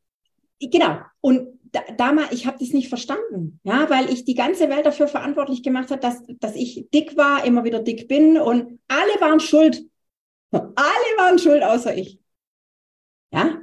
genau. 0.61 0.99
Und 1.21 1.49
da, 1.73 1.81
damals, 1.97 2.33
ich 2.33 2.47
habe 2.47 2.59
das 2.61 2.71
nicht 2.71 2.89
verstanden, 2.89 3.59
ja, 3.65 3.91
weil 3.91 4.09
ich 4.11 4.25
die 4.25 4.35
ganze 4.35 4.71
Welt 4.71 4.87
dafür 4.87 5.09
verantwortlich 5.09 5.63
gemacht 5.63 5.91
habe, 5.91 6.01
dass, 6.01 6.23
dass 6.39 6.55
ich 6.55 6.89
dick 6.95 7.17
war, 7.17 7.45
immer 7.45 7.65
wieder 7.65 7.81
dick 7.81 8.07
bin 8.07 8.39
und 8.39 8.79
alle 8.87 9.21
waren 9.21 9.41
schuld. 9.41 9.85
Alle 10.53 11.11
waren 11.19 11.39
schuld, 11.39 11.65
außer 11.65 11.97
ich. 11.97 12.21
Ja. 13.33 13.59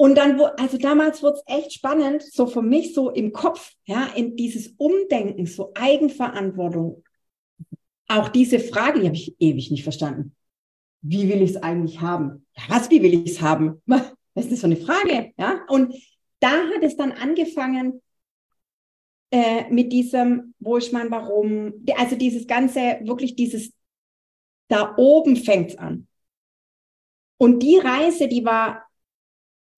Und 0.00 0.14
dann, 0.14 0.40
also 0.40 0.78
damals 0.78 1.22
wurde 1.22 1.42
es 1.46 1.54
echt 1.54 1.74
spannend, 1.74 2.22
so 2.22 2.46
für 2.46 2.62
mich 2.62 2.94
so 2.94 3.10
im 3.10 3.34
Kopf, 3.34 3.74
ja, 3.84 4.06
in 4.16 4.34
dieses 4.34 4.68
Umdenken, 4.78 5.44
so 5.44 5.72
Eigenverantwortung. 5.74 7.04
Auch 8.08 8.30
diese 8.30 8.60
Frage, 8.60 9.00
die 9.00 9.06
habe 9.08 9.16
ich 9.16 9.36
ewig 9.38 9.70
nicht 9.70 9.82
verstanden. 9.82 10.34
Wie 11.02 11.28
will 11.28 11.42
ich 11.42 11.50
es 11.50 11.62
eigentlich 11.62 12.00
haben? 12.00 12.46
Ja, 12.56 12.62
was, 12.68 12.88
wie 12.88 13.02
will 13.02 13.12
ich 13.12 13.32
es 13.32 13.42
haben? 13.42 13.82
Was 13.86 14.44
ist 14.46 14.52
das 14.52 14.60
für 14.60 14.66
eine 14.66 14.76
Frage? 14.76 15.34
Ja, 15.36 15.66
und 15.68 15.94
da 16.38 16.48
hat 16.48 16.82
es 16.82 16.96
dann 16.96 17.12
angefangen 17.12 18.00
äh, 19.30 19.68
mit 19.68 19.92
diesem, 19.92 20.54
wo 20.60 20.78
ich 20.78 20.92
mein 20.92 21.10
Warum, 21.10 21.74
also 21.98 22.16
dieses 22.16 22.46
ganze, 22.46 23.00
wirklich 23.02 23.36
dieses, 23.36 23.70
da 24.68 24.94
oben 24.96 25.36
fängt 25.36 25.72
es 25.72 25.76
an. 25.78 26.06
Und 27.36 27.62
die 27.62 27.76
Reise, 27.76 28.28
die 28.28 28.46
war 28.46 28.86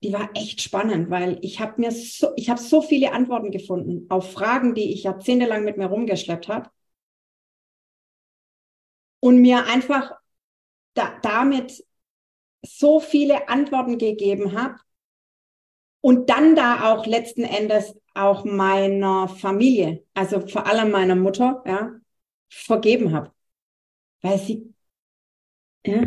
die 0.02 0.12
war 0.12 0.30
echt 0.34 0.62
spannend, 0.62 1.10
weil 1.10 1.38
ich 1.42 1.60
habe 1.60 1.80
mir 1.80 1.90
so, 1.92 2.32
ich 2.36 2.48
habe 2.48 2.60
so 2.60 2.80
viele 2.80 3.12
Antworten 3.12 3.50
gefunden 3.50 4.06
auf 4.08 4.32
Fragen, 4.32 4.74
die 4.74 4.92
ich 4.92 5.02
jahrzehntelang 5.02 5.64
mit 5.64 5.76
mir 5.76 5.86
rumgeschleppt 5.86 6.48
habe. 6.48 6.70
Und 9.20 9.42
mir 9.42 9.66
einfach 9.66 10.12
da, 10.94 11.18
damit 11.22 11.84
so 12.62 13.00
viele 13.00 13.48
Antworten 13.48 13.98
gegeben 13.98 14.58
habe 14.58 14.76
und 16.00 16.30
dann 16.30 16.56
da 16.56 16.92
auch 16.92 17.06
letzten 17.06 17.42
Endes 17.42 17.94
auch 18.14 18.44
meiner 18.44 19.28
Familie, 19.28 20.04
also 20.14 20.40
vor 20.46 20.66
allem 20.66 20.90
meiner 20.90 21.14
Mutter, 21.14 21.62
ja, 21.66 21.92
vergeben 22.48 23.12
habe. 23.12 23.30
Weil 24.22 24.38
sie 24.38 24.74
ja, 25.86 26.02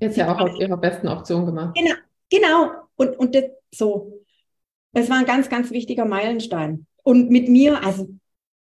jetzt 0.00 0.16
ja 0.16 0.32
auch 0.32 0.40
aus 0.40 0.58
ihrer 0.58 0.76
besten 0.76 1.08
Option 1.08 1.46
gemacht. 1.46 1.76
Genau, 1.76 1.94
genau. 2.30 2.83
Und, 2.96 3.16
und 3.18 3.34
das, 3.34 3.44
so, 3.72 4.24
das 4.92 5.10
war 5.10 5.18
ein 5.18 5.26
ganz, 5.26 5.48
ganz 5.48 5.70
wichtiger 5.70 6.04
Meilenstein. 6.04 6.86
Und 7.02 7.30
mit 7.30 7.48
mir, 7.48 7.84
also 7.84 8.08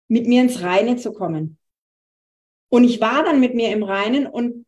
mit 0.08 0.28
mir 0.28 0.42
ins 0.42 0.62
Reine 0.62 0.98
zu 0.98 1.14
kommen. 1.14 1.58
Und 2.70 2.84
ich 2.84 3.00
war 3.00 3.24
dann 3.24 3.40
mit 3.40 3.56
mir 3.56 3.72
im 3.72 3.84
Reinen 3.84 4.28
und 4.28 4.66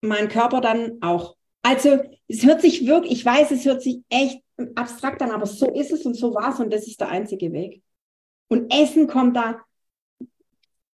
mein 0.00 0.28
Körper 0.28 0.60
dann 0.60 0.98
auch. 1.00 1.36
Also 1.62 2.00
es 2.28 2.44
hört 2.44 2.60
sich 2.60 2.86
wirklich, 2.86 3.12
ich 3.12 3.24
weiß, 3.24 3.50
es 3.50 3.64
hört 3.64 3.82
sich 3.82 4.00
echt 4.08 4.42
abstrakt 4.74 5.22
an, 5.22 5.30
aber 5.30 5.46
so 5.46 5.72
ist 5.72 5.92
es 5.92 6.04
und 6.04 6.14
so 6.14 6.34
war 6.34 6.52
es 6.52 6.60
und 6.60 6.72
das 6.72 6.86
ist 6.86 7.00
der 7.00 7.08
einzige 7.08 7.52
Weg. 7.52 7.82
Und 8.48 8.72
Essen 8.72 9.06
kommt 9.06 9.36
da. 9.36 9.60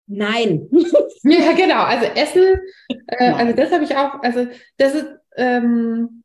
Nein. 0.06 0.68
ja, 1.22 1.52
genau. 1.52 1.82
Also 1.82 2.06
Essen, 2.06 2.60
äh, 3.06 3.30
also 3.30 3.54
das 3.54 3.70
habe 3.70 3.84
ich 3.84 3.96
auch, 3.96 4.22
also 4.22 4.46
das 4.76 4.94
ist, 4.94 5.06
ähm, 5.36 6.23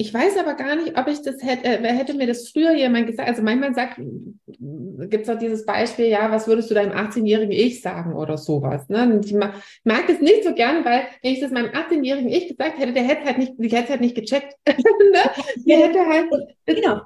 ich 0.00 0.14
weiß 0.14 0.36
aber 0.38 0.54
gar 0.54 0.76
nicht, 0.76 0.96
ob 0.96 1.08
ich 1.08 1.22
das 1.22 1.42
hätte, 1.42 1.64
äh, 1.64 1.78
wer 1.82 1.92
hätte 1.92 2.14
mir 2.14 2.28
das 2.28 2.48
früher 2.48 2.72
jemand 2.72 3.08
gesagt? 3.08 3.28
Also 3.28 3.42
manchmal 3.42 3.74
sagt, 3.74 3.96
gibt 3.96 5.24
es 5.24 5.28
auch 5.28 5.38
dieses 5.38 5.66
Beispiel, 5.66 6.06
ja, 6.06 6.30
was 6.30 6.46
würdest 6.46 6.70
du 6.70 6.74
deinem 6.74 6.92
18-jährigen 6.92 7.50
Ich 7.50 7.82
sagen 7.82 8.14
oder 8.14 8.38
sowas. 8.38 8.88
Ne? 8.88 9.02
Und 9.02 9.26
ich 9.26 9.34
mag, 9.34 9.54
mag 9.82 10.06
das 10.06 10.20
nicht 10.20 10.44
so 10.44 10.54
gern, 10.54 10.84
weil 10.84 11.08
wenn 11.20 11.32
ich 11.32 11.40
das 11.40 11.50
meinem 11.50 11.72
18-jährigen 11.72 12.28
Ich 12.30 12.46
gesagt 12.46 12.78
hätte, 12.78 12.92
der 12.92 13.02
hätte 13.02 13.24
halt 13.24 13.38
nicht, 13.38 13.54
die 13.58 13.68
hätte 13.68 13.90
halt 13.90 14.00
nicht 14.00 14.14
gecheckt. 14.14 14.54
ne? 14.66 15.30
Der 15.66 15.78
hätte 15.78 16.06
halt, 16.06 16.30
genau. 16.64 17.00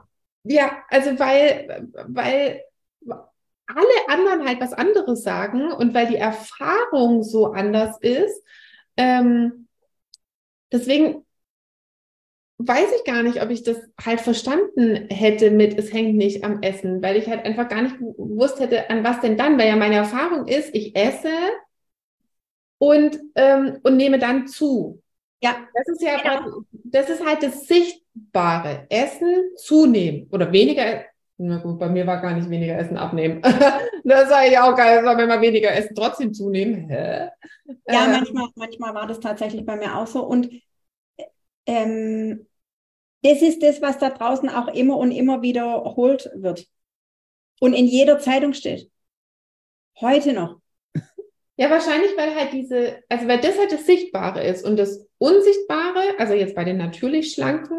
Ja, 0.44 0.82
also 0.90 1.18
weil, 1.18 1.88
weil 2.08 2.62
alle 3.68 4.08
anderen 4.08 4.46
halt 4.46 4.60
was 4.60 4.74
anderes 4.74 5.22
sagen 5.22 5.72
und 5.72 5.94
weil 5.94 6.08
die 6.08 6.16
Erfahrung 6.16 7.22
so 7.22 7.52
anders 7.52 7.96
ist. 8.00 8.44
Ähm, 8.98 9.66
deswegen 10.70 11.24
weiß 12.58 12.88
ich 12.96 13.04
gar 13.04 13.22
nicht, 13.22 13.42
ob 13.42 13.50
ich 13.50 13.62
das 13.62 13.78
halt 14.02 14.20
verstanden 14.20 15.08
hätte 15.10 15.50
mit, 15.50 15.78
es 15.78 15.92
hängt 15.92 16.16
nicht 16.16 16.44
am 16.44 16.62
Essen, 16.62 17.02
weil 17.02 17.16
ich 17.16 17.28
halt 17.28 17.44
einfach 17.44 17.68
gar 17.68 17.82
nicht 17.82 17.98
gewusst 17.98 18.60
hätte, 18.60 18.88
an 18.90 19.04
was 19.04 19.20
denn 19.20 19.36
dann, 19.36 19.58
weil 19.58 19.68
ja 19.68 19.76
meine 19.76 19.96
Erfahrung 19.96 20.46
ist, 20.46 20.74
ich 20.74 20.96
esse 20.96 21.30
und, 22.78 23.18
ähm, 23.36 23.78
und 23.82 23.96
nehme 23.96 24.18
dann 24.18 24.46
zu. 24.46 25.02
Ja, 25.42 25.56
das 25.74 25.88
ist 25.88 26.02
ja, 26.02 26.18
genau. 26.18 26.62
das 26.84 27.10
ist 27.10 27.24
halt 27.26 27.42
das 27.42 27.66
Sichtbare. 27.66 28.86
Essen, 28.88 29.50
zunehmen 29.56 30.28
oder 30.30 30.52
weniger, 30.52 31.04
Na 31.38 31.58
gut, 31.58 31.78
bei 31.78 31.88
mir 31.88 32.06
war 32.06 32.20
gar 32.20 32.34
nicht 32.34 32.48
weniger 32.48 32.78
Essen 32.78 32.96
abnehmen. 32.96 33.42
das 34.04 34.28
sage 34.28 34.50
ich 34.50 34.58
auch 34.58 34.76
geil, 34.76 35.02
wenn 35.04 35.28
wir 35.28 35.40
weniger 35.40 35.72
essen, 35.72 35.96
trotzdem 35.96 36.32
zunehmen. 36.32 36.88
Hä? 36.88 37.28
Ja, 37.88 38.04
äh, 38.04 38.08
manchmal, 38.08 38.48
manchmal 38.54 38.94
war 38.94 39.06
das 39.06 39.18
tatsächlich 39.18 39.66
bei 39.66 39.76
mir 39.76 39.96
auch 39.96 40.06
so. 40.06 40.24
Und 40.24 40.48
ähm, 41.66 42.46
das 43.22 43.40
ist 43.40 43.62
das, 43.62 43.80
was 43.80 43.98
da 43.98 44.10
draußen 44.10 44.48
auch 44.48 44.68
immer 44.68 44.96
und 44.96 45.12
immer 45.12 45.42
wiederholt 45.42 46.30
wird. 46.34 46.66
Und 47.60 47.74
in 47.74 47.86
jeder 47.86 48.18
Zeitung 48.18 48.52
steht. 48.52 48.90
Heute 50.00 50.32
noch. 50.32 50.60
Ja, 51.56 51.70
wahrscheinlich, 51.70 52.16
weil 52.16 52.34
halt 52.34 52.52
diese, 52.52 53.02
also 53.08 53.28
weil 53.28 53.40
das 53.40 53.58
halt 53.58 53.70
das 53.70 53.86
Sichtbare 53.86 54.42
ist 54.42 54.64
und 54.64 54.76
das 54.76 55.06
Unsichtbare, 55.18 56.02
also 56.18 56.32
jetzt 56.32 56.54
bei 56.54 56.64
den 56.64 56.78
natürlich 56.78 57.32
Schlanken, 57.32 57.78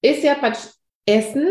ist 0.00 0.22
ja 0.22 0.34
praktisch 0.34 0.70
Essen, 1.06 1.46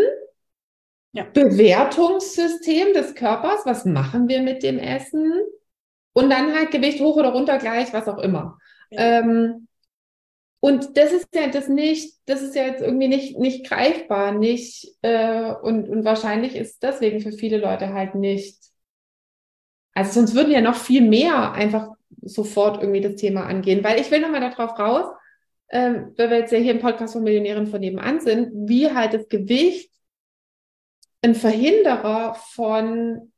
ja. 1.12 1.26
Bewertungssystem 1.32 2.94
des 2.94 3.14
Körpers, 3.14 3.66
was 3.66 3.86
machen 3.86 4.28
wir 4.28 4.42
mit 4.42 4.64
dem 4.64 4.80
Essen 4.80 5.34
und 6.14 6.30
dann 6.30 6.56
halt 6.56 6.72
Gewicht 6.72 7.02
hoch 7.02 7.18
oder 7.18 7.30
runter 7.30 7.58
gleich, 7.58 7.94
was 7.94 8.08
auch 8.08 8.20
immer. 8.20 8.58
Ja. 8.90 9.20
Ähm, 9.20 9.68
und 10.62 10.98
das 10.98 11.14
ist 11.14 11.28
ja 11.34 11.48
das 11.48 11.70
nicht, 11.70 12.18
das 12.26 12.42
ist 12.42 12.56
ja 12.56 12.66
jetzt 12.66 12.82
irgendwie 12.82 13.08
nicht, 13.08 13.38
nicht 13.38 13.66
greifbar, 13.66 14.34
nicht, 14.34 14.94
äh, 15.02 15.54
und, 15.54 15.88
und 15.88 16.04
wahrscheinlich 16.04 16.56
ist 16.56 16.84
deswegen 16.84 17.22
für 17.22 17.32
viele 17.32 17.58
Leute 17.58 17.94
halt 17.94 18.16
nicht. 18.16 18.58
Also 19.94 20.12
sonst 20.14 20.36
würden 20.36 20.52
ja 20.52 20.62
noch 20.62 20.76
viel 20.76 21.02
mehr 21.02 21.54
einfach 21.54 21.90
sofort 22.22 22.82
irgendwie 22.82 23.02
das 23.02 23.16
Thema 23.16 23.46
angehen, 23.46 23.84
weil 23.84 24.00
ich 24.02 24.12
will 24.12 24.20
nochmal 24.20 24.42
darauf 24.42 24.78
raus, 24.78 25.06
ähm, 25.70 26.14
weil 26.18 26.30
wir 26.30 26.40
jetzt 26.40 26.52
ja 26.52 26.60
hier 26.60 26.74
im 26.74 26.80
Podcast 26.80 27.14
von 27.14 27.24
Millionären 27.24 27.68
von 27.68 27.80
nebenan 27.80 28.20
sind, 28.20 28.52
wie 28.68 28.92
halt 28.92 29.14
das 29.14 29.30
Gewicht 29.30 29.92
ein 31.22 31.36
Verhinderer 31.36 32.36
von 32.36 33.32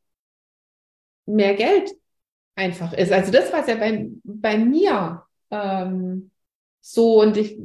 mehr 1.25 1.53
Geld 1.53 1.91
einfach 2.55 2.93
ist. 2.93 3.11
Also 3.11 3.31
das 3.31 3.51
war 3.53 3.61
es 3.61 3.67
ja 3.67 3.75
bei, 3.75 4.09
bei 4.23 4.57
mir 4.57 5.23
ähm, 5.51 6.30
so 6.81 7.21
und 7.21 7.37
ich 7.37 7.57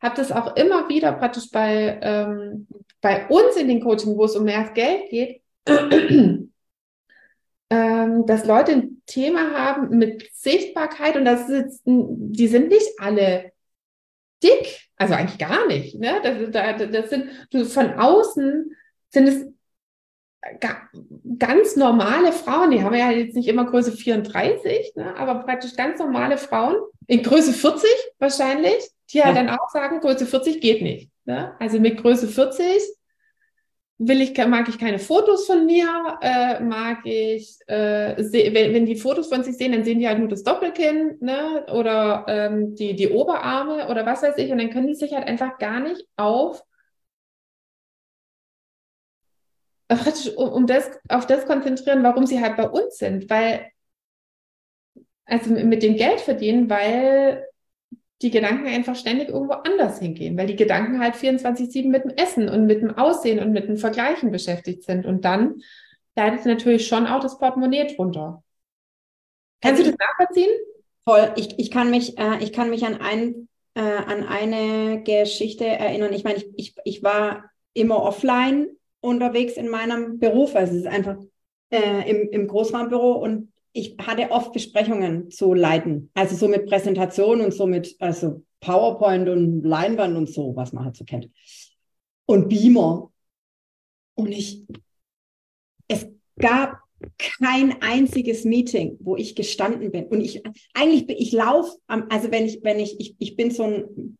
habe 0.00 0.16
das 0.16 0.30
auch 0.32 0.56
immer 0.56 0.88
wieder 0.88 1.12
praktisch 1.12 1.50
bei, 1.50 1.98
ähm, 2.02 2.66
bei 3.00 3.26
uns 3.28 3.56
in 3.56 3.68
den 3.68 3.80
Coaching, 3.80 4.16
wo 4.16 4.24
es 4.24 4.36
um 4.36 4.44
mehr 4.44 4.70
Geld 4.74 5.10
geht, 5.10 5.42
ähm, 7.70 8.26
dass 8.26 8.46
Leute 8.46 8.72
ein 8.72 9.02
Thema 9.06 9.52
haben 9.52 9.96
mit 9.96 10.28
Sichtbarkeit 10.34 11.16
und 11.16 11.24
das 11.24 11.48
ist, 11.48 11.82
die 11.84 12.48
sind 12.48 12.68
nicht 12.68 12.88
alle 12.98 13.52
dick, 14.42 14.88
also 14.96 15.14
eigentlich 15.14 15.38
gar 15.38 15.66
nicht. 15.66 15.98
Ne? 15.98 16.20
Das, 16.22 16.90
das 16.92 17.10
sind 17.10 17.30
von 17.72 17.94
außen 17.94 18.74
sind 19.10 19.28
es 19.28 19.46
ganz 21.38 21.76
normale 21.76 22.32
Frauen, 22.32 22.70
die 22.70 22.82
haben 22.82 22.94
ja 22.94 23.10
jetzt 23.10 23.34
nicht 23.34 23.48
immer 23.48 23.64
Größe 23.64 23.92
34, 23.92 24.92
ne, 24.94 25.16
aber 25.16 25.42
praktisch 25.42 25.74
ganz 25.76 25.98
normale 25.98 26.38
Frauen, 26.38 26.76
in 27.06 27.22
Größe 27.22 27.52
40 27.52 27.88
wahrscheinlich, 28.18 28.88
die 29.12 29.22
halt 29.22 29.36
ja. 29.36 29.42
dann 29.42 29.58
auch 29.58 29.70
sagen, 29.70 30.00
Größe 30.00 30.26
40 30.26 30.60
geht 30.60 30.82
nicht. 30.82 31.10
Ne? 31.24 31.54
Also 31.58 31.80
mit 31.80 32.00
Größe 32.00 32.28
40 32.28 32.64
will 33.98 34.20
ich, 34.20 34.36
mag 34.46 34.68
ich 34.68 34.78
keine 34.78 34.98
Fotos 34.98 35.46
von 35.46 35.66
mir, 35.66 36.18
äh, 36.20 36.60
mag 36.60 36.98
ich, 37.04 37.58
äh, 37.66 38.16
wenn, 38.16 38.74
wenn 38.74 38.86
die 38.86 38.96
Fotos 38.96 39.28
von 39.28 39.42
sich 39.42 39.56
sehen, 39.56 39.72
dann 39.72 39.84
sehen 39.84 39.98
die 39.98 40.06
halt 40.06 40.20
nur 40.20 40.28
das 40.28 40.44
Doppelkinn, 40.44 41.16
ne, 41.20 41.66
oder 41.72 42.24
ähm, 42.28 42.76
die, 42.76 42.94
die 42.94 43.08
Oberarme 43.08 43.88
oder 43.88 44.06
was 44.06 44.22
weiß 44.22 44.36
ich, 44.38 44.52
und 44.52 44.58
dann 44.58 44.70
können 44.70 44.86
die 44.86 44.94
sich 44.94 45.12
halt 45.12 45.26
einfach 45.26 45.58
gar 45.58 45.80
nicht 45.80 46.06
auf 46.16 46.62
um, 50.36 50.48
um 50.48 50.66
das, 50.66 50.90
auf 51.08 51.26
das 51.26 51.46
konzentrieren, 51.46 52.02
warum 52.02 52.26
sie 52.26 52.40
halt 52.40 52.56
bei 52.56 52.68
uns 52.68 52.98
sind, 52.98 53.28
weil, 53.30 53.66
also 55.24 55.50
mit 55.50 55.82
dem 55.82 55.96
Geld 55.96 56.20
verdienen, 56.20 56.68
weil 56.70 57.46
die 58.20 58.30
Gedanken 58.30 58.66
einfach 58.66 58.96
ständig 58.96 59.28
irgendwo 59.28 59.54
anders 59.54 60.00
hingehen, 60.00 60.36
weil 60.36 60.48
die 60.48 60.56
Gedanken 60.56 61.00
halt 61.00 61.14
24-7 61.14 61.88
mit 61.88 62.04
dem 62.04 62.10
Essen 62.10 62.48
und 62.48 62.66
mit 62.66 62.82
dem 62.82 62.96
Aussehen 62.96 63.38
und 63.38 63.52
mit 63.52 63.68
dem 63.68 63.76
Vergleichen 63.76 64.32
beschäftigt 64.32 64.82
sind. 64.82 65.06
Und 65.06 65.24
dann 65.24 65.62
leidet 66.16 66.44
natürlich 66.44 66.88
schon 66.88 67.06
auch 67.06 67.20
das 67.20 67.38
Portemonnaie 67.38 67.94
drunter. 67.94 68.42
Kannst 69.60 69.80
also 69.80 69.92
du 69.92 69.96
das 69.96 70.08
nachvollziehen? 70.08 70.50
Voll. 71.04 71.32
Ich, 71.36 71.58
ich, 71.58 71.70
kann, 71.70 71.90
mich, 71.90 72.18
äh, 72.18 72.42
ich 72.42 72.52
kann 72.52 72.70
mich 72.70 72.84
an, 72.84 73.00
ein, 73.00 73.48
äh, 73.74 73.80
an 73.80 74.26
eine 74.26 75.02
Geschichte 75.04 75.66
erinnern. 75.66 76.12
Ich 76.12 76.24
meine, 76.24 76.38
ich, 76.38 76.48
ich, 76.56 76.74
ich 76.84 77.02
war 77.04 77.44
immer 77.72 78.02
offline 78.02 78.68
unterwegs 79.00 79.54
in 79.54 79.68
meinem 79.68 80.18
Beruf. 80.18 80.54
Also 80.54 80.72
es 80.72 80.80
ist 80.80 80.86
einfach 80.86 81.16
äh, 81.70 82.10
im, 82.10 82.30
im 82.30 82.48
Großraumbüro 82.48 83.12
und 83.12 83.52
ich 83.72 83.96
hatte 83.98 84.30
oft 84.30 84.52
Besprechungen 84.52 85.30
zu 85.30 85.54
leiten. 85.54 86.10
Also 86.14 86.36
so 86.36 86.48
mit 86.48 86.66
Präsentation 86.66 87.40
und 87.40 87.52
so 87.52 87.66
mit 87.66 87.96
also 88.00 88.44
PowerPoint 88.60 89.28
und 89.28 89.62
Leinwand 89.62 90.16
und 90.16 90.28
so, 90.28 90.54
was 90.56 90.72
man 90.72 90.84
halt 90.84 90.96
so 90.96 91.04
kennt. 91.04 91.30
Und 92.26 92.48
Beamer. 92.48 93.12
Und 94.14 94.32
ich, 94.32 94.64
es 95.86 96.08
gab 96.38 96.80
kein 97.18 97.80
einziges 97.80 98.44
Meeting, 98.44 98.96
wo 99.00 99.16
ich 99.16 99.36
gestanden 99.36 99.92
bin. 99.92 100.06
Und 100.06 100.20
ich, 100.20 100.42
eigentlich 100.74 101.08
ich 101.08 101.32
lauf, 101.32 101.70
also 101.86 102.30
wenn 102.32 102.46
ich, 102.46 102.60
wenn 102.64 102.80
ich, 102.80 102.98
ich, 102.98 103.14
ich 103.18 103.36
bin 103.36 103.52
so 103.52 103.62
ein, 103.62 104.18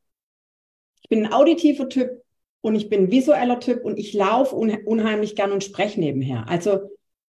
ich 1.03 1.09
bin 1.09 1.27
ein 1.27 1.33
auditiver 1.33 1.89
Typ, 1.89 2.23
und 2.61 2.75
ich 2.75 2.89
bin 2.89 3.05
ein 3.05 3.11
visueller 3.11 3.61
Typ 3.61 3.85
und 3.85 3.99
ich 3.99 4.13
laufe 4.13 4.57
un 4.57 4.71
unheimlich 4.85 5.37
gern 5.37 5.53
und 5.53 5.65
spreche 5.65 6.01
nebenher. 6.01 6.47
Also 6.49 6.91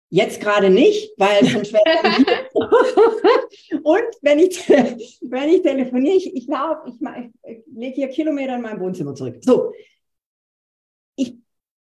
jetzt 0.09 0.41
gerade 0.41 0.71
nicht, 0.71 1.13
weil 1.17 1.45
sonst 1.45 1.73
wäre 1.73 1.85
Und 3.83 4.03
wenn 4.23 4.39
ich, 4.39 4.69
wenn 4.69 5.49
ich 5.49 5.63
telefoniere, 5.63 6.17
ich, 6.17 6.35
ich 6.35 6.47
laufe, 6.47 6.89
ich, 6.89 6.95
ich 7.45 7.63
lege 7.73 7.95
hier 7.95 8.09
Kilometer 8.09 8.57
in 8.57 8.63
mein 8.63 8.81
Wohnzimmer 8.81 9.15
zurück. 9.15 9.37
So. 9.41 9.73
Ich, 11.17 11.37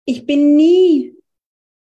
ich 0.05 0.27
bin 0.27 0.57
nie 0.57 1.15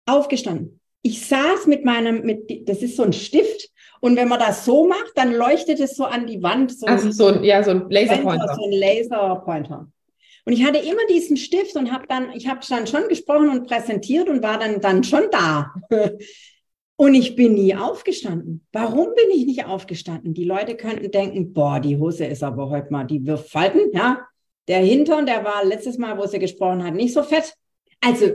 aufgestanden. 0.06 0.80
Ich 1.02 1.26
saß 1.26 1.66
mit 1.66 1.84
meinem, 1.84 2.22
mit, 2.22 2.68
das 2.68 2.82
ist 2.82 2.96
so 2.96 3.02
ein 3.02 3.12
Stift. 3.12 3.70
Und 4.00 4.16
wenn 4.16 4.28
man 4.28 4.38
das 4.38 4.64
so 4.64 4.86
macht, 4.86 5.12
dann 5.16 5.32
leuchtet 5.32 5.80
es 5.80 5.96
so 5.96 6.04
an 6.04 6.26
die 6.26 6.42
Wand. 6.42 6.78
So 6.78 6.86
also 6.86 7.10
so 7.10 7.26
ein, 7.26 7.44
ja, 7.44 7.62
so 7.62 7.70
ein 7.70 7.90
Laserpointer. 7.90 8.54
So 8.54 8.64
ein 8.64 8.72
Laserpointer. 8.72 9.88
Und 10.50 10.56
ich 10.56 10.64
hatte 10.64 10.78
immer 10.78 11.06
diesen 11.08 11.36
Stift 11.36 11.76
und 11.76 11.92
habe 11.92 12.08
dann, 12.08 12.32
ich 12.32 12.48
habe 12.48 12.58
dann 12.68 12.88
schon 12.88 13.06
gesprochen 13.06 13.50
und 13.50 13.68
präsentiert 13.68 14.28
und 14.28 14.42
war 14.42 14.58
dann, 14.58 14.80
dann 14.80 15.04
schon 15.04 15.30
da. 15.30 15.72
Und 16.96 17.14
ich 17.14 17.36
bin 17.36 17.54
nie 17.54 17.76
aufgestanden. 17.76 18.66
Warum 18.72 19.14
bin 19.14 19.30
ich 19.32 19.46
nicht 19.46 19.64
aufgestanden? 19.64 20.34
Die 20.34 20.42
Leute 20.42 20.76
könnten 20.76 21.08
denken, 21.12 21.52
boah, 21.52 21.78
die 21.78 21.98
Hose 21.98 22.24
ist 22.24 22.42
aber 22.42 22.68
heute 22.68 22.90
mal, 22.90 23.04
die 23.04 23.24
wirft 23.24 23.48
Falten, 23.48 23.92
ja. 23.92 24.26
Der 24.66 24.80
Hintern, 24.80 25.24
der 25.24 25.44
war 25.44 25.64
letztes 25.64 25.98
Mal, 25.98 26.18
wo 26.18 26.26
sie 26.26 26.40
gesprochen 26.40 26.82
hat, 26.82 26.94
nicht 26.94 27.14
so 27.14 27.22
fett. 27.22 27.54
Also, 28.00 28.32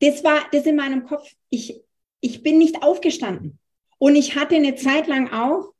das 0.00 0.22
war 0.22 0.38
das 0.52 0.64
in 0.64 0.76
meinem 0.76 1.02
Kopf. 1.06 1.28
Ich, 1.50 1.82
ich 2.20 2.44
bin 2.44 2.58
nicht 2.58 2.84
aufgestanden. 2.84 3.58
Und 3.98 4.14
ich 4.14 4.36
hatte 4.36 4.54
eine 4.54 4.76
Zeit 4.76 5.08
lang 5.08 5.32
auch, 5.32 5.72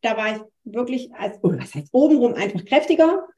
da 0.00 0.16
war 0.16 0.34
ich 0.34 0.42
wirklich, 0.64 1.12
als, 1.12 1.36
oh, 1.42 1.52
was 1.52 1.74
heißt 1.74 1.90
obenrum 1.92 2.32
einfach 2.32 2.64
kräftiger. 2.64 3.28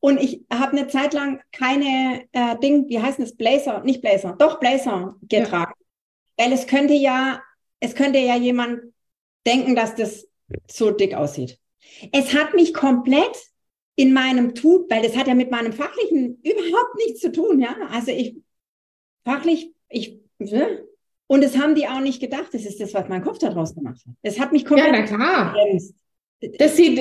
Und 0.00 0.20
ich 0.20 0.44
habe 0.50 0.76
eine 0.76 0.88
Zeit 0.88 1.12
lang 1.12 1.40
keine 1.52 2.24
äh, 2.32 2.58
Ding, 2.58 2.88
wie 2.88 3.00
heißt 3.00 3.18
das, 3.18 3.36
Blazer, 3.36 3.82
nicht 3.84 4.00
Blazer, 4.00 4.34
doch 4.38 4.58
Blazer 4.58 5.16
getragen. 5.22 5.74
Ja. 6.38 6.46
Weil 6.46 6.52
es 6.54 6.66
könnte 6.66 6.94
ja, 6.94 7.42
es 7.80 7.94
könnte 7.94 8.18
ja 8.18 8.36
jemand 8.36 8.80
denken, 9.46 9.76
dass 9.76 9.94
das 9.94 10.26
so 10.70 10.90
dick 10.90 11.14
aussieht. 11.14 11.58
Es 12.12 12.34
hat 12.34 12.54
mich 12.54 12.72
komplett 12.72 13.36
in 13.94 14.14
meinem 14.14 14.54
Tut, 14.54 14.90
weil 14.90 15.02
das 15.02 15.16
hat 15.16 15.28
ja 15.28 15.34
mit 15.34 15.50
meinem 15.50 15.72
Fachlichen 15.72 16.40
überhaupt 16.42 16.96
nichts 16.96 17.20
zu 17.20 17.30
tun, 17.30 17.60
ja. 17.60 17.76
Also 17.90 18.10
ich, 18.10 18.36
fachlich, 19.24 19.74
ich, 19.90 20.18
ne? 20.38 20.84
und 21.26 21.44
es 21.44 21.58
haben 21.58 21.74
die 21.74 21.86
auch 21.86 22.00
nicht 22.00 22.20
gedacht, 22.20 22.48
das 22.52 22.64
ist 22.64 22.80
das, 22.80 22.94
was 22.94 23.08
mein 23.08 23.22
Kopf 23.22 23.38
daraus 23.38 23.74
gemacht 23.74 24.00
hat. 24.06 24.14
Es 24.22 24.40
hat 24.40 24.52
mich 24.52 24.64
komplett 24.64 24.94
ja, 24.94 25.00
na 25.00 25.06
klar. 25.06 25.56
Dass 26.58 26.76
sie 26.76 26.96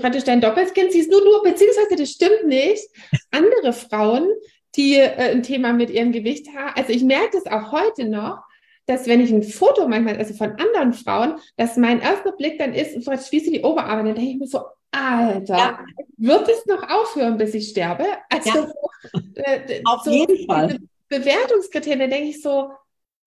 praktisch 0.00 0.24
dein 0.24 0.40
Doppelskind 0.40 0.92
siehst, 0.92 1.10
nur 1.10 1.24
nur, 1.24 1.42
beziehungsweise 1.42 1.96
das 1.96 2.10
stimmt 2.10 2.46
nicht. 2.46 2.84
Andere 3.30 3.72
Frauen, 3.72 4.28
die 4.76 4.96
äh, 4.96 5.30
ein 5.30 5.42
Thema 5.42 5.72
mit 5.72 5.90
ihrem 5.90 6.12
Gewicht 6.12 6.48
haben, 6.54 6.74
also 6.76 6.92
ich 6.92 7.02
merke 7.02 7.38
das 7.42 7.46
auch 7.46 7.72
heute 7.72 8.04
noch, 8.04 8.42
dass 8.86 9.06
wenn 9.06 9.20
ich 9.20 9.30
ein 9.30 9.42
Foto 9.42 9.86
manchmal, 9.88 10.16
also 10.16 10.34
von 10.34 10.52
anderen 10.52 10.92
Frauen, 10.92 11.36
dass 11.56 11.76
mein 11.76 12.00
erster 12.00 12.32
Blick 12.32 12.58
dann 12.58 12.74
ist, 12.74 12.94
und 12.94 13.02
vielleicht 13.02 13.28
schließe 13.28 13.50
die 13.50 13.62
Oberarme, 13.62 14.04
dann 14.04 14.14
denke 14.14 14.30
ich 14.32 14.38
mir 14.38 14.46
so, 14.46 14.60
Alter, 14.90 15.56
ja. 15.56 15.84
wird 16.18 16.48
es 16.48 16.66
noch 16.66 16.82
aufhören, 16.88 17.38
bis 17.38 17.54
ich 17.54 17.68
sterbe? 17.68 18.04
Also 18.28 18.68
ja. 19.14 19.22
äh, 19.36 19.82
auf 19.84 20.02
so 20.02 20.10
jeden 20.10 20.46
Fall. 20.46 20.78
Bewertungskriterien, 21.08 22.00
da 22.00 22.06
denke 22.08 22.28
ich 22.28 22.42
so, 22.42 22.70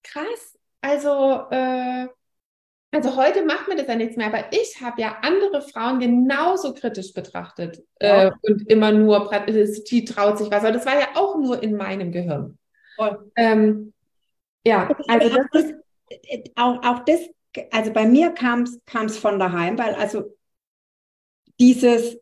krass. 0.03 0.57
Also 0.81 1.41
äh, 1.49 2.07
also 2.95 3.15
heute 3.15 3.45
macht 3.45 3.67
mir 3.67 3.75
das 3.75 3.87
ja 3.87 3.95
nichts 3.95 4.15
mehr, 4.15 4.27
aber 4.27 4.45
ich 4.51 4.81
habe 4.81 5.01
ja 5.01 5.17
andere 5.21 5.61
Frauen 5.61 5.99
genauso 5.99 6.73
kritisch 6.73 7.13
betrachtet 7.13 7.83
ja. 8.01 8.27
äh, 8.27 8.31
und 8.43 8.69
immer 8.69 8.91
nur, 8.91 9.29
die 9.89 10.05
traut 10.05 10.37
sich 10.37 10.49
was, 10.49 10.63
aber 10.63 10.71
das 10.71 10.85
war 10.85 10.99
ja 10.99 11.07
auch 11.15 11.37
nur 11.37 11.61
in 11.61 11.75
meinem 11.75 12.11
Gehirn. 12.11 12.57
Ähm, 13.35 13.93
Ja, 14.65 14.89
also 15.07 15.29
das 15.29 15.63
ist 15.63 15.75
auch, 16.55 16.81
auch 16.83 17.05
das, 17.05 17.19
also 17.71 17.91
bei 17.93 18.07
mir 18.07 18.31
kam 18.31 18.63
es 18.63 19.17
von 19.17 19.37
daheim, 19.37 19.77
weil 19.77 19.93
also 19.95 20.35
dieses, 21.59 22.17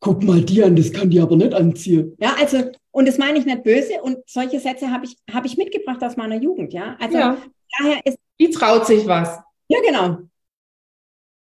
guck 0.00 0.22
mal 0.22 0.42
die 0.42 0.62
an, 0.62 0.76
das 0.76 0.92
kann 0.92 1.10
die 1.10 1.20
aber 1.20 1.36
nicht 1.36 1.54
anziehen. 1.54 2.16
Ja, 2.20 2.34
also, 2.38 2.70
und 2.90 3.06
das 3.06 3.18
meine 3.18 3.38
ich 3.38 3.46
nicht 3.46 3.62
böse 3.62 4.02
und 4.02 4.18
solche 4.26 4.60
Sätze 4.60 4.90
habe 4.90 5.06
ich, 5.06 5.16
hab 5.32 5.44
ich 5.44 5.56
mitgebracht 5.56 6.02
aus 6.02 6.16
meiner 6.16 6.36
Jugend, 6.36 6.72
ja. 6.72 6.96
Also 7.00 7.18
ja. 7.18 7.38
daher 7.78 8.00
ist. 8.04 8.18
Die 8.38 8.50
traut 8.50 8.86
sich 8.86 9.06
was. 9.06 9.38
Ja, 9.70 9.78
genau. 9.82 10.18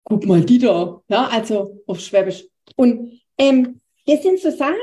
Guck 0.05 0.27
mal 0.27 0.45
die 0.45 0.59
da. 0.59 1.03
Ja, 1.09 1.29
also 1.29 1.83
auf 1.87 2.01
Schwäbisch. 2.01 2.45
Und 2.77 3.19
ähm, 3.39 3.81
das 4.07 4.23
sind 4.23 4.39
so 4.39 4.51
Sachen, 4.51 4.77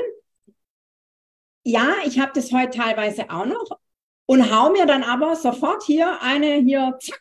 ja, 1.62 1.94
ich 2.04 2.18
habe 2.18 2.32
das 2.34 2.50
heute 2.50 2.76
teilweise 2.76 3.30
auch 3.30 3.46
noch 3.46 3.78
und 4.26 4.50
hau 4.52 4.70
mir 4.70 4.86
dann 4.86 5.04
aber 5.04 5.36
sofort 5.36 5.84
hier 5.84 6.20
eine 6.20 6.56
hier, 6.56 6.98
zack, 7.00 7.20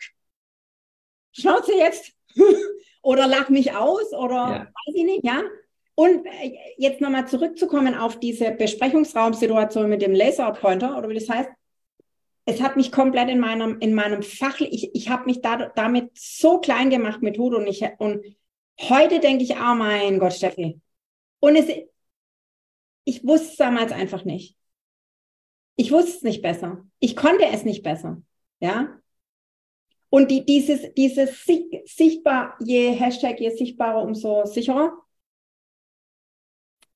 Schnauze 1.33 1.73
jetzt 1.75 2.13
oder 3.03 3.27
lach 3.27 3.49
mich 3.49 3.75
aus 3.75 4.11
oder 4.13 4.33
ja. 4.35 4.59
weiß 4.65 4.95
ich 4.95 5.03
nicht, 5.03 5.23
ja. 5.23 5.43
Und 5.93 6.25
äh, 6.25 6.57
jetzt 6.77 6.99
nochmal 6.99 7.27
zurückzukommen 7.27 7.93
auf 7.93 8.19
diese 8.19 8.51
Besprechungsraumsituation 8.51 9.87
mit 9.87 10.01
dem 10.01 10.15
Laserpointer 10.15 10.97
oder 10.97 11.09
wie 11.09 11.19
das 11.19 11.29
heißt. 11.29 11.49
Es 12.49 12.61
hat 12.61 12.77
mich 12.77 12.93
komplett 12.93 13.29
in 13.29 13.39
meinem, 13.39 13.77
in 13.81 13.93
meinem 13.93 14.23
Fach, 14.23 14.61
ich, 14.61 14.95
ich 14.95 15.09
habe 15.09 15.25
mich 15.25 15.41
da, 15.41 15.67
damit 15.75 16.17
so 16.17 16.59
klein 16.59 16.89
gemacht 16.89 17.21
mit 17.21 17.37
Hut 17.37 17.53
und 17.53 17.67
ich, 17.67 17.83
und 17.97 18.23
heute 18.79 19.19
denke 19.19 19.43
ich, 19.43 19.57
oh 19.57 19.75
mein 19.75 20.17
Gott, 20.17 20.31
Steffi. 20.31 20.79
Und 21.41 21.57
es, 21.57 21.67
ich 23.03 23.25
wusste 23.25 23.49
es 23.49 23.55
damals 23.57 23.91
einfach 23.91 24.23
nicht. 24.23 24.55
Ich 25.75 25.91
wusste 25.91 26.11
es 26.11 26.21
nicht 26.23 26.41
besser. 26.41 26.87
Ich 26.99 27.17
konnte 27.17 27.45
es 27.47 27.65
nicht 27.65 27.83
besser. 27.83 28.21
Ja. 28.61 28.97
Und 30.09 30.31
die, 30.31 30.45
dieses, 30.45 30.93
dieses 30.93 31.43
sichtbar, 31.43 32.55
je 32.61 32.91
Hashtag, 32.91 33.41
je 33.41 33.49
sichtbarer, 33.49 34.03
umso 34.03 34.45
sicherer. 34.45 34.93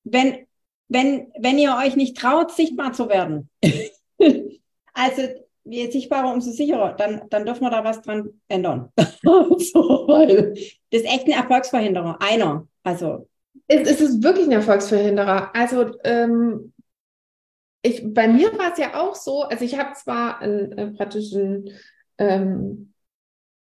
Wenn, 0.02 0.46
wenn, 0.88 1.30
wenn 1.38 1.58
ihr 1.58 1.76
euch 1.76 1.94
nicht 1.94 2.16
traut, 2.16 2.52
sichtbar 2.52 2.94
zu 2.94 3.10
werden, 3.10 3.50
also 4.92 5.22
je 5.64 5.90
sichtbarer, 5.90 6.32
umso 6.32 6.50
sicherer, 6.50 6.94
dann, 6.94 7.22
dann 7.30 7.44
dürfen 7.44 7.62
wir 7.62 7.70
da 7.70 7.84
was 7.84 8.02
dran 8.02 8.40
ändern. 8.48 8.90
so, 8.96 10.04
weil 10.08 10.54
das 10.90 11.02
ist 11.02 11.06
echt 11.06 11.26
ein 11.26 11.32
Erfolgsverhinderer. 11.32 12.18
Einer. 12.20 12.66
Also. 12.82 13.28
Es, 13.68 13.88
es 13.88 14.00
ist 14.00 14.22
wirklich 14.22 14.46
ein 14.46 14.52
Erfolgsverhinderer. 14.52 15.54
Also, 15.54 15.92
ähm, 16.04 16.72
ich, 17.82 18.02
bei 18.04 18.28
mir 18.28 18.56
war 18.58 18.72
es 18.72 18.78
ja 18.78 19.00
auch 19.00 19.14
so, 19.14 19.42
also 19.42 19.64
ich 19.64 19.78
habe 19.78 19.94
zwar 19.94 20.40
einen, 20.40 20.72
einen 20.78 20.94
praktischen 20.94 21.70
ähm, 22.18 22.92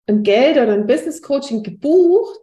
ein 0.08 0.24
Geld 0.24 0.58
oder 0.58 0.74
ein 0.74 0.88
Business 0.88 1.22
Coaching 1.22 1.64
gebucht, 1.64 2.40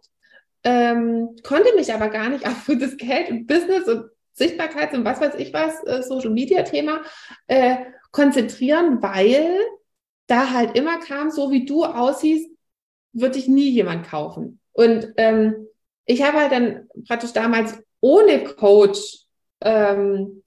ähm, 0.63 1.35
konnte 1.43 1.75
mich 1.75 1.93
aber 1.93 2.09
gar 2.09 2.29
nicht 2.29 2.45
auf 2.47 2.69
das 2.79 2.97
Geld 2.97 3.29
und 3.29 3.47
Business 3.47 3.87
und 3.87 4.09
Sichtbarkeit 4.33 4.93
und 4.93 5.03
was 5.03 5.19
weiß 5.19 5.35
ich 5.35 5.53
was, 5.53 5.83
äh, 5.85 6.03
Social 6.03 6.29
Media 6.29 6.63
Thema 6.63 7.01
äh, 7.47 7.77
konzentrieren, 8.11 9.01
weil 9.01 9.59
da 10.27 10.51
halt 10.51 10.77
immer 10.77 10.99
kam, 10.99 11.31
so 11.31 11.51
wie 11.51 11.65
du 11.65 11.85
aussiehst, 11.85 12.49
wird 13.13 13.35
dich 13.35 13.47
nie 13.47 13.69
jemand 13.69 14.07
kaufen. 14.07 14.59
Und 14.73 15.13
ähm, 15.17 15.67
ich 16.05 16.23
habe 16.23 16.39
halt 16.39 16.51
dann 16.51 16.87
praktisch 17.07 17.33
damals 17.33 17.77
ohne 18.01 18.43
Coach 18.43 19.25
ähm, 19.61 20.43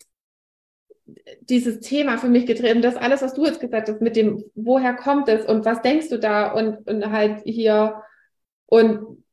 dieses 1.41 1.81
Thema 1.81 2.19
für 2.19 2.29
mich 2.29 2.47
getrieben, 2.47 2.83
das 2.83 2.97
alles, 2.97 3.23
was 3.23 3.35
du 3.35 3.45
jetzt 3.45 3.61
gesagt 3.61 3.89
hast, 3.89 4.01
mit 4.01 4.17
dem, 4.17 4.45
woher 4.55 4.95
kommt 4.95 5.29
es 5.29 5.45
und 5.45 5.65
was 5.65 5.83
denkst 5.83 6.09
du 6.09 6.19
da 6.19 6.53
und, 6.53 6.87
und 6.89 7.11
halt 7.11 7.43
hier 7.45 8.03
und 8.67 9.25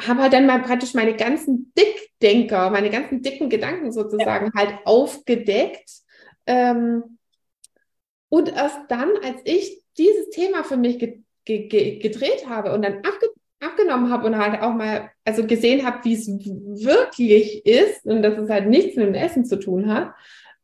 habe 0.00 0.22
halt 0.22 0.32
dann 0.32 0.46
mal 0.46 0.62
praktisch 0.62 0.94
meine 0.94 1.14
ganzen 1.14 1.72
Dickdenker, 1.76 2.70
meine 2.70 2.90
ganzen 2.90 3.22
dicken 3.22 3.50
Gedanken 3.50 3.92
sozusagen 3.92 4.46
ja. 4.46 4.52
halt 4.54 4.78
aufgedeckt. 4.86 5.90
Ähm, 6.46 7.18
und 8.30 8.48
erst 8.50 8.78
dann, 8.88 9.10
als 9.22 9.40
ich 9.44 9.82
dieses 9.98 10.30
Thema 10.30 10.64
für 10.64 10.78
mich 10.78 10.98
ge 10.98 11.20
ge 11.44 11.98
gedreht 11.98 12.48
habe 12.48 12.72
und 12.72 12.82
dann 12.82 12.98
abge 12.98 13.28
abgenommen 13.62 14.10
habe 14.10 14.26
und 14.26 14.38
halt 14.38 14.62
auch 14.62 14.72
mal, 14.72 15.10
also 15.26 15.46
gesehen 15.46 15.84
habe, 15.84 16.02
wie 16.04 16.14
es 16.14 16.26
wirklich 16.26 17.66
ist 17.66 18.06
und 18.06 18.22
dass 18.22 18.38
es 18.38 18.48
halt 18.48 18.66
nichts 18.68 18.96
mit 18.96 19.06
dem 19.06 19.14
Essen 19.14 19.44
zu 19.44 19.58
tun 19.58 19.92
hat, 19.92 20.14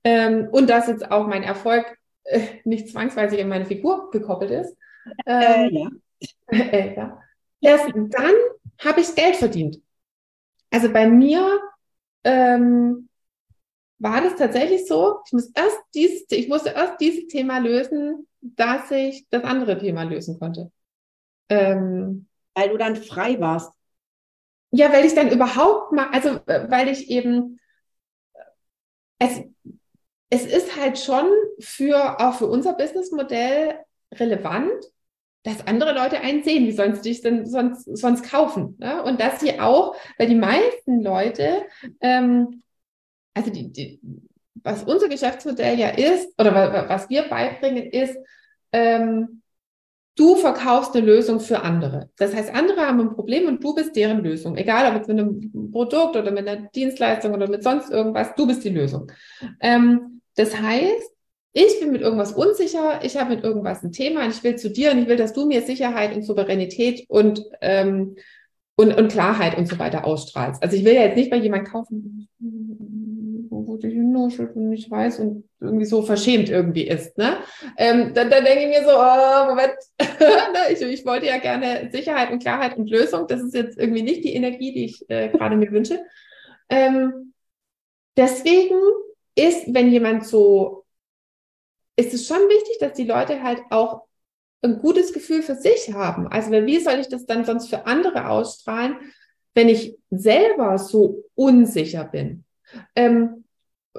ähm, 0.06 0.48
und 0.52 0.70
dass 0.70 0.86
jetzt 0.86 1.10
auch 1.10 1.26
mein 1.26 1.42
Erfolg 1.42 1.84
äh, 2.22 2.40
nicht 2.62 2.88
zwangsweise 2.88 3.36
in 3.36 3.48
meine 3.48 3.64
Figur 3.64 4.10
gekoppelt 4.12 4.52
ist. 4.52 4.76
Äh, 5.26 5.66
äh, 5.66 5.70
ja. 5.72 5.88
Äh, 6.48 6.96
ja. 6.96 7.20
Erst 7.60 7.88
dann 7.92 8.32
habe 8.78 9.00
ich 9.00 9.14
Geld 9.16 9.36
verdient. 9.36 9.80
Also 10.70 10.92
bei 10.92 11.08
mir 11.08 11.60
ähm, 12.22 13.08
war 13.98 14.20
das 14.20 14.36
tatsächlich 14.36 14.86
so, 14.86 15.20
ich, 15.26 15.32
muss 15.32 15.50
erst 15.54 15.78
dieses, 15.94 16.30
ich 16.30 16.48
musste 16.48 16.70
erst 16.70 17.00
dieses 17.00 17.26
Thema 17.28 17.58
lösen, 17.58 18.26
dass 18.40 18.90
ich 18.90 19.26
das 19.30 19.44
andere 19.44 19.78
Thema 19.78 20.02
lösen 20.02 20.38
konnte. 20.38 20.70
Ähm, 21.48 22.26
weil 22.54 22.70
du 22.70 22.76
dann 22.76 22.96
frei 22.96 23.40
warst. 23.40 23.72
Ja, 24.70 24.92
weil 24.92 25.04
ich 25.04 25.14
dann 25.14 25.30
überhaupt 25.30 25.92
mal, 25.92 26.08
also 26.12 26.40
äh, 26.46 26.70
weil 26.70 26.88
ich 26.88 27.08
eben, 27.10 27.60
es, 29.18 29.40
es 30.28 30.44
ist 30.44 30.76
halt 30.76 30.98
schon 30.98 31.26
für, 31.60 32.20
auch 32.20 32.34
für 32.34 32.46
unser 32.46 32.74
Businessmodell 32.74 33.78
relevant, 34.12 34.84
dass 35.44 35.66
andere 35.66 35.94
Leute 35.94 36.20
einen 36.20 36.42
sehen, 36.42 36.66
wie 36.66 36.72
sie 36.72 37.00
dich 37.02 37.22
denn 37.22 37.46
sonst, 37.46 37.84
sonst 37.96 38.28
kaufen? 38.28 38.74
Ne? 38.78 39.02
Und 39.04 39.20
dass 39.20 39.40
sie 39.40 39.60
auch, 39.60 39.94
weil 40.18 40.26
die 40.26 40.34
meisten 40.34 41.02
Leute, 41.02 41.64
ähm, 42.00 42.64
also 43.36 43.50
die, 43.50 43.70
die, 43.70 44.00
was 44.54 44.82
unser 44.84 45.08
Geschäftsmodell 45.08 45.78
ja 45.78 45.90
ist, 45.90 46.32
oder 46.40 46.86
was 46.88 47.08
wir 47.10 47.24
beibringen, 47.28 47.84
ist, 47.84 48.16
ähm, 48.72 49.42
du 50.16 50.36
verkaufst 50.36 50.96
eine 50.96 51.04
Lösung 51.04 51.40
für 51.40 51.60
andere. 51.60 52.08
Das 52.16 52.34
heißt, 52.34 52.54
andere 52.54 52.80
haben 52.80 53.00
ein 53.00 53.14
Problem 53.14 53.46
und 53.46 53.62
du 53.62 53.74
bist 53.74 53.94
deren 53.94 54.24
Lösung. 54.24 54.56
Egal, 54.56 54.88
ob 54.88 54.94
jetzt 54.96 55.08
mit 55.08 55.18
einem 55.18 55.70
Produkt 55.70 56.16
oder 56.16 56.30
mit 56.30 56.48
einer 56.48 56.68
Dienstleistung 56.70 57.34
oder 57.34 57.48
mit 57.48 57.62
sonst 57.62 57.90
irgendwas, 57.90 58.34
du 58.34 58.46
bist 58.46 58.64
die 58.64 58.70
Lösung. 58.70 59.12
Ähm, 59.60 60.22
das 60.34 60.58
heißt, 60.58 61.12
ich 61.52 61.80
bin 61.80 61.92
mit 61.92 62.00
irgendwas 62.00 62.32
unsicher, 62.32 63.00
ich 63.02 63.18
habe 63.18 63.34
mit 63.34 63.44
irgendwas 63.44 63.82
ein 63.82 63.92
Thema 63.92 64.24
und 64.24 64.30
ich 64.30 64.42
will 64.42 64.56
zu 64.56 64.70
dir 64.70 64.92
und 64.92 64.98
ich 64.98 65.08
will, 65.08 65.16
dass 65.16 65.34
du 65.34 65.46
mir 65.46 65.60
Sicherheit 65.62 66.16
und 66.16 66.22
Souveränität 66.22 67.04
und, 67.08 67.42
ähm, 67.60 68.16
und, 68.76 68.94
und 68.94 69.08
Klarheit 69.12 69.56
und 69.58 69.68
so 69.68 69.78
weiter 69.78 70.06
ausstrahlst. 70.06 70.62
Also 70.62 70.76
ich 70.76 70.84
will 70.84 70.94
ja 70.94 71.02
jetzt 71.02 71.16
nicht 71.16 71.30
bei 71.30 71.36
jemandem 71.36 71.70
kaufen, 71.70 72.28
die 74.16 74.20
hinnuschelt 74.20 74.56
und 74.56 74.68
nicht 74.70 74.90
weiß 74.90 75.20
und 75.20 75.48
irgendwie 75.60 75.84
so 75.84 76.02
verschämt 76.02 76.48
irgendwie 76.48 76.86
ist. 76.88 77.16
Ne? 77.18 77.38
Ähm, 77.76 78.12
dann, 78.14 78.30
dann 78.30 78.44
denke 78.44 78.64
ich 78.64 78.68
mir 78.68 78.84
so, 78.84 78.94
oh, 78.96 79.46
Moment, 79.48 79.74
ne, 80.20 80.72
ich, 80.72 80.80
ich 80.80 81.04
wollte 81.04 81.26
ja 81.26 81.38
gerne 81.38 81.90
Sicherheit 81.92 82.30
und 82.30 82.40
Klarheit 82.40 82.76
und 82.76 82.90
Lösung. 82.90 83.26
Das 83.26 83.42
ist 83.42 83.54
jetzt 83.54 83.78
irgendwie 83.78 84.02
nicht 84.02 84.24
die 84.24 84.34
Energie, 84.34 84.72
die 84.72 84.84
ich 84.86 85.08
äh, 85.10 85.28
gerade 85.28 85.56
mir 85.56 85.70
wünsche. 85.70 86.04
Ähm, 86.68 87.32
deswegen 88.16 88.78
ist, 89.34 89.72
wenn 89.72 89.90
jemand 89.90 90.26
so, 90.26 90.84
ist 91.96 92.14
es 92.14 92.26
schon 92.26 92.48
wichtig, 92.48 92.78
dass 92.80 92.94
die 92.94 93.04
Leute 93.04 93.42
halt 93.42 93.60
auch 93.70 94.02
ein 94.62 94.78
gutes 94.78 95.12
Gefühl 95.12 95.42
für 95.42 95.54
sich 95.54 95.92
haben. 95.92 96.26
Also 96.28 96.50
wie 96.50 96.80
soll 96.80 96.98
ich 96.98 97.08
das 97.08 97.26
dann 97.26 97.44
sonst 97.44 97.68
für 97.68 97.86
andere 97.86 98.28
ausstrahlen, 98.28 98.96
wenn 99.54 99.68
ich 99.68 99.96
selber 100.10 100.78
so 100.78 101.24
unsicher 101.34 102.04
bin? 102.04 102.44
Ähm, 102.94 103.45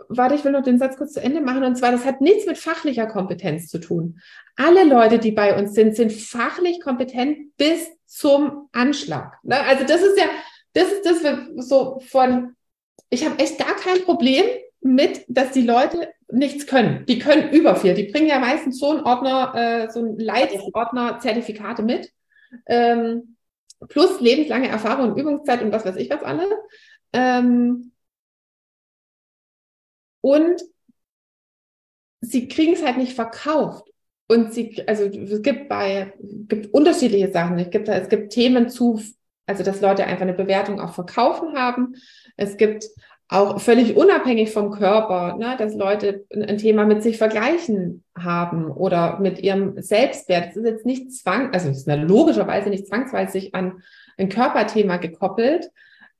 warte, 0.09 0.35
ich 0.35 0.43
will 0.43 0.51
noch 0.51 0.63
den 0.63 0.79
Satz 0.79 0.97
kurz 0.97 1.13
zu 1.13 1.21
Ende 1.21 1.41
machen. 1.41 1.63
Und 1.63 1.75
zwar, 1.75 1.91
das 1.91 2.05
hat 2.05 2.21
nichts 2.21 2.45
mit 2.45 2.57
fachlicher 2.57 3.07
Kompetenz 3.07 3.67
zu 3.67 3.79
tun. 3.79 4.19
Alle 4.55 4.83
Leute, 4.83 5.19
die 5.19 5.31
bei 5.31 5.57
uns 5.57 5.73
sind, 5.73 5.95
sind 5.95 6.11
fachlich 6.11 6.81
kompetent 6.81 7.55
bis 7.57 7.87
zum 8.05 8.69
Anschlag. 8.71 9.37
Ne? 9.43 9.59
Also 9.59 9.85
das 9.85 10.01
ist 10.01 10.17
ja, 10.17 10.25
das 10.73 10.91
ist 10.91 11.05
das 11.05 11.67
so 11.67 11.99
von, 12.07 12.55
ich 13.09 13.25
habe 13.25 13.39
echt 13.39 13.57
gar 13.57 13.75
kein 13.75 14.03
Problem, 14.03 14.45
mit, 14.81 15.25
dass 15.27 15.51
die 15.51 15.63
Leute 15.63 16.09
nichts 16.31 16.67
können. 16.67 17.05
Die 17.07 17.19
können 17.19 17.51
über 17.51 17.75
viel. 17.75 17.93
Die 17.93 18.11
bringen 18.11 18.27
ja 18.27 18.39
meistens 18.39 18.79
so 18.79 18.91
einen 18.91 19.01
Ordner, 19.01 19.53
äh, 19.55 19.91
so 19.91 19.99
einen 19.99 20.19
Leitordner 20.19 21.19
Zertifikate 21.19 21.83
mit. 21.83 22.11
Ähm, 22.65 23.35
plus 23.89 24.19
lebenslange 24.21 24.69
Erfahrung 24.69 25.11
und 25.11 25.17
Übungszeit 25.17 25.61
und 25.61 25.71
was 25.71 25.85
weiß 25.85 25.97
ich 25.97 26.09
was 26.09 26.23
alles. 26.23 26.47
Und 30.27 30.61
sie 32.19 32.49
kriegen 32.49 32.73
es 32.73 32.83
halt 32.83 32.97
nicht 32.97 33.13
verkauft. 33.13 33.85
Und 34.27 34.53
sie, 34.53 34.83
also 34.85 35.05
es 35.05 35.41
gibt 35.41 35.69
bei, 35.69 36.13
gibt 36.19 36.73
unterschiedliche 36.73 37.31
Sachen. 37.31 37.57
Es 37.57 37.69
gibt, 37.69 37.87
es 37.87 38.09
gibt 38.09 38.33
Themen 38.33 38.67
zu, 38.67 39.01
also 39.45 39.63
dass 39.63 39.79
Leute 39.79 40.03
einfach 40.03 40.23
eine 40.23 40.33
Bewertung 40.33 40.81
auch 40.81 40.93
verkaufen 40.93 41.57
haben. 41.57 41.95
Es 42.35 42.57
gibt 42.57 42.89
auch 43.29 43.61
völlig 43.61 43.95
unabhängig 43.95 44.51
vom 44.51 44.71
Körper, 44.71 45.37
ne, 45.37 45.55
dass 45.57 45.75
Leute 45.75 46.25
ein 46.33 46.57
Thema 46.57 46.85
mit 46.85 47.03
sich 47.03 47.17
vergleichen 47.17 48.03
haben 48.17 48.69
oder 48.69 49.19
mit 49.21 49.39
ihrem 49.39 49.81
Selbstwert. 49.81 50.47
Das 50.47 50.57
ist 50.57 50.65
jetzt 50.65 50.85
nicht 50.85 51.13
zwang, 51.13 51.53
also 51.53 51.69
es 51.69 51.85
ist 51.85 51.87
logischerweise 51.87 52.69
nicht 52.69 52.87
zwangsweise 52.87 53.47
an 53.53 53.81
ein 54.17 54.27
Körperthema 54.27 54.97
gekoppelt. 54.97 55.71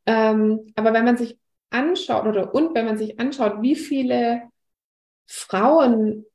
Ähm, 0.05 0.71
aber 0.75 0.93
wenn 0.93 1.03
man 1.03 1.17
sich 1.17 1.37
anschaut 1.69 2.25
oder 2.25 2.53
und 2.53 2.73
wenn 2.75 2.85
man 2.85 2.97
sich 2.97 3.19
anschaut, 3.19 3.61
wie 3.61 3.75
viele 3.75 4.43
Frauen 5.25 6.25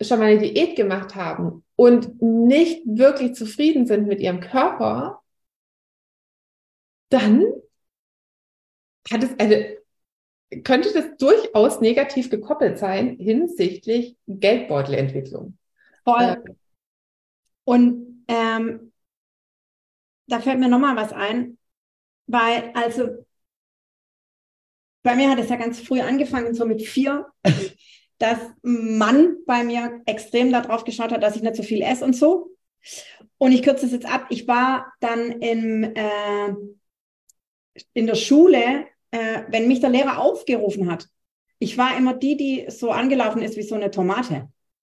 schon 0.00 0.18
mal 0.18 0.26
eine 0.26 0.40
Diät 0.40 0.76
gemacht 0.76 1.14
haben 1.14 1.64
und 1.76 2.20
nicht 2.20 2.82
wirklich 2.86 3.34
zufrieden 3.34 3.86
sind 3.86 4.08
mit 4.08 4.20
ihrem 4.20 4.40
Körper, 4.40 5.22
dann 7.08 7.44
hat 9.10 9.22
es 9.22 9.38
eine, 9.38 9.78
könnte 10.64 10.92
das 10.92 11.16
durchaus 11.18 11.80
negativ 11.80 12.30
gekoppelt 12.30 12.78
sein 12.78 13.16
hinsichtlich 13.16 14.16
Geldbeutelentwicklung. 14.26 15.56
Voll. 16.04 16.22
Äh, 16.22 16.36
und 17.64 18.24
ähm, 18.28 18.92
da 20.26 20.40
fällt 20.40 20.58
mir 20.58 20.68
nochmal 20.68 20.96
was 20.96 21.12
ein, 21.12 21.58
weil 22.26 22.72
also 22.74 23.24
bei 25.02 25.14
mir 25.16 25.30
hat 25.30 25.38
es 25.38 25.48
ja 25.48 25.56
ganz 25.56 25.80
früh 25.80 26.00
angefangen, 26.00 26.54
so 26.54 26.64
mit 26.64 26.82
vier, 26.82 27.26
dass 28.18 28.38
Mann 28.62 29.36
bei 29.46 29.64
mir 29.64 30.00
extrem 30.06 30.52
darauf 30.52 30.84
geschaut 30.84 31.12
hat, 31.12 31.22
dass 31.22 31.36
ich 31.36 31.42
nicht 31.42 31.56
so 31.56 31.62
viel 31.62 31.82
esse 31.82 32.04
und 32.04 32.14
so. 32.14 32.56
Und 33.38 33.52
ich 33.52 33.62
kürze 33.62 33.86
es 33.86 33.92
jetzt 33.92 34.06
ab. 34.06 34.26
Ich 34.30 34.46
war 34.46 34.92
dann 35.00 35.40
im, 35.40 35.84
äh, 35.84 36.54
in 37.94 38.06
der 38.06 38.14
Schule 38.14 38.86
äh, 39.12 39.42
wenn 39.48 39.68
mich 39.68 39.80
der 39.80 39.90
Lehrer 39.90 40.18
aufgerufen 40.18 40.90
hat, 40.90 41.08
ich 41.58 41.78
war 41.78 41.96
immer 41.96 42.14
die, 42.14 42.36
die 42.36 42.66
so 42.68 42.90
angelaufen 42.90 43.42
ist 43.42 43.56
wie 43.56 43.62
so 43.62 43.76
eine 43.76 43.90
Tomate. 43.90 44.48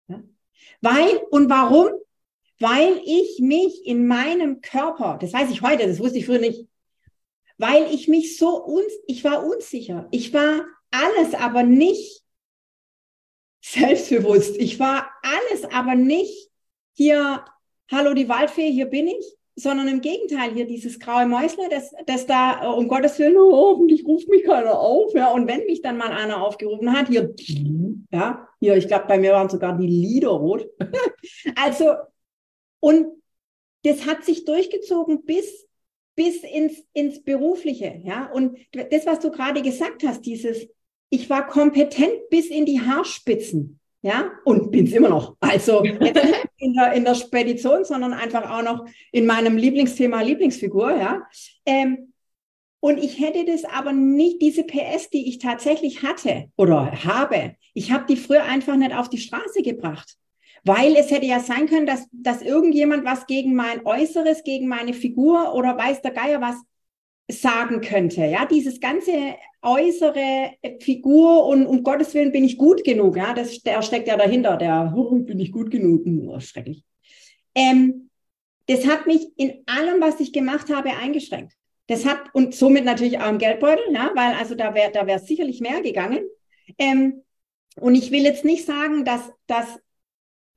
Ja? 0.09 0.21
Weil 0.81 1.17
und 1.29 1.49
warum? 1.49 1.87
Weil 2.59 2.99
ich 3.05 3.39
mich 3.39 3.85
in 3.85 4.07
meinem 4.07 4.61
Körper, 4.61 5.17
das 5.21 5.31
weiß 5.31 5.51
ich 5.51 5.61
heute, 5.61 5.87
das 5.87 5.99
wusste 5.99 6.17
ich 6.17 6.25
früher 6.25 6.39
nicht, 6.39 6.67
weil 7.57 7.93
ich 7.93 8.07
mich 8.07 8.37
so 8.37 8.63
uns, 8.63 8.91
ich 9.07 9.23
war 9.23 9.45
unsicher. 9.45 10.07
Ich 10.11 10.33
war 10.33 10.65
alles, 10.91 11.33
aber 11.33 11.63
nicht 11.63 12.23
selbstbewusst. 13.61 14.57
Ich 14.57 14.79
war 14.79 15.09
alles, 15.21 15.65
aber 15.65 15.95
nicht 15.95 16.49
hier, 16.93 17.43
hallo 17.91 18.13
die 18.13 18.29
Waldfee, 18.29 18.71
hier 18.71 18.85
bin 18.87 19.07
ich, 19.07 19.37
sondern 19.55 19.87
im 19.87 20.01
Gegenteil 20.01 20.53
hier 20.53 20.67
dieses 20.67 20.99
graue 20.99 21.25
Mäusle, 21.25 21.67
das, 21.69 21.91
das 22.05 22.27
da, 22.27 22.63
äh, 22.63 22.67
um 22.67 22.87
Gottes 22.87 23.17
Willen, 23.17 23.37
oh, 23.37 23.51
hoffentlich 23.51 24.05
ruft 24.05 24.27
mich 24.29 24.43
keiner 24.43 24.79
auf, 24.79 25.13
ja, 25.15 25.31
und 25.31 25.47
wenn 25.47 25.65
mich 25.65 25.81
dann 25.81 25.97
mal 25.97 26.11
einer 26.11 26.43
aufgerufen 26.43 26.93
hat, 26.93 27.07
hier, 27.07 27.33
ja, 28.11 28.47
hier, 28.59 28.77
ich 28.77 28.87
glaube, 28.87 29.05
bei 29.07 29.17
mir 29.17 29.33
waren 29.33 29.49
sogar 29.49 29.75
die 29.77 29.87
Lieder 29.87 30.29
rot. 30.29 30.69
also, 31.55 31.93
und 32.79 33.07
das 33.83 34.05
hat 34.05 34.23
sich 34.23 34.45
durchgezogen 34.45 35.23
bis, 35.23 35.66
bis 36.17 36.43
ins, 36.43 36.83
ins 36.93 37.23
Berufliche, 37.23 38.01
ja, 38.03 38.25
und 38.33 38.57
das, 38.73 39.05
was 39.05 39.19
du 39.19 39.31
gerade 39.31 39.61
gesagt 39.61 40.03
hast, 40.03 40.21
dieses, 40.25 40.67
ich 41.09 41.29
war 41.29 41.47
kompetent 41.47 42.29
bis 42.29 42.47
in 42.47 42.65
die 42.65 42.81
Haarspitzen, 42.81 43.79
ja, 44.01 44.31
und 44.43 44.71
bin 44.71 44.87
es 44.87 44.93
immer 44.93 45.09
noch. 45.09 45.37
Also 45.39 45.85
jetzt 45.85 46.01
nicht 46.01 46.17
in 46.57 46.73
der, 46.73 46.93
in 46.93 47.05
der 47.05 47.13
Spedition, 47.13 47.85
sondern 47.85 48.13
einfach 48.13 48.49
auch 48.49 48.63
noch 48.63 48.85
in 49.11 49.27
meinem 49.27 49.57
Lieblingsthema 49.57 50.21
Lieblingsfigur, 50.21 50.97
ja. 50.97 51.21
Ähm, 51.65 52.13
und 52.79 52.97
ich 52.97 53.19
hätte 53.19 53.45
das 53.45 53.63
aber 53.63 53.91
nicht, 53.91 54.41
diese 54.41 54.63
PS, 54.63 55.09
die 55.11 55.29
ich 55.29 55.37
tatsächlich 55.37 56.01
hatte 56.01 56.51
oder 56.55 56.91
habe, 57.03 57.55
ich 57.73 57.91
habe 57.91 58.05
die 58.07 58.17
früher 58.17 58.43
einfach 58.43 58.75
nicht 58.75 58.93
auf 58.93 59.09
die 59.09 59.17
Straße 59.19 59.61
gebracht. 59.61 60.15
Weil 60.67 60.95
es 60.97 61.09
hätte 61.11 61.25
ja 61.25 61.39
sein 61.39 61.67
können, 61.67 61.85
dass, 61.85 62.07
dass 62.11 62.41
irgendjemand 62.41 63.05
was 63.05 63.25
gegen 63.25 63.55
mein 63.55 63.85
Äußeres, 63.85 64.43
gegen 64.43 64.67
meine 64.67 64.93
Figur 64.93 65.55
oder 65.55 65.77
weiß 65.77 66.01
der 66.01 66.11
Geier 66.11 66.41
was 66.41 66.57
sagen 67.29 67.81
könnte. 67.81 68.25
Ja, 68.25 68.45
dieses 68.45 68.79
ganze 68.79 69.35
äußere 69.61 70.51
Figur 70.81 71.45
und 71.45 71.65
um 71.65 71.83
Gottes 71.83 72.13
Willen 72.13 72.31
bin 72.31 72.43
ich 72.43 72.57
gut 72.57 72.83
genug. 72.83 73.17
Ja, 73.17 73.33
das 73.33 73.61
der 73.63 73.81
steckt 73.81 74.07
ja 74.07 74.17
dahinter. 74.17 74.57
Der 74.57 74.93
oh, 74.95 75.15
bin 75.19 75.39
ich 75.39 75.51
gut 75.51 75.71
genug. 75.71 76.03
Oh, 76.27 76.39
schrecklich. 76.39 76.83
Ähm, 77.55 78.09
das 78.67 78.85
hat 78.85 79.07
mich 79.07 79.27
in 79.37 79.63
allem, 79.65 80.01
was 80.01 80.19
ich 80.19 80.33
gemacht 80.33 80.73
habe, 80.73 80.89
eingeschränkt. 80.89 81.53
Das 81.87 82.05
hat 82.05 82.19
und 82.33 82.53
somit 82.53 82.83
natürlich 82.83 83.19
auch 83.19 83.29
im 83.29 83.37
Geldbeutel, 83.37 83.85
ja, 83.93 84.11
weil 84.13 84.33
also 84.33 84.55
da 84.55 84.75
wäre 84.75 84.91
da 84.91 85.07
wäre 85.07 85.19
sicherlich 85.19 85.61
mehr 85.61 85.81
gegangen. 85.81 86.19
Ähm, 86.77 87.23
und 87.79 87.95
ich 87.95 88.11
will 88.11 88.23
jetzt 88.23 88.43
nicht 88.43 88.65
sagen, 88.65 89.05
dass, 89.05 89.31
dass 89.45 89.79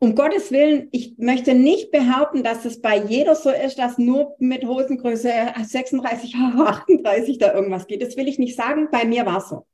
um 0.03 0.15
Gottes 0.15 0.51
Willen, 0.51 0.89
ich 0.93 1.19
möchte 1.19 1.55
nicht 1.55 1.91
behaupten, 1.91 2.43
dass 2.43 2.65
es 2.65 2.81
bei 2.81 2.97
jeder 2.97 3.35
so 3.35 3.51
ist, 3.51 3.79
dass 3.79 3.99
nur 3.99 4.35
mit 4.39 4.65
Hosengröße 4.65 5.31
36, 5.63 6.35
38 6.35 7.39
da 7.39 7.53
irgendwas 7.53 7.87
geht. 7.87 8.01
Das 8.01 8.17
will 8.17 8.27
ich 8.27 8.39
nicht 8.39 8.57
sagen. 8.57 8.89
Bei 8.91 9.05
mir 9.05 9.27
war 9.27 9.39
es 9.39 9.51
so. 9.51 9.67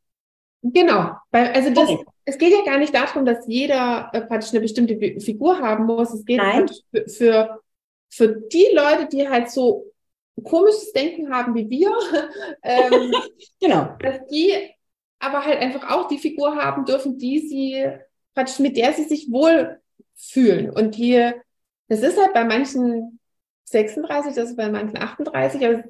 Genau. 0.62 1.12
Also 1.31 1.70
das, 1.70 1.89
okay. 1.89 2.05
es 2.24 2.39
geht 2.39 2.53
ja 2.53 2.64
gar 2.64 2.79
nicht 2.79 2.93
darum, 2.93 3.24
dass 3.24 3.47
jeder 3.47 4.11
äh, 4.12 4.20
praktisch 4.22 4.51
eine 4.51 4.61
bestimmte 4.61 4.99
Figur 5.20 5.61
haben 5.61 5.87
muss. 5.87 6.12
Es 6.12 6.24
geht 6.24 6.41
für, 6.91 7.09
für, 7.09 7.61
für 8.11 8.29
die 8.29 8.66
Leute, 8.74 9.07
die 9.07 9.29
halt 9.29 9.49
so 9.49 9.93
komisches 10.43 10.93
Denken 10.93 11.33
haben 11.33 11.55
wie 11.55 11.70
wir, 11.70 11.93
ähm, 12.64 13.14
genau. 13.61 13.97
dass 14.01 14.27
die 14.27 14.53
aber 15.20 15.47
halt 15.47 15.61
einfach 15.61 15.89
auch 15.89 16.09
die 16.09 16.18
Figur 16.18 16.57
haben 16.57 16.85
dürfen, 16.85 17.16
die 17.16 17.39
sie 17.39 17.87
praktisch 18.35 18.59
mit 18.59 18.77
der 18.77 18.93
sie 18.93 19.05
sich 19.05 19.31
wohl 19.31 19.81
fühlen. 20.17 20.71
Und 20.71 20.95
hier, 20.95 21.43
das 21.89 22.01
ist 22.01 22.19
halt 22.19 22.33
bei 22.35 22.45
manchen 22.45 23.21
36, 23.64 24.35
das 24.35 24.51
ist 24.51 24.57
bei 24.57 24.69
manchen 24.69 24.97
38. 24.97 25.64
Aber 25.64 25.85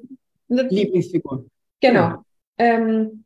Lieblingsfigur. 0.49 1.45
Genau. 1.79 2.23
Ähm, 2.57 3.23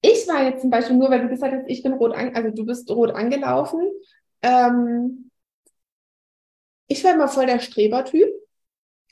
ich 0.00 0.28
war 0.28 0.44
jetzt 0.44 0.60
zum 0.60 0.70
Beispiel 0.70 0.96
nur, 0.96 1.10
weil 1.10 1.22
du 1.22 1.28
gesagt 1.28 1.54
hast, 1.54 1.68
ich 1.68 1.82
bin 1.82 1.94
rot, 1.94 2.14
an, 2.14 2.34
also 2.34 2.50
du 2.50 2.64
bist 2.64 2.90
rot 2.90 3.10
angelaufen. 3.10 3.80
Ähm, 4.42 5.30
ich 6.86 7.02
war 7.04 7.14
immer 7.14 7.28
voll 7.28 7.46
der 7.46 7.58
Strebertyp. 7.58 8.28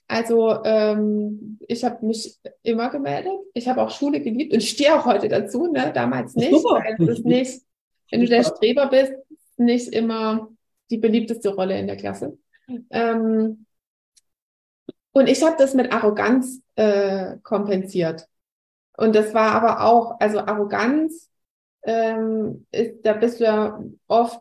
Also 0.09 0.63
ähm, 0.65 1.59
ich 1.67 1.85
habe 1.85 2.07
mich 2.07 2.39
immer 2.63 2.91
gemeldet. 2.91 3.33
Ich 3.55 3.67
habe 3.67 3.83
auch 3.83 3.91
Schule 3.91 4.21
geliebt 4.21 4.55
und 4.55 4.63
stehe 4.63 4.95
auch 4.95 5.05
heute 5.05 5.29
dazu. 5.29 5.67
Ne? 5.67 5.91
Damals 5.93 6.37
nicht, 6.37 6.53
Super. 6.53 6.85
weil 6.85 7.09
es 7.09 7.25
nicht, 7.25 7.63
wenn 8.11 8.21
du 8.21 8.27
der 8.27 8.45
Streber 8.45 8.87
bist, 8.87 9.13
nicht 9.57 9.93
immer 9.93 10.49
die 10.91 10.99
beliebteste 10.99 11.55
Rolle 11.55 11.79
in 11.79 11.87
der 11.87 11.97
Klasse. 11.97 12.39
Ähm, 12.91 13.67
und 15.13 15.29
ich 15.29 15.43
habe 15.43 15.57
das 15.59 15.75
mit 15.75 15.93
Arroganz 15.93 16.61
äh, 16.75 17.37
kompensiert. 17.43 18.27
Und 18.97 19.15
das 19.15 19.35
war 19.35 19.53
aber 19.53 19.85
auch, 19.85 20.21
also 20.21 20.41
Arroganz, 20.41 21.31
ähm, 21.83 22.67
ist, 22.71 23.05
da 23.05 23.13
bist 23.15 23.41
du 23.41 23.45
ja 23.45 23.81
oft 24.09 24.41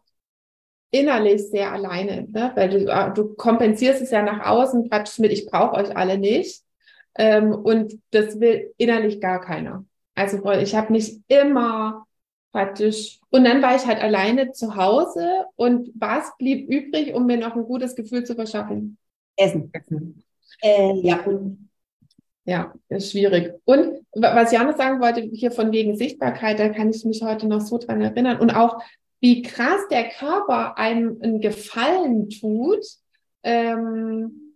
innerlich 0.91 1.49
sehr 1.49 1.71
alleine, 1.71 2.27
ne? 2.29 2.51
weil 2.55 2.69
du, 2.69 2.91
äh, 2.91 3.13
du 3.13 3.35
kompensierst 3.35 4.01
es 4.01 4.11
ja 4.11 4.21
nach 4.21 4.45
außen 4.45 4.89
praktisch 4.89 5.19
mit, 5.19 5.31
ich 5.31 5.45
brauche 5.45 5.75
euch 5.75 5.95
alle 5.95 6.17
nicht. 6.17 6.63
Ähm, 7.17 7.53
und 7.53 7.99
das 8.11 8.39
will 8.39 8.73
innerlich 8.77 9.21
gar 9.21 9.39
keiner. 9.41 9.85
Also 10.15 10.43
ich 10.51 10.75
habe 10.75 10.91
mich 10.91 11.21
immer 11.27 12.05
praktisch. 12.55 13.19
Und 13.31 13.43
dann 13.43 13.61
war 13.61 13.75
ich 13.75 13.85
halt 13.85 14.01
alleine 14.01 14.53
zu 14.53 14.77
Hause 14.77 15.43
und 15.57 15.91
was 15.93 16.31
blieb 16.37 16.69
übrig, 16.69 17.13
um 17.13 17.25
mir 17.25 17.35
noch 17.35 17.53
ein 17.53 17.65
gutes 17.65 17.97
Gefühl 17.97 18.23
zu 18.23 18.33
verschaffen? 18.33 18.97
Essen. 19.35 19.73
Äh, 20.61 20.93
ja. 21.01 21.19
Ja, 22.45 22.73
ist 22.87 23.11
schwierig. 23.11 23.55
Und 23.65 24.05
was 24.13 24.53
Janis 24.53 24.77
sagen 24.77 25.01
wollte, 25.01 25.19
hier 25.19 25.51
von 25.51 25.73
wegen 25.73 25.97
Sichtbarkeit, 25.97 26.57
da 26.57 26.69
kann 26.69 26.91
ich 26.91 27.03
mich 27.03 27.21
heute 27.21 27.45
noch 27.45 27.59
so 27.59 27.77
dran 27.77 28.01
erinnern. 28.01 28.39
Und 28.39 28.51
auch, 28.51 28.81
wie 29.19 29.41
krass 29.41 29.81
der 29.91 30.07
Körper 30.07 30.77
einem 30.77 31.19
einen 31.21 31.41
Gefallen 31.41 32.29
tut. 32.29 32.85
Ähm, 33.43 34.53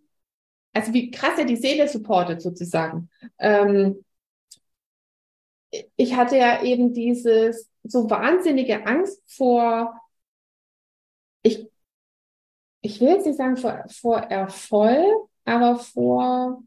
also 0.71 0.93
wie 0.93 1.11
krass 1.11 1.37
er 1.37 1.45
die 1.45 1.57
Seele 1.57 1.89
supportet 1.89 2.41
sozusagen. 2.41 3.09
Ähm, 3.39 4.05
ich 5.95 6.15
hatte 6.15 6.37
ja 6.37 6.63
eben 6.63 6.93
dieses 6.93 7.69
so 7.83 8.09
wahnsinnige 8.09 8.85
Angst 8.85 9.21
vor, 9.27 9.99
ich, 11.43 11.69
ich 12.81 12.99
will 12.99 13.09
jetzt 13.09 13.25
nicht 13.25 13.37
sagen 13.37 13.57
vor, 13.57 13.83
vor 13.89 14.17
Erfolg, 14.17 15.29
aber 15.45 15.79
vor, 15.79 16.63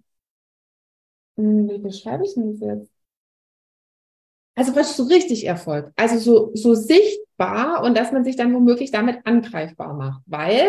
hm, 1.37 1.69
wie 1.69 1.79
beschreibe 1.79 2.25
ich 2.25 2.35
denn 2.35 2.53
das 2.53 2.61
jetzt? 2.61 2.93
Also 4.55 4.77
was 4.77 4.97
so 4.97 5.05
richtig 5.05 5.47
Erfolg, 5.47 5.93
also 5.97 6.19
so, 6.19 6.51
so 6.55 6.75
sichtbar 6.75 7.83
und 7.85 7.97
dass 7.97 8.13
man 8.13 8.25
sich 8.25 8.37
dann 8.37 8.53
womöglich 8.55 8.91
damit 8.91 9.25
angreifbar 9.27 9.95
macht, 9.95 10.23
weil 10.27 10.69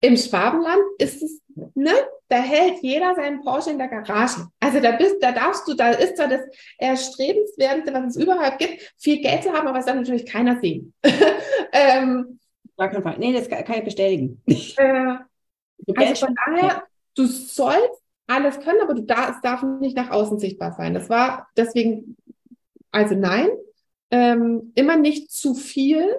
im 0.00 0.16
Schwabenland 0.16 0.82
ist 0.98 1.22
es 1.22 1.40
ne, 1.74 1.92
da 2.28 2.36
hält 2.36 2.82
jeder 2.82 3.14
seinen 3.14 3.42
Porsche 3.42 3.70
in 3.70 3.78
der 3.78 3.88
Garage. 3.88 4.46
Also 4.60 4.80
da 4.80 4.92
bist, 4.92 5.16
da 5.20 5.32
darfst 5.32 5.66
du, 5.68 5.74
da 5.74 5.90
ist 5.90 6.16
zwar 6.16 6.28
das 6.28 6.42
erstrebenswerteste, 6.78 7.92
was 7.92 8.16
es 8.16 8.22
überhaupt 8.22 8.58
gibt, 8.58 8.94
viel 8.98 9.20
Geld 9.20 9.42
zu 9.42 9.52
haben, 9.52 9.68
aber 9.68 9.78
es 9.78 9.86
darf 9.86 9.96
natürlich 9.96 10.26
keiner 10.26 10.60
sehen. 10.60 10.94
ähm, 11.72 12.38
Gar 12.76 13.02
Fall. 13.02 13.18
Nee, 13.18 13.32
das 13.32 13.48
kann 13.48 13.78
ich 13.78 13.84
bestätigen. 13.84 14.42
äh, 14.46 15.16
also 15.96 16.26
von 16.26 16.34
daher, 16.46 16.82
du 17.14 17.26
sollst 17.26 18.02
alles 18.26 18.58
können, 18.60 18.80
aber 18.82 18.94
du 18.94 19.02
da, 19.02 19.30
es 19.30 19.40
darf 19.42 19.62
nicht 19.80 19.96
nach 19.96 20.10
außen 20.10 20.38
sichtbar 20.38 20.72
sein. 20.72 20.94
Das 20.94 21.08
war 21.08 21.48
deswegen, 21.56 22.16
also 22.90 23.14
nein, 23.14 23.48
ähm, 24.10 24.72
immer 24.74 24.96
nicht 24.96 25.30
zu 25.30 25.54
viel. 25.54 26.16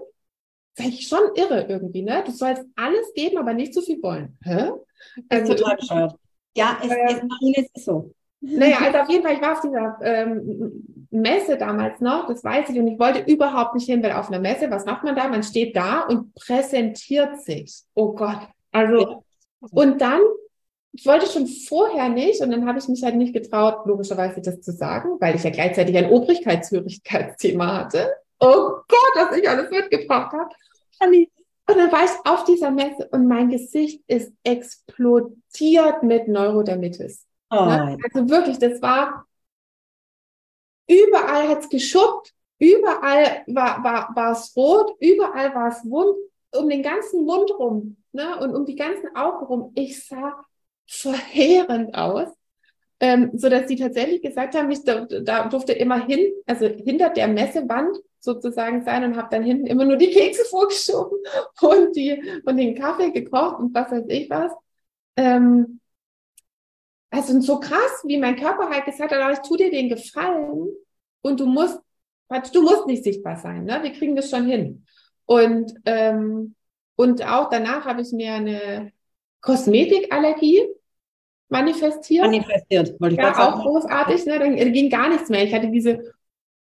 Finde 0.76 0.92
ich 0.92 1.08
schon 1.08 1.34
irre 1.36 1.68
irgendwie, 1.70 2.02
ne? 2.02 2.24
Du 2.26 2.32
sollst 2.32 2.64
alles 2.76 3.14
geben, 3.14 3.38
aber 3.38 3.54
nicht 3.54 3.74
zu 3.74 3.82
viel 3.82 4.02
wollen. 4.04 4.38
Hä? 4.44 4.72
Das 5.30 5.42
ist 5.42 5.50
Also, 5.50 5.56
total 5.56 5.76
bescheuert. 5.78 6.16
Ja, 6.56 6.78
es, 6.82 6.90
Ähm, 6.92 7.30
es, 7.56 7.68
ist 7.74 7.86
so. 7.86 8.12
naja, 8.42 8.78
also 8.82 9.00
auf 9.00 9.10
jeden 9.10 9.24
Fall, 9.24 9.34
ich 9.34 9.42
war 9.42 9.54
auf 9.54 9.62
dieser 9.62 9.98
ähm, 10.02 11.08
Messe 11.12 11.58
damals 11.58 12.00
noch, 12.00 12.28
das 12.28 12.44
weiß 12.44 12.70
ich, 12.70 12.80
und 12.80 12.88
ich 12.88 13.00
wollte 13.00 13.30
überhaupt 13.32 13.76
nicht 13.76 13.86
hin, 13.86 14.02
weil 14.04 14.14
auf 14.14 14.28
einer 14.28 14.40
Messe, 14.40 14.70
was 14.72 14.86
macht 14.86 15.04
man 15.04 15.16
da? 15.16 15.28
Man 15.28 15.44
steht 15.44 15.76
da 15.76 16.02
und 16.04 16.34
präsentiert 16.36 17.42
sich. 17.42 17.82
Oh 17.94 18.14
Gott. 18.14 18.40
Also, 18.72 19.24
und 19.72 20.00
dann, 20.02 20.22
ich 20.92 21.06
wollte 21.06 21.26
schon 21.26 21.48
vorher 21.48 22.10
nicht, 22.10 22.42
und 22.42 22.52
dann 22.52 22.68
habe 22.68 22.80
ich 22.80 22.88
mich 22.88 23.04
halt 23.04 23.16
nicht 23.16 23.34
getraut, 23.34 23.86
logischerweise 23.86 24.42
das 24.42 24.62
zu 24.62 24.72
sagen, 24.72 25.18
weil 25.20 25.36
ich 25.36 25.44
ja 25.44 25.50
gleichzeitig 25.50 25.98
ein 25.98 26.10
Obrigkeitshörigkeitsthema 26.10 27.80
hatte. 27.80 28.14
Oh 28.40 28.70
Gott, 28.88 29.12
was 29.16 29.38
ich 29.38 29.50
alles 29.50 29.70
mitgebracht 29.72 30.32
habe. 30.34 30.50
Und 31.68 31.78
dann 31.78 31.92
war 31.92 32.04
ich 32.04 32.12
auf 32.26 32.44
dieser 32.44 32.70
Messe 32.70 33.08
und 33.12 33.28
mein 33.28 33.50
Gesicht 33.50 34.04
ist 34.08 34.32
explodiert 34.44 36.04
mit 36.04 36.28
Neurodermitis. 36.28 37.26
Oh, 37.50 37.66
Ne? 37.66 37.98
Also 38.04 38.30
wirklich, 38.30 38.60
das 38.60 38.82
war, 38.82 39.26
überall 40.88 41.48
hat 41.48 41.60
es 41.62 41.70
geschuppt, 41.70 42.34
überall 42.60 43.44
war, 43.48 43.84
war, 43.84 44.16
war 44.16 44.32
es 44.32 44.56
rot, 44.56 44.96
überall 45.00 45.56
war 45.56 45.70
es 45.70 45.84
wund, 45.90 46.16
um 46.52 46.70
den 46.70 46.84
ganzen 46.84 47.26
Mund 47.26 47.52
rum 47.58 47.98
ne? 48.12 48.40
und 48.40 48.56
um 48.56 48.66
die 48.66 48.76
ganzen 48.76 49.16
Augen 49.16 49.46
rum. 49.46 49.72
Ich 49.76 50.06
sah 50.06 50.46
verheerend 50.88 51.96
aus, 51.96 52.30
ähm, 53.00 53.32
so 53.34 53.50
dass 53.50 53.68
sie 53.68 53.76
tatsächlich 53.76 54.22
gesagt 54.22 54.56
haben, 54.56 54.72
ich 54.72 54.84
da, 54.84 55.06
da 55.06 55.48
durfte 55.48 55.74
immer 55.74 56.06
hin, 56.06 56.32
also 56.46 56.68
hinter 56.68 57.10
der 57.10 57.28
Messewand 57.28 57.98
sozusagen 58.20 58.84
sein 58.84 59.04
und 59.04 59.18
habe 59.18 59.28
dann 59.32 59.44
hinten 59.44 59.68
immer 59.68 59.86
nur 59.86 59.98
die 59.98 60.12
Kekse 60.12 60.46
vorgeschoben 60.50 61.18
und 61.62 61.96
die 61.96 62.22
und 62.46 62.58
den 62.58 62.76
Kaffee 62.76 63.12
gekocht 63.12 63.60
und 63.60 63.74
was 63.74 63.92
weiß 63.92 64.06
ich 64.08 64.30
was. 64.30 64.52
Ähm, 65.18 65.80
also 67.12 67.40
so 67.40 67.60
krass, 67.60 68.04
wie 68.04 68.18
mein 68.18 68.36
Körper 68.36 68.70
halt 68.70 68.86
gesagt 68.86 69.12
hat, 69.12 69.22
aber 69.22 69.34
ich 69.34 69.40
tu 69.40 69.56
dir 69.56 69.72
den 69.72 69.90
Gefallen 69.90 70.70
und 71.22 71.40
du 71.40 71.46
musst, 71.46 71.80
du 72.52 72.62
musst 72.62 72.88
nicht 72.88 73.04
sichtbar 73.04 73.38
sein, 73.38 73.64
ne? 73.64 73.80
Wir 73.84 73.94
kriegen 73.94 74.16
das 74.16 74.30
schon 74.30 74.46
hin. 74.46 74.86
Und, 75.26 75.74
ähm, 75.86 76.56
und 76.96 77.26
auch 77.26 77.50
danach 77.50 77.86
habe 77.86 78.02
ich 78.02 78.12
mir 78.12 78.34
eine 78.34 78.92
Kosmetikallergie 79.42 80.64
manifestiert. 81.50 82.26
Manifestiert, 82.26 83.00
wollte 83.00 83.16
ich 83.16 83.22
Ja, 83.22 83.32
auch 83.32 83.38
sagen. 83.38 83.62
großartig, 83.62 84.26
ne? 84.26 84.40
Dann 84.40 84.56
ging 84.74 84.90
gar 84.90 85.10
nichts 85.10 85.30
mehr. 85.30 85.44
Ich 85.44 85.54
hatte 85.54 85.70
diese 85.70 86.14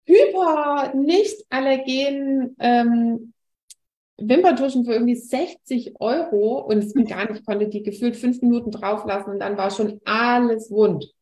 hyper 0.06 0.94
nicht 0.94 1.44
allergenen 1.50 2.56
ähm, 2.60 3.32
Wimperntuschen 4.18 4.84
für 4.84 4.92
irgendwie 4.94 5.16
60 5.16 5.94
Euro 6.00 6.60
und 6.60 6.78
es 6.78 6.94
ging 6.94 7.06
gar 7.06 7.26
nicht, 7.28 7.40
ich 7.40 7.46
konnte 7.46 7.68
die 7.68 7.82
gefühlt 7.82 8.16
fünf 8.16 8.42
Minuten 8.42 8.70
drauflassen 8.70 9.32
und 9.34 9.40
dann 9.40 9.56
war 9.58 9.70
schon 9.70 10.00
alles 10.04 10.70
wund. 10.70 11.12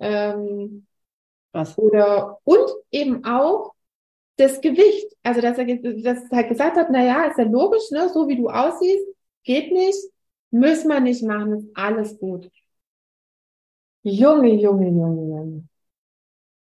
Ähm, 0.00 0.86
Krass. 1.52 1.76
oder 1.76 2.38
und 2.44 2.68
eben 2.90 3.24
auch 3.24 3.72
das 4.36 4.60
Gewicht. 4.60 5.14
Also 5.22 5.40
dass 5.40 5.58
er 5.58 5.66
dass 5.66 6.24
er 6.30 6.36
halt 6.36 6.48
gesagt 6.48 6.76
hat, 6.76 6.90
naja, 6.90 7.24
ist 7.26 7.38
ja 7.38 7.44
logisch, 7.44 7.90
ne? 7.90 8.08
So 8.12 8.28
wie 8.28 8.36
du 8.36 8.48
aussiehst, 8.50 9.06
geht 9.44 9.72
nicht, 9.72 9.98
müssen 10.50 10.88
wir 10.88 11.00
nicht 11.00 11.22
machen, 11.24 11.54
ist 11.54 11.68
alles 11.76 12.18
gut. 12.18 12.50
Junge, 14.08 14.54
Junge, 14.54 14.86
Junge, 14.86 15.22
Junge. 15.28 15.64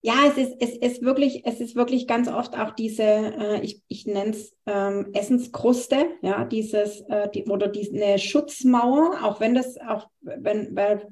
Ja, 0.02 0.16
es 0.28 0.38
ist, 0.38 0.56
es 0.60 0.78
ist 0.78 1.02
wirklich, 1.02 1.46
es 1.46 1.60
ist 1.60 1.76
wirklich 1.76 2.08
ganz 2.08 2.30
oft 2.30 2.58
auch 2.58 2.72
diese, 2.72 3.04
äh, 3.04 3.62
ich, 3.62 3.82
ich 3.88 4.06
nenne 4.06 4.32
es 4.32 4.56
ähm, 4.66 5.10
Essenskruste, 5.14 6.08
ja, 6.22 6.46
dieses, 6.46 7.02
äh, 7.10 7.30
die, 7.30 7.46
oder 7.46 7.68
diese 7.68 7.96
eine 7.96 8.18
Schutzmauer, 8.18 9.24
auch 9.24 9.42
wenn 9.42 9.56
das 9.56 9.78
auch, 9.78 10.10
wenn, 10.22 10.74
weil 10.76 11.08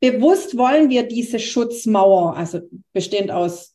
bewusst 0.00 0.56
wollen 0.56 0.88
wir 0.88 1.06
diese 1.06 1.38
Schutzmauer, 1.38 2.36
also 2.36 2.60
bestehend 2.94 3.30
aus 3.30 3.74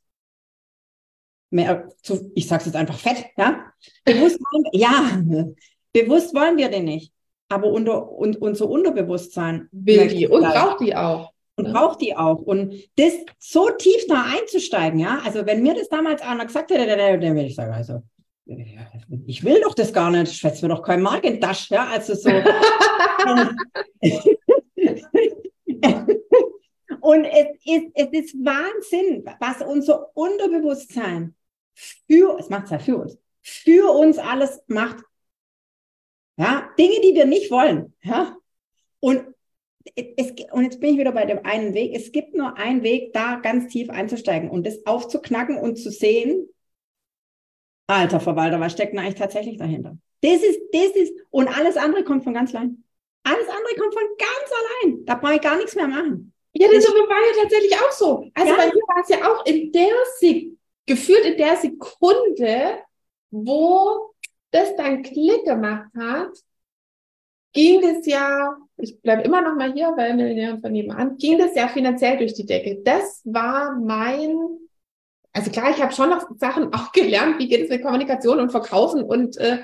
mehr, 1.52 1.90
zu, 2.02 2.32
ich 2.34 2.48
sage 2.48 2.62
es 2.62 2.66
jetzt 2.68 2.76
einfach 2.76 2.98
Fett, 2.98 3.26
ja, 3.38 3.72
bewusst 4.04 4.40
wollen, 4.40 4.66
ja, 4.74 5.56
bewusst 5.94 6.34
wollen 6.34 6.58
wir 6.58 6.70
den 6.70 6.86
nicht, 6.86 7.14
aber 7.50 7.68
unter 7.68 8.12
und 8.12 8.42
unser 8.42 8.68
Unterbewusstsein 8.68 9.68
Will 9.72 10.08
die 10.08 10.28
und 10.28 10.42
braucht 10.42 10.82
die 10.82 10.96
auch. 10.96 11.34
Und 11.58 11.74
braucht 11.74 12.02
die 12.02 12.16
auch. 12.16 12.40
Und 12.42 12.74
das 12.96 13.14
so 13.40 13.70
tief 13.72 14.06
da 14.08 14.26
einzusteigen, 14.38 15.00
ja, 15.00 15.20
also 15.26 15.46
wenn 15.46 15.62
mir 15.64 15.74
das 15.74 15.90
damals 15.90 16.22
einer 16.22 16.46
gesagt 16.46 16.72
hätte, 16.72 16.88
dann, 16.88 17.22
würde 17.22 17.48
ich 17.48 17.56
sagen, 17.56 17.74
also, 17.74 18.04
ja, 18.46 18.58
ich 19.26 19.44
will 19.44 19.60
doch 19.62 19.74
das 19.74 19.92
gar 19.92 20.10
nicht, 20.12 20.32
ich 20.32 20.38
schwätze 20.38 20.66
mir 20.66 20.74
doch 20.74 20.84
kein 20.84 21.02
Mark 21.02 21.26
in 21.26 21.34
die 21.34 21.40
Tasche, 21.40 21.76
ja, 21.76 21.88
also 21.88 22.14
so. 22.16 22.30
Und 27.02 27.26
es 27.26 27.48
ist, 27.66 27.88
es 27.94 28.08
ist 28.12 28.36
Wahnsinn, 28.44 29.26
was 29.40 29.62
unser 29.62 30.16
Unterbewusstsein 30.16 31.36
für, 31.74 32.38
es 32.40 32.50
macht 32.50 32.66
es 32.66 32.72
ja 32.72 32.80
für 32.80 32.98
uns, 32.98 33.18
für 33.42 33.92
uns 33.94 34.18
alles 34.18 34.62
macht. 34.68 35.04
Ja, 36.38 36.70
Dinge, 36.78 37.02
die 37.02 37.16
wir 37.16 37.26
nicht 37.26 37.50
wollen, 37.50 37.94
ja. 38.04 38.36
Und 39.00 39.24
es, 39.96 40.32
und 40.52 40.64
jetzt 40.64 40.80
bin 40.80 40.94
ich 40.94 41.00
wieder 41.00 41.12
bei 41.12 41.26
dem 41.26 41.46
einen 41.46 41.74
Weg. 41.74 41.96
Es 41.96 42.12
gibt 42.12 42.36
nur 42.36 42.58
einen 42.58 42.84
Weg, 42.84 43.14
da 43.14 43.36
ganz 43.36 43.72
tief 43.72 43.90
einzusteigen 43.90 44.50
und 44.50 44.66
das 44.66 44.86
aufzuknacken 44.86 45.58
und 45.58 45.78
zu 45.78 45.90
sehen, 45.90 46.48
alter 47.88 48.20
Verwalter, 48.20 48.60
was 48.60 48.74
steckt 48.74 48.94
denn 48.94 49.00
eigentlich 49.00 49.16
tatsächlich 49.16 49.58
dahinter? 49.58 49.98
Das 50.22 50.44
ist, 50.44 50.60
das 50.72 50.90
ist, 50.96 51.14
und 51.30 51.48
alles 51.48 51.78
andere 51.78 52.04
kommt 52.04 52.24
von 52.24 52.34
ganz 52.34 52.54
allein. 52.54 52.84
Alles 53.24 53.48
andere 53.48 53.76
kommt 53.80 53.94
von 53.94 54.04
ganz 54.18 54.52
allein. 54.60 55.06
Da 55.06 55.16
brauche 55.16 55.36
ich 55.36 55.42
gar 55.42 55.58
nichts 55.58 55.76
mehr 55.76 55.88
machen. 55.88 56.34
Ja, 56.54 56.68
das 56.74 56.86
war 56.86 56.96
ja 56.96 57.42
tatsächlich 57.44 57.76
auch 57.76 57.92
so. 57.92 58.30
Also 58.34 58.52
Ja. 58.52 58.58
bei 58.58 58.66
mir 58.66 58.74
war 58.74 59.02
es 59.02 59.10
ja 59.10 59.32
auch 59.32 59.46
in 59.46 59.72
der 59.72 59.94
Sek 60.18 60.48
gefühlt 60.86 61.26
in 61.26 61.38
der 61.38 61.56
Sekunde, 61.58 62.80
wo 63.30 64.14
das 64.52 64.76
dann 64.76 65.04
Klick 65.04 65.44
gemacht 65.46 65.90
hat, 65.96 66.32
ging 67.54 67.82
das 67.82 68.06
ja, 68.06 68.56
ich 68.78 69.02
bleibe 69.02 69.24
immer 69.24 69.42
noch 69.42 69.56
mal 69.56 69.74
hier 69.74 69.92
bei 69.96 70.14
Millionären 70.14 70.62
von 70.62 70.72
nebenan, 70.72 71.18
ging 71.18 71.38
das 71.38 71.56
ja 71.56 71.68
finanziell 71.68 72.18
durch 72.18 72.34
die 72.34 72.46
Decke. 72.46 72.82
Das 72.84 73.22
war 73.26 73.78
mein, 73.80 74.38
also 75.34 75.52
klar, 75.52 75.72
ich 75.72 75.82
habe 75.82 75.94
schon 75.94 76.10
noch 76.10 76.28
Sachen 76.38 76.74
auch 76.74 76.92
gelernt, 76.92 77.40
wie 77.40 77.48
geht 77.48 77.64
es 77.64 77.70
mit 77.70 77.84
Kommunikation 77.84 78.40
und 78.40 78.52
Verkaufen 78.52 79.04
und 79.04 79.38
äh, 79.38 79.64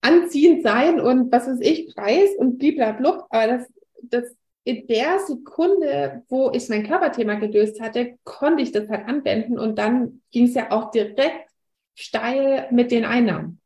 anziehend 0.00 0.62
sein 0.62 1.00
und 1.00 1.30
was 1.30 1.46
weiß 1.46 1.60
ich, 1.60 1.94
Preis 1.94 2.30
und 2.36 2.58
blablabla, 2.58 3.26
aber 3.30 3.46
das, 3.46 3.68
das 4.02 4.36
in 4.64 4.86
der 4.86 5.18
Sekunde, 5.20 6.22
wo 6.28 6.50
ich 6.52 6.68
mein 6.68 6.86
Körperthema 6.86 7.34
gelöst 7.34 7.80
hatte, 7.80 8.18
konnte 8.24 8.62
ich 8.62 8.72
das 8.72 8.88
halt 8.88 9.08
anwenden 9.08 9.58
und 9.58 9.76
dann 9.78 10.22
ging 10.30 10.46
es 10.46 10.54
ja 10.54 10.70
auch 10.70 10.90
direkt 10.90 11.48
steil 11.94 12.68
mit 12.70 12.90
den 12.90 13.04
Einnahmen. 13.04 13.60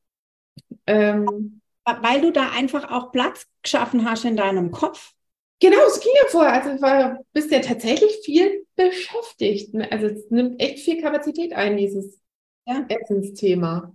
Ähm, 0.86 1.60
Weil 1.86 2.20
du 2.20 2.32
da 2.32 2.50
einfach 2.50 2.90
auch 2.90 3.12
Platz 3.12 3.46
geschaffen 3.62 4.08
hast 4.08 4.24
in 4.24 4.36
deinem 4.36 4.70
Kopf. 4.70 5.12
genau, 5.60 5.78
es 5.86 6.00
ging 6.00 6.12
ja 6.22 6.28
vorher. 6.28 6.62
Also 6.62 6.82
war, 6.82 7.18
bist 7.32 7.50
ja 7.50 7.60
tatsächlich 7.60 8.18
viel 8.24 8.66
beschäftigt. 8.76 9.74
Also 9.90 10.06
es 10.06 10.30
nimmt 10.30 10.60
echt 10.60 10.80
viel 10.80 11.00
Kapazität 11.00 11.52
ein, 11.52 11.76
dieses 11.76 12.20
Ja. 12.66 12.84
Essensthema. 12.88 13.94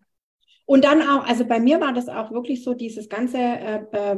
Und 0.66 0.86
dann 0.86 1.02
auch, 1.02 1.26
also 1.28 1.44
bei 1.46 1.60
mir 1.60 1.82
war 1.82 1.92
das 1.92 2.08
auch 2.08 2.32
wirklich 2.32 2.64
so, 2.64 2.74
dieses 2.74 3.10
ganze 3.10 3.38
äh, 3.38 3.82
äh, 3.92 4.12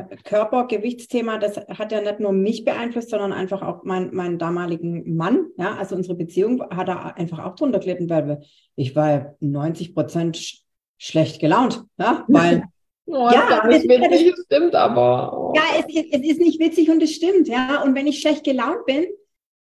äh, 0.00 0.16
Körpergewichtsthema, 0.24 1.38
das 1.38 1.56
hat 1.56 1.90
ja 1.90 2.02
nicht 2.02 2.20
nur 2.20 2.32
mich 2.32 2.64
beeinflusst, 2.64 3.08
sondern 3.10 3.32
einfach 3.32 3.62
auch 3.62 3.82
mein, 3.84 4.14
meinen 4.14 4.38
damaligen 4.38 5.16
Mann. 5.16 5.46
Ja, 5.56 5.76
also 5.76 5.96
unsere 5.96 6.14
Beziehung 6.14 6.62
hat 6.70 6.88
er 6.88 7.16
einfach 7.16 7.38
auch 7.38 7.54
drunter 7.54 7.78
gelitten, 7.78 8.10
weil 8.10 8.26
wir, 8.28 8.40
ich 8.74 8.94
war 8.94 9.36
90 9.40 9.94
Prozent 9.94 10.36
sch 10.36 10.62
schlecht 10.98 11.40
gelaunt. 11.40 11.84
Ja, 11.98 12.24
weil 12.28 12.64
Oh, 13.08 13.30
Ja, 13.32 13.48
gar 13.48 13.66
nicht 13.68 13.88
das- 13.88 14.00
witzig, 14.10 14.34
stimmt 14.46 14.74
aber. 14.74 15.32
Oh. 15.36 15.52
Ja, 15.56 15.62
es, 15.78 15.94
ist- 15.94 16.12
es 16.12 16.20
ist 16.22 16.40
nicht 16.40 16.58
witzig 16.60 16.90
und 16.90 17.02
es 17.02 17.14
stimmt, 17.14 17.46
ja. 17.48 17.82
Und 17.82 17.94
wenn 17.94 18.06
ich 18.06 18.20
schlecht 18.20 18.44
gelaunt 18.44 18.84
bin, 18.86 19.06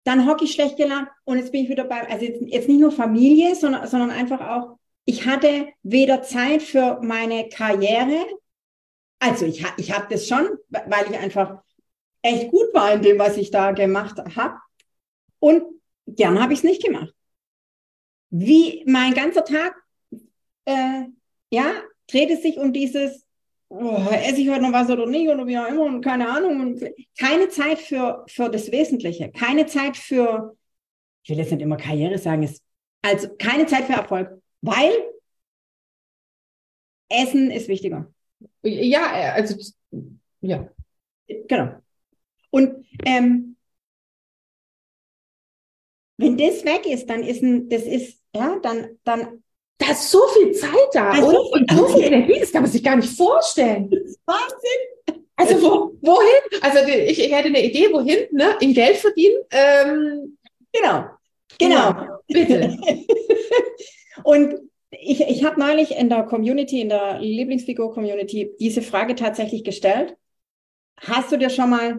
dann 0.04 0.26
hocke 0.28 0.44
ich 0.44 0.52
schlecht 0.52 0.76
gelaunt 0.76 1.08
und 1.24 1.36
jetzt 1.38 1.52
bin 1.52 1.64
ich 1.64 1.68
wieder 1.68 1.84
bei, 1.84 2.08
also 2.08 2.24
jetzt, 2.24 2.40
jetzt 2.46 2.68
nicht 2.68 2.80
nur 2.80 2.92
Familie, 2.92 3.54
sondern, 3.54 3.86
sondern 3.88 4.10
einfach 4.10 4.40
auch, 4.40 4.78
ich 5.04 5.26
hatte 5.26 5.68
weder 5.82 6.22
Zeit 6.22 6.62
für 6.62 7.00
meine 7.02 7.48
Karriere, 7.48 8.24
also 9.18 9.46
ich, 9.46 9.64
ich 9.78 9.92
habe 9.92 10.06
das 10.08 10.26
schon, 10.28 10.48
weil 10.70 11.06
ich 11.10 11.18
einfach 11.18 11.58
echt 12.22 12.50
gut 12.50 12.72
war 12.72 12.92
in 12.92 13.02
dem, 13.02 13.18
was 13.18 13.36
ich 13.36 13.50
da 13.50 13.72
gemacht 13.72 14.16
habe. 14.36 14.56
Und 15.40 15.62
gern 16.06 16.40
habe 16.40 16.52
ich 16.52 16.60
es 16.60 16.64
nicht 16.64 16.84
gemacht. 16.84 17.12
Wie 18.30 18.82
mein 18.86 19.14
ganzer 19.14 19.44
Tag, 19.44 19.74
äh, 20.64 21.04
ja, 21.50 21.66
dreht 22.08 22.30
es 22.30 22.42
sich 22.42 22.58
um 22.58 22.72
dieses, 22.72 23.25
oh, 23.68 24.08
esse 24.10 24.40
ich 24.40 24.48
heute 24.48 24.62
noch 24.62 24.72
was 24.72 24.90
oder 24.90 25.06
nicht 25.06 25.28
oder 25.28 25.46
wie 25.46 25.58
auch 25.58 25.68
immer 25.68 25.84
und 25.84 26.00
keine 26.00 26.28
Ahnung. 26.28 26.60
Und 26.60 26.84
keine 27.18 27.48
Zeit 27.48 27.78
für, 27.78 28.24
für 28.28 28.48
das 28.48 28.70
Wesentliche, 28.70 29.30
keine 29.30 29.66
Zeit 29.66 29.96
für, 29.96 30.56
ich 31.22 31.30
will 31.30 31.38
jetzt 31.38 31.52
nicht 31.52 31.62
immer 31.62 31.76
Karriere 31.76 32.18
sagen, 32.18 32.42
ist, 32.42 32.62
also 33.02 33.28
keine 33.38 33.66
Zeit 33.66 33.84
für 33.84 33.94
Erfolg, 33.94 34.42
weil 34.62 34.92
Essen 37.08 37.50
ist 37.50 37.68
wichtiger. 37.68 38.12
Ja, 38.62 39.32
also, 39.34 39.56
ja. 40.40 40.68
Genau. 41.26 41.76
Und 42.50 42.86
ähm, 43.04 43.56
wenn 46.16 46.36
das 46.36 46.64
weg 46.64 46.86
ist, 46.86 47.08
dann 47.08 47.22
ist 47.22 47.42
ein, 47.42 47.68
das 47.68 47.82
ist, 47.82 48.22
ja, 48.34 48.58
dann, 48.60 48.98
dann. 49.04 49.42
Da 49.78 49.90
ist 49.92 50.10
so 50.10 50.20
viel 50.28 50.52
Zeit 50.52 50.70
da 50.92 51.12
Da 51.12 51.22
und, 51.22 51.34
so 51.34 51.52
viel- 51.52 51.60
und 51.60 51.70
so 51.70 51.86
viel 51.88 52.04
Energie, 52.04 52.40
das 52.40 52.52
kann 52.52 52.62
man 52.62 52.70
sich 52.70 52.82
gar 52.82 52.96
nicht 52.96 53.16
vorstellen. 53.16 53.90
Wahnsinn! 54.24 55.22
Also 55.36 55.60
wo, 55.60 55.94
wohin? 56.00 56.62
Also 56.62 56.78
ich, 56.88 57.20
ich 57.20 57.30
hätte 57.32 57.48
eine 57.48 57.62
Idee, 57.62 57.92
wohin, 57.92 58.26
ne? 58.32 58.56
In 58.60 58.72
Geld 58.72 58.96
verdienen. 58.96 59.36
Ähm, 59.50 60.36
Genau. 60.72 61.04
Genau. 61.58 61.76
ja, 61.76 62.20
bitte. 62.28 62.76
Und 64.24 64.54
ich, 64.90 65.20
ich 65.20 65.44
habe 65.44 65.60
neulich 65.60 65.96
in 65.96 66.08
der 66.08 66.24
Community, 66.24 66.80
in 66.80 66.88
der 66.88 67.18
Lieblingsfigur-Community, 67.20 68.52
diese 68.58 68.82
Frage 68.82 69.14
tatsächlich 69.14 69.64
gestellt. 69.64 70.16
Hast 71.00 71.32
du 71.32 71.36
dir 71.36 71.50
schon 71.50 71.70
mal 71.70 71.98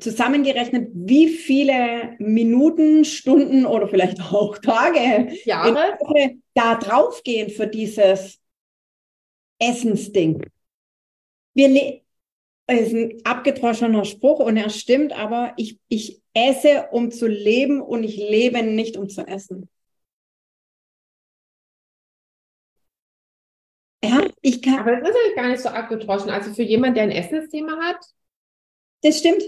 zusammengerechnet, 0.00 0.90
wie 0.94 1.28
viele 1.28 2.16
Minuten, 2.18 3.04
Stunden 3.04 3.66
oder 3.66 3.88
vielleicht 3.88 4.20
auch 4.20 4.58
Tage 4.58 5.28
Jahre. 5.44 5.96
Da 6.54 6.76
draufgehen 6.76 7.50
für 7.50 7.66
dieses 7.66 8.40
Essensding? 9.58 10.42
Wir 11.54 12.00
ist 12.68 12.92
ein 12.92 13.20
abgedroschener 13.24 14.04
Spruch 14.04 14.40
und 14.40 14.56
er 14.56 14.70
stimmt, 14.70 15.12
aber 15.12 15.52
ich, 15.56 15.78
ich 15.88 16.20
esse, 16.34 16.88
um 16.90 17.10
zu 17.10 17.26
leben 17.26 17.80
und 17.80 18.02
ich 18.04 18.16
lebe 18.16 18.62
nicht, 18.62 18.96
um 18.96 19.08
zu 19.08 19.22
essen. 19.26 19.68
Ja, 24.04 24.26
ich 24.42 24.62
kann, 24.62 24.80
Aber 24.80 24.96
das 24.96 25.08
ist 25.08 25.16
eigentlich 25.16 25.36
gar 25.36 25.48
nicht 25.48 25.62
so 25.62 25.68
abgedroschen. 25.68 26.30
Also 26.30 26.52
für 26.52 26.62
jemanden, 26.62 26.96
der 26.96 27.04
ein 27.04 27.10
Essensthema 27.10 27.76
hat. 27.80 28.04
das 29.02 29.18
stimmt. 29.18 29.42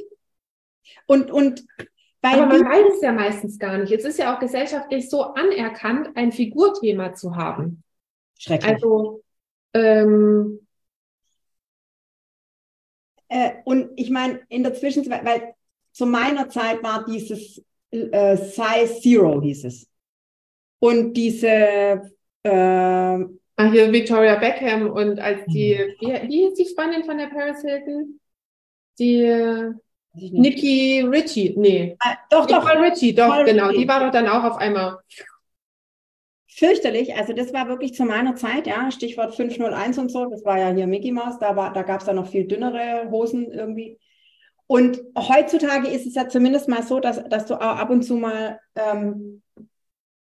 Und, 1.07 1.30
und 1.30 1.64
weil 2.20 2.41
Aber 2.41 2.47
man 2.47 2.64
weiß 2.64 2.95
es 2.97 3.03
ja 3.03 3.12
meistens 3.12 3.59
gar 3.59 3.78
nicht. 3.78 3.93
Es 3.93 4.05
ist 4.05 4.18
ja 4.18 4.34
auch 4.34 4.41
gesellschaftlich 4.41 5.09
so 5.09 5.22
anerkannt, 5.22 6.11
ein 6.16 6.32
Figurthema 6.32 7.14
zu 7.14 7.36
haben. 7.36 7.82
schrecklich. 8.39 8.74
Also, 8.74 9.22
ähm, 9.74 10.61
Äh, 13.28 13.53
und 13.64 13.91
ich 13.97 14.11
meine, 14.11 14.41
in 14.49 14.62
der 14.62 14.74
Zwischenzeit, 14.74 15.24
weil 15.24 15.55
zu 15.93 16.07
meiner 16.07 16.49
Zeit 16.49 16.82
war 16.82 17.05
dieses 17.05 17.62
äh, 17.91 18.36
Size 18.36 19.01
Zero, 19.01 19.41
hieß 19.43 19.64
es. 19.64 19.89
Und 20.80 21.14
diese, 21.14 21.49
äh, 21.49 22.51
ah, 22.51 23.70
hier 23.70 23.93
Victoria 23.93 24.36
Beckham 24.36 24.91
und 24.91 25.18
als 25.18 25.45
die, 25.47 25.76
wie, 26.01 26.28
wie 26.28 26.47
hieß 26.47 26.55
die 26.55 26.74
Freundin 26.74 27.05
von 27.05 27.18
der 27.18 27.26
Paris 27.26 27.62
Hilton? 27.62 28.20
Die 28.99 29.24
Nikki 30.33 31.03
Ritchie, 31.03 31.55
nee. 31.57 31.97
Ah, 32.01 32.16
doch, 32.31 32.47
doch, 32.47 32.64
Nicole 32.64 32.87
Ritchie, 32.91 33.14
doch, 33.14 33.29
Nicole 33.29 33.45
genau. 33.45 33.66
Ritchie. 33.69 33.81
Die 33.81 33.89
war 33.89 34.01
doch 34.01 34.11
dann 34.11 34.29
auch 34.29 34.45
auf 34.45 34.57
einmal. 34.59 34.99
fürchterlich. 36.49 37.14
Also 37.14 37.33
das 37.33 37.53
war 37.53 37.69
wirklich 37.69 37.95
zu 37.95 38.05
meiner 38.05 38.35
Zeit, 38.35 38.66
ja, 38.66 38.91
Stichwort 38.91 39.35
501 39.35 39.99
und 39.99 40.11
so. 40.11 40.27
Das 40.27 40.45
war 40.45 40.59
ja 40.59 40.71
hier 40.71 40.87
Mickey 40.87 41.12
Mouse, 41.12 41.39
da 41.39 41.55
war, 41.57 41.73
da 41.73 41.83
gab 41.83 42.01
es 42.01 42.07
ja 42.07 42.12
noch 42.12 42.29
viel 42.29 42.47
dünnere 42.47 43.09
Hosen 43.11 43.51
irgendwie. 43.53 43.99
Und 44.66 45.01
heutzutage 45.16 45.89
ist 45.89 46.07
es 46.07 46.14
ja 46.14 46.29
zumindest 46.29 46.69
mal 46.69 46.83
so, 46.83 47.01
dass, 47.01 47.23
dass 47.29 47.47
du 47.47 47.55
auch 47.55 47.61
ab 47.77 47.91
und 47.91 48.03
zu 48.03 48.16
mal 48.16 48.61
ähm, 48.75 49.43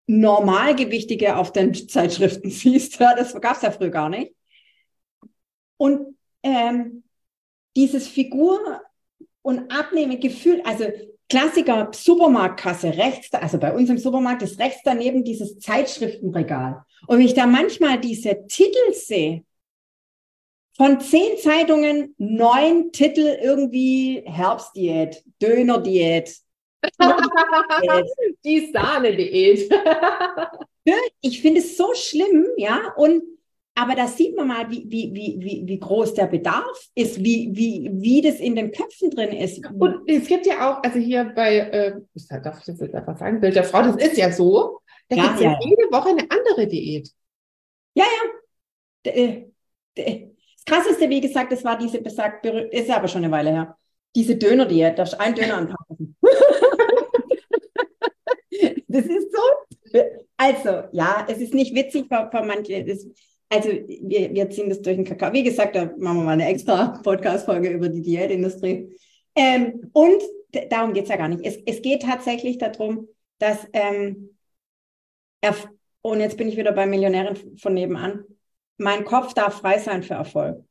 Normalgewichtige 0.06 1.36
auf 1.36 1.52
den 1.52 1.74
Zeitschriften 1.74 2.50
siehst. 2.50 3.00
Ja, 3.00 3.14
das 3.16 3.40
gab 3.40 3.56
es 3.56 3.62
ja 3.62 3.70
früher 3.70 3.90
gar 3.90 4.08
nicht. 4.08 4.34
Und 5.78 6.16
ähm, 6.42 7.02
dieses 7.74 8.06
Figur- 8.08 8.82
und 9.46 9.70
Abnehmegefühl, 9.70 10.60
also 10.64 10.86
Klassiker 11.28 11.90
Supermarktkasse 11.92 12.96
rechts, 12.96 13.32
also 13.32 13.58
bei 13.58 13.72
uns 13.72 13.88
im 13.88 13.98
Supermarkt 13.98 14.42
ist 14.42 14.58
rechts 14.58 14.80
daneben 14.84 15.22
dieses 15.22 15.58
Zeitschriftenregal. 15.60 16.84
Und 17.06 17.18
wenn 17.18 17.26
ich 17.26 17.34
da 17.34 17.46
manchmal 17.46 18.00
diese 18.00 18.46
Titel 18.48 18.92
sehe, 18.92 19.44
von 20.76 21.00
zehn 21.00 21.38
Zeitungen 21.38 22.14
neun 22.18 22.90
Titel 22.90 23.38
irgendwie 23.40 24.22
Herbstdiät, 24.26 25.22
Dönerdiät. 25.40 26.36
die 28.44 28.70
Sahne-Diät. 28.72 29.70
Ich 31.20 31.42
finde 31.42 31.58
es 31.58 31.76
so 31.76 31.92
schlimm, 31.94 32.46
ja, 32.56 32.92
und 32.96 33.24
aber 33.78 33.94
da 33.94 34.08
sieht 34.08 34.34
man 34.36 34.48
mal, 34.48 34.70
wie, 34.70 34.84
wie, 34.88 35.10
wie, 35.14 35.62
wie, 35.66 35.78
groß 35.78 36.14
der 36.14 36.26
Bedarf 36.26 36.88
ist, 36.94 37.22
wie, 37.22 37.50
wie, 37.52 37.90
wie 37.92 38.22
das 38.22 38.36
in 38.40 38.56
den 38.56 38.72
Köpfen 38.72 39.10
drin 39.10 39.30
ist. 39.32 39.60
Und 39.78 40.08
es 40.08 40.26
gibt 40.26 40.46
ja 40.46 40.70
auch, 40.70 40.82
also 40.82 40.98
hier 40.98 41.24
bei, 41.36 41.58
äh, 41.58 42.00
ich 42.14 42.26
darf 42.26 42.64
das 42.64 42.80
jetzt 42.80 42.94
einfach 42.94 43.18
sagen, 43.18 43.40
Bild 43.40 43.54
der 43.54 43.64
Frau, 43.64 43.82
das 43.82 43.96
ist 43.96 44.16
ja 44.16 44.32
so. 44.32 44.80
Da 45.08 45.16
Ja, 45.16 45.22
gibt 45.24 45.34
es 45.36 45.40
ja, 45.42 45.50
ja. 45.52 45.58
jede 45.62 45.82
Woche 45.92 46.08
eine 46.08 46.26
andere 46.30 46.66
Diät. 46.66 47.10
D- 49.04 49.10
äh, 49.10 49.46
d- 49.96 50.30
Das 50.56 50.64
Krasseste, 50.64 51.08
wie 51.10 51.20
gesagt, 51.20 51.52
das 51.52 51.64
war 51.64 51.78
diese 51.78 52.00
besagt, 52.00 52.46
ist 52.46 52.90
aber 52.90 53.08
schon 53.08 53.24
eine 53.24 53.32
Weile 53.32 53.50
her, 53.50 53.76
diese 54.14 54.36
Döner-Diät, 54.36 54.98
da 54.98 55.02
ist 55.04 55.14
ein 55.20 55.34
Döner 55.34 55.58
anpassen. 55.58 56.16
das 58.88 59.04
ist 59.04 59.32
so. 59.32 60.00
Also, 60.36 60.84
ja, 60.92 61.26
es 61.28 61.38
ist 61.38 61.54
nicht 61.54 61.74
witzig 61.74 62.06
für, 62.08 62.28
für 62.30 62.42
manche. 62.44 62.84
Das, 62.84 63.06
also, 63.48 63.68
wir, 63.70 64.34
wir 64.34 64.50
ziehen 64.50 64.68
das 64.68 64.82
durch 64.82 64.96
den 64.96 65.04
Kakao. 65.04 65.32
Wie 65.32 65.42
gesagt, 65.44 65.76
da 65.76 65.84
machen 65.98 66.18
wir 66.18 66.24
mal 66.24 66.32
eine 66.32 66.48
extra 66.48 66.98
Podcast-Folge 67.02 67.70
über 67.70 67.88
die 67.88 68.02
Diätindustrie. 68.02 68.88
Ähm, 69.34 69.90
und 69.92 70.22
darum 70.70 70.92
geht 70.92 71.04
es 71.04 71.10
ja 71.10 71.16
gar 71.16 71.28
nicht. 71.28 71.44
Es, 71.44 71.56
es 71.66 71.82
geht 71.82 72.02
tatsächlich 72.02 72.58
darum, 72.58 73.08
dass, 73.38 73.58
ähm, 73.72 74.36
erf- 75.42 75.68
und 76.02 76.20
jetzt 76.20 76.36
bin 76.36 76.48
ich 76.48 76.56
wieder 76.56 76.72
bei 76.72 76.86
Millionären 76.86 77.36
von 77.58 77.74
nebenan, 77.74 78.24
mein 78.78 79.04
Kopf 79.04 79.34
darf 79.34 79.60
frei 79.60 79.78
sein 79.78 80.02
für 80.02 80.14
Erfolg. 80.14 80.64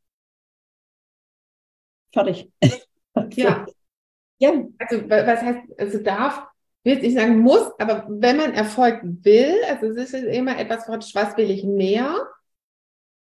Fertig. 2.14 2.50
Ja. 3.36 3.66
Ja, 4.40 4.52
Also, 4.80 5.10
wa- 5.10 5.26
was 5.28 5.42
heißt, 5.42 5.60
also 5.80 6.00
darf, 6.04 6.44
will 6.84 6.94
jetzt 6.96 7.04
nicht 7.04 7.16
sagen 7.18 7.40
muss, 7.40 7.72
aber 7.80 8.06
wenn 8.10 8.38
man 8.38 8.54
Erfolg 8.54 9.02
will, 9.04 9.56
also 9.70 9.88
es 9.88 10.14
ist 10.14 10.26
immer 10.26 10.60
etwas, 10.60 10.88
was 10.90 11.38
will 11.38 11.50
ich 11.50 11.64
mehr, 11.64 12.28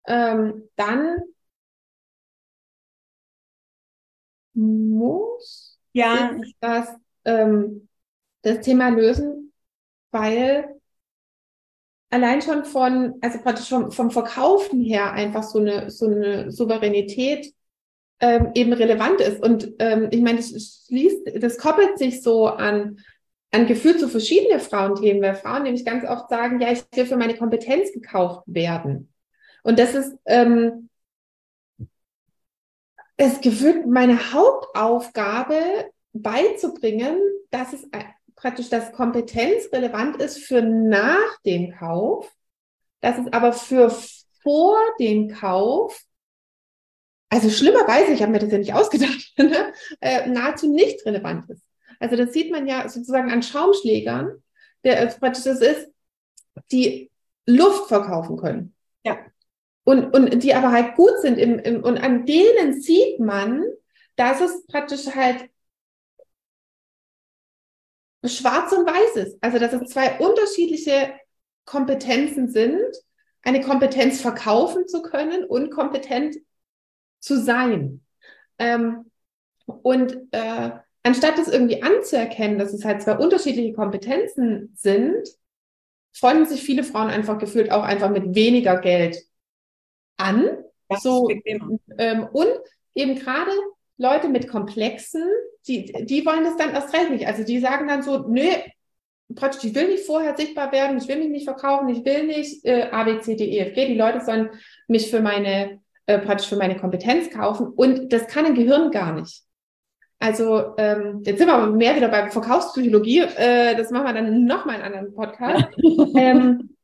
ähm, 0.08 0.70
dann 0.76 1.18
muss 4.54 5.80
ja, 5.94 6.32
ist 6.42 6.56
das, 6.60 6.90
ähm, 7.24 7.88
das 8.42 8.60
Thema 8.62 8.90
lösen, 8.90 9.54
weil 10.12 10.76
allein 12.10 12.42
schon 12.42 12.66
von, 12.66 13.16
also 13.22 13.40
praktisch 13.40 13.70
vom, 13.70 13.92
vom 13.92 14.12
Verkaufen 14.12 14.82
her 14.82 15.14
einfach 15.14 15.44
so 15.44 15.60
eine, 15.60 15.90
so 15.90 16.06
eine 16.08 16.52
Souveränität 16.52 17.54
ähm, 18.20 18.52
eben 18.56 18.74
relevant 18.74 19.22
ist. 19.22 19.42
Und 19.42 19.74
ähm, 19.80 20.10
ich 20.12 20.22
meine, 20.22 20.38
das 20.38 20.86
schließt, 20.88 21.44
das 21.44 21.58
koppelt 21.58 21.98
sich 21.98 22.22
so 22.22 22.48
an, 22.48 23.00
an 23.52 23.68
Gefühl 23.68 23.98
zu 23.98 24.10
verschiedenen 24.10 24.60
Frauenthemen, 24.60 25.22
weil 25.22 25.36
Frauen 25.36 25.64
nämlich 25.64 25.86
ganz 25.86 26.06
oft 26.06 26.30
sagen, 26.30 26.60
ja, 26.60 26.72
ich 26.72 26.84
will 26.94 27.06
für 27.06 27.18
meine 27.18 27.38
Kompetenz 27.38 27.94
gekauft 27.94 28.44
werden. 28.48 29.15
Und 29.66 29.80
das 29.80 29.96
ist 29.96 30.16
ähm, 30.26 30.92
das 33.18 33.42
Gefühl, 33.42 33.88
meine 33.88 34.32
Hauptaufgabe 34.32 35.90
beizubringen, 36.14 37.20
dass 37.50 37.74
es 37.74 37.84
äh, 37.86 38.04
praktisch 38.36 38.70
das 38.70 38.92
Kompetenz 38.92 39.68
relevant 39.74 40.18
ist 40.18 40.38
für 40.38 40.62
nach 40.62 41.42
dem 41.48 41.72
Kauf, 41.72 42.32
dass 43.02 43.18
es 43.18 43.34
aber 43.34 43.54
für 43.54 43.90
vor 44.44 44.78
dem 45.00 45.30
Kauf, 45.30 46.00
also 47.30 47.50
schlimmerweise, 47.50 48.14
ich 48.14 48.22
habe 48.22 48.34
mir 48.34 48.40
das 48.40 48.52
ja 48.52 48.60
nicht 48.60 48.74
ausgedacht, 48.76 49.34
ne, 49.40 49.74
äh, 50.00 50.30
nahezu 50.30 50.72
nicht 50.72 51.04
relevant 51.08 51.50
ist. 51.50 51.64
Also 52.00 52.16
das 52.16 52.34
sieht 52.34 52.52
man 52.52 52.68
ja 52.68 52.88
sozusagen 52.88 53.32
an 53.32 53.42
Schaumschlägern, 53.42 54.44
der 54.84 55.02
äh, 55.02 55.08
praktisch 55.08 55.46
das 55.46 55.60
ist, 55.60 55.90
die 56.72 57.10
Luft 57.48 57.88
verkaufen 57.88 58.38
können. 58.38 58.76
Ja. 59.04 59.18
Und, 59.86 60.16
und 60.16 60.44
die 60.44 60.54
aber 60.54 60.72
halt 60.72 60.96
gut 60.96 61.20
sind 61.22 61.38
im, 61.38 61.60
im, 61.60 61.84
und 61.84 61.98
an 61.98 62.26
denen 62.26 62.82
sieht 62.82 63.20
man, 63.20 63.64
dass 64.16 64.42
es 64.42 64.66
praktisch 64.66 65.06
halt 65.16 65.48
schwarz 68.26 68.72
und 68.72 68.88
weiß 68.88 69.28
ist. 69.28 69.38
Also, 69.42 69.60
dass 69.60 69.74
es 69.74 69.90
zwei 69.92 70.18
unterschiedliche 70.18 71.14
Kompetenzen 71.66 72.50
sind, 72.50 72.82
eine 73.44 73.62
Kompetenz 73.62 74.22
verkaufen 74.22 74.88
zu 74.88 75.04
können 75.04 75.44
und 75.46 75.70
kompetent 75.70 76.36
zu 77.20 77.40
sein. 77.40 78.04
Ähm, 78.58 79.12
und 79.68 80.18
äh, 80.32 80.72
anstatt 81.04 81.38
das 81.38 81.48
irgendwie 81.48 81.84
anzuerkennen, 81.84 82.58
dass 82.58 82.74
es 82.74 82.84
halt 82.84 83.04
zwei 83.04 83.18
unterschiedliche 83.18 83.74
Kompetenzen 83.74 84.74
sind, 84.76 85.28
freuen 86.12 86.48
sich 86.48 86.64
viele 86.64 86.84
Frauen 86.84 87.10
einfach 87.10 87.38
gefühlt 87.38 87.72
auch 87.72 87.84
einfach 87.84 88.10
mit 88.10 88.34
weniger 88.34 88.80
Geld 88.80 89.24
an. 90.18 90.64
Das 90.90 91.02
so, 91.02 91.30
ähm, 91.98 92.28
und 92.32 92.48
eben 92.94 93.16
gerade 93.16 93.52
Leute 93.98 94.30
mit 94.30 94.48
Komplexen, 94.48 95.24
die, 95.68 95.92
die 96.06 96.26
wollen 96.26 96.44
das 96.44 96.58
dann 96.58 96.74
erst 96.74 96.94
recht 96.94 97.10
nicht. 97.10 97.28
Also 97.28 97.44
die 97.44 97.60
sagen 97.60 97.88
dann 97.88 98.04
so, 98.04 98.26
nö, 98.28 98.48
praktisch, 99.34 99.64
ich 99.64 99.76
will 99.76 99.88
nicht 99.88 100.06
vorher 100.06 100.36
sichtbar 100.36 100.72
werden, 100.72 100.98
ich 100.98 101.08
will 101.08 101.18
mich 101.18 101.30
nicht 101.30 101.46
verkaufen, 101.46 101.90
ich 101.90 102.06
will 102.06 102.28
nicht 102.28 102.64
äh, 102.66 102.90
A, 102.92 103.04
B, 103.04 103.20
C, 103.20 103.36
D, 103.36 103.46
E, 103.46 103.60
F, 103.60 103.74
G. 103.74 103.88
Die 103.88 103.98
Leute 103.98 104.24
sollen 104.24 104.50
mich 104.88 105.10
für 105.10 105.22
meine, 105.22 105.82
äh, 106.06 106.20
praktisch 106.20 106.48
für 106.48 106.58
meine 106.58 106.78
Kompetenz 106.78 107.32
kaufen. 107.32 107.68
Und 107.68 108.14
das 108.14 108.28
kann 108.28 108.46
ein 108.46 108.56
Gehirn 108.56 108.92
gar 108.92 109.14
nicht. 109.14 109.42
Also 110.20 110.76
ähm, 110.78 111.22
jetzt 111.24 111.40
sind 111.40 111.48
wir 111.48 111.56
aber 111.56 111.72
mehr 111.72 111.96
wieder 111.96 112.08
bei 112.08 112.30
Verkaufspsychologie. 112.30 113.22
Äh, 113.22 113.76
das 113.76 113.92
machen 113.92 114.06
wir 114.06 114.14
dann 114.14 114.46
nochmal 114.46 114.76
in 114.76 114.82
einem 114.82 114.96
anderen 114.96 115.14
Podcast. 115.14 115.66
ähm, 116.16 116.76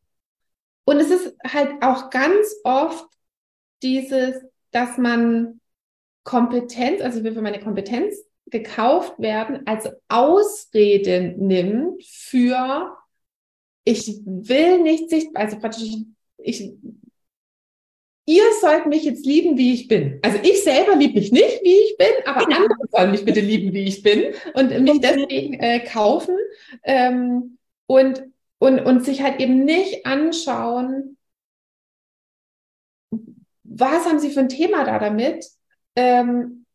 und 0.84 0.98
es 1.00 1.12
ist 1.12 1.36
halt 1.48 1.72
auch 1.82 2.10
ganz 2.10 2.56
oft 2.64 3.06
dieses, 3.84 4.36
dass 4.72 4.98
man 4.98 5.60
Kompetenz, 6.24 7.02
also 7.02 7.24
will 7.24 7.34
für 7.34 7.42
meine 7.42 7.60
Kompetenz 7.60 8.16
gekauft 8.48 9.14
werden, 9.18 9.66
als 9.66 9.90
Ausrede 10.08 11.34
nimmt 11.38 12.04
für 12.04 12.98
ich 13.84 14.22
will 14.26 14.80
nicht 14.84 15.10
sichtbar, 15.10 15.44
also 15.44 15.58
praktisch 15.58 15.90
ich, 16.38 16.74
ihr 18.26 18.44
sollt 18.62 18.86
mich 18.86 19.04
jetzt 19.04 19.26
lieben, 19.26 19.58
wie 19.58 19.74
ich 19.74 19.88
bin. 19.88 20.20
Also 20.22 20.38
ich 20.44 20.64
selber 20.64 20.96
liebe 20.96 21.16
mich 21.16 21.32
nicht, 21.32 21.62
wie 21.64 21.76
ich 21.76 21.98
bin, 21.98 22.08
aber 22.26 22.46
Genau. 22.46 22.58
andere 22.58 22.88
sollen 22.92 23.12
mich 23.12 23.26
bitte 23.26 23.40
lieben, 23.40 23.74
wie 23.74 23.86
ich 23.86 24.04
bin 24.04 24.34
und 24.54 24.80
mich 24.82 25.02
deswegen 25.02 25.56
äh, 25.56 25.80
kaufen 25.80 26.36
ähm, 26.84 27.58
und, 27.88 28.24
und, 28.60 28.80
und 28.80 29.04
sich 29.04 29.22
halt 29.24 29.40
eben 29.40 29.66
nicht 29.66 30.06
anschauen, 30.06 31.18
was 33.74 34.06
haben 34.06 34.20
sie 34.20 34.32
für 34.32 34.42
ein 34.42 34.50
Thema 34.50 34.84
da 34.84 35.00
damit, 35.00 35.46
ähm, 35.96 36.66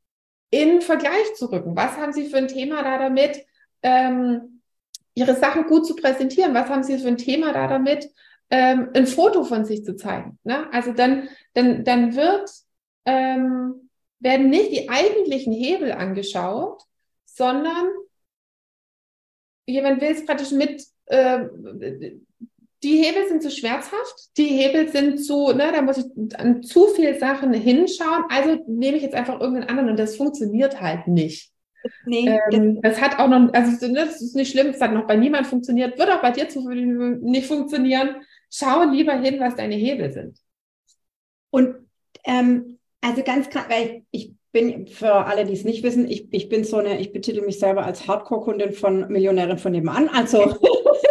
in 0.50 0.80
Vergleich 0.80 1.34
zu 1.34 1.46
rücken? 1.46 1.76
Was 1.76 1.96
haben 1.96 2.12
sie 2.12 2.26
für 2.26 2.38
ein 2.38 2.48
Thema 2.48 2.82
da 2.82 2.98
damit, 2.98 3.44
ähm, 3.82 4.62
ihre 5.14 5.34
Sachen 5.34 5.66
gut 5.66 5.86
zu 5.86 5.94
präsentieren? 5.94 6.54
Was 6.54 6.68
haben 6.68 6.82
sie 6.82 6.98
für 6.98 7.08
ein 7.08 7.18
Thema 7.18 7.52
da 7.52 7.66
damit, 7.66 8.10
ähm, 8.50 8.90
ein 8.94 9.06
Foto 9.06 9.44
von 9.44 9.64
sich 9.64 9.84
zu 9.84 9.96
zeigen? 9.96 10.38
Ne? 10.44 10.72
Also 10.72 10.92
dann, 10.92 11.28
dann, 11.54 11.84
dann 11.84 12.16
wird, 12.16 12.50
ähm, 13.04 13.90
werden 14.20 14.48
nicht 14.48 14.72
die 14.72 14.88
eigentlichen 14.88 15.52
Hebel 15.52 15.92
angeschaut, 15.92 16.82
sondern 17.24 17.88
jemand 19.66 20.00
will 20.00 20.12
es 20.12 20.24
praktisch 20.24 20.52
mit, 20.52 20.84
äh, 21.06 21.46
die 22.86 23.02
Hebel 23.02 23.26
sind 23.26 23.42
zu 23.42 23.50
schmerzhaft, 23.50 24.36
die 24.36 24.46
Hebel 24.46 24.88
sind 24.88 25.18
zu, 25.18 25.52
ne, 25.52 25.72
da 25.74 25.82
muss 25.82 25.98
ich 25.98 26.38
an 26.38 26.62
zu 26.62 26.86
viel 26.86 27.18
Sachen 27.18 27.52
hinschauen, 27.52 28.24
also 28.28 28.62
nehme 28.68 28.96
ich 28.96 29.02
jetzt 29.02 29.16
einfach 29.16 29.40
irgendeinen 29.40 29.68
anderen 29.68 29.90
und 29.90 29.98
das 29.98 30.14
funktioniert 30.14 30.80
halt 30.80 31.08
nicht. 31.08 31.50
Nee, 32.04 32.38
Ähm, 32.52 32.80
das 32.82 33.00
hat 33.00 33.18
auch 33.18 33.28
noch, 33.28 33.52
also 33.52 33.92
das 33.92 34.22
ist 34.22 34.36
nicht 34.36 34.52
schlimm, 34.52 34.68
es 34.68 34.80
hat 34.80 34.92
noch 34.92 35.08
bei 35.08 35.16
niemand 35.16 35.48
funktioniert, 35.48 35.98
wird 35.98 36.10
auch 36.10 36.22
bei 36.22 36.30
dir 36.30 36.48
zu, 36.48 36.68
nicht 36.68 37.46
funktionieren. 37.48 38.22
Schau 38.50 38.84
lieber 38.84 39.14
hin, 39.14 39.40
was 39.40 39.56
deine 39.56 39.74
Hebel 39.74 40.12
sind. 40.12 40.38
Und 41.50 41.74
ähm, 42.24 42.78
also 43.00 43.24
ganz 43.24 43.50
klar, 43.50 43.66
weil 43.68 44.04
ich, 44.12 44.28
ich 44.28 44.34
bin, 44.52 44.86
für 44.86 45.12
alle, 45.12 45.44
die 45.44 45.54
es 45.54 45.64
nicht 45.64 45.82
wissen, 45.82 46.08
ich, 46.08 46.32
ich 46.32 46.48
bin 46.48 46.62
so 46.62 46.76
eine, 46.76 47.00
ich 47.00 47.12
betitel 47.12 47.42
mich 47.42 47.58
selber 47.58 47.84
als 47.84 48.06
Hardcore-Kundin 48.06 48.72
von 48.74 49.08
Millionärin 49.08 49.58
von 49.58 49.72
nebenan. 49.72 50.08
Also 50.08 50.56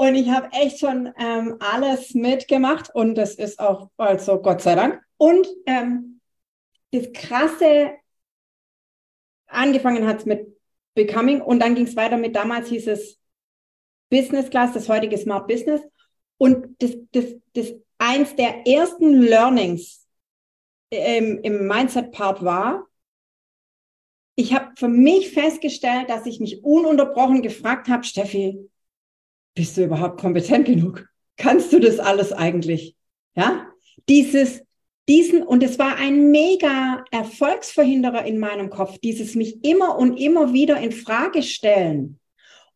und 0.00 0.14
ich 0.14 0.30
habe 0.30 0.48
echt 0.52 0.78
schon 0.78 1.12
ähm, 1.18 1.56
alles 1.58 2.14
mitgemacht 2.14 2.94
und 2.94 3.16
das 3.16 3.34
ist 3.34 3.58
auch, 3.58 3.90
also 3.96 4.40
Gott 4.40 4.62
sei 4.62 4.76
Dank. 4.76 5.02
Und 5.16 5.48
ähm, 5.66 6.20
das 6.92 7.12
krasse, 7.12 7.90
angefangen 9.48 10.06
hat 10.06 10.20
es 10.20 10.24
mit 10.24 10.56
Becoming 10.94 11.40
und 11.40 11.58
dann 11.58 11.74
ging 11.74 11.86
es 11.86 11.96
weiter 11.96 12.16
mit, 12.16 12.36
damals 12.36 12.68
hieß 12.68 12.86
es 12.86 13.18
Business 14.08 14.48
Class, 14.50 14.72
das 14.72 14.88
heutige 14.88 15.18
Smart 15.18 15.48
Business. 15.48 15.80
Und 16.36 16.80
das, 16.80 16.92
das, 17.10 17.24
das 17.54 17.74
eins 17.98 18.36
der 18.36 18.68
ersten 18.68 19.20
Learnings 19.20 20.06
ähm, 20.92 21.40
im 21.42 21.66
Mindset-Part 21.66 22.44
war, 22.44 22.86
ich 24.36 24.54
habe 24.54 24.70
für 24.76 24.86
mich 24.86 25.32
festgestellt, 25.32 26.08
dass 26.08 26.24
ich 26.24 26.38
mich 26.38 26.62
ununterbrochen 26.62 27.42
gefragt 27.42 27.88
habe, 27.88 28.04
Steffi, 28.04 28.70
bist 29.58 29.76
du 29.76 29.82
überhaupt 29.82 30.20
kompetent 30.20 30.66
genug? 30.66 31.08
Kannst 31.36 31.72
du 31.72 31.80
das 31.80 31.98
alles 31.98 32.32
eigentlich? 32.32 32.94
Ja, 33.34 33.66
dieses, 34.08 34.62
diesen, 35.08 35.42
und 35.42 35.64
es 35.64 35.80
war 35.80 35.96
ein 35.96 36.30
mega 36.30 37.04
Erfolgsverhinderer 37.10 38.24
in 38.24 38.38
meinem 38.38 38.70
Kopf, 38.70 38.98
dieses 38.98 39.34
mich 39.34 39.64
immer 39.64 39.98
und 39.98 40.16
immer 40.16 40.52
wieder 40.52 40.78
in 40.78 40.92
Frage 40.92 41.42
stellen 41.42 42.20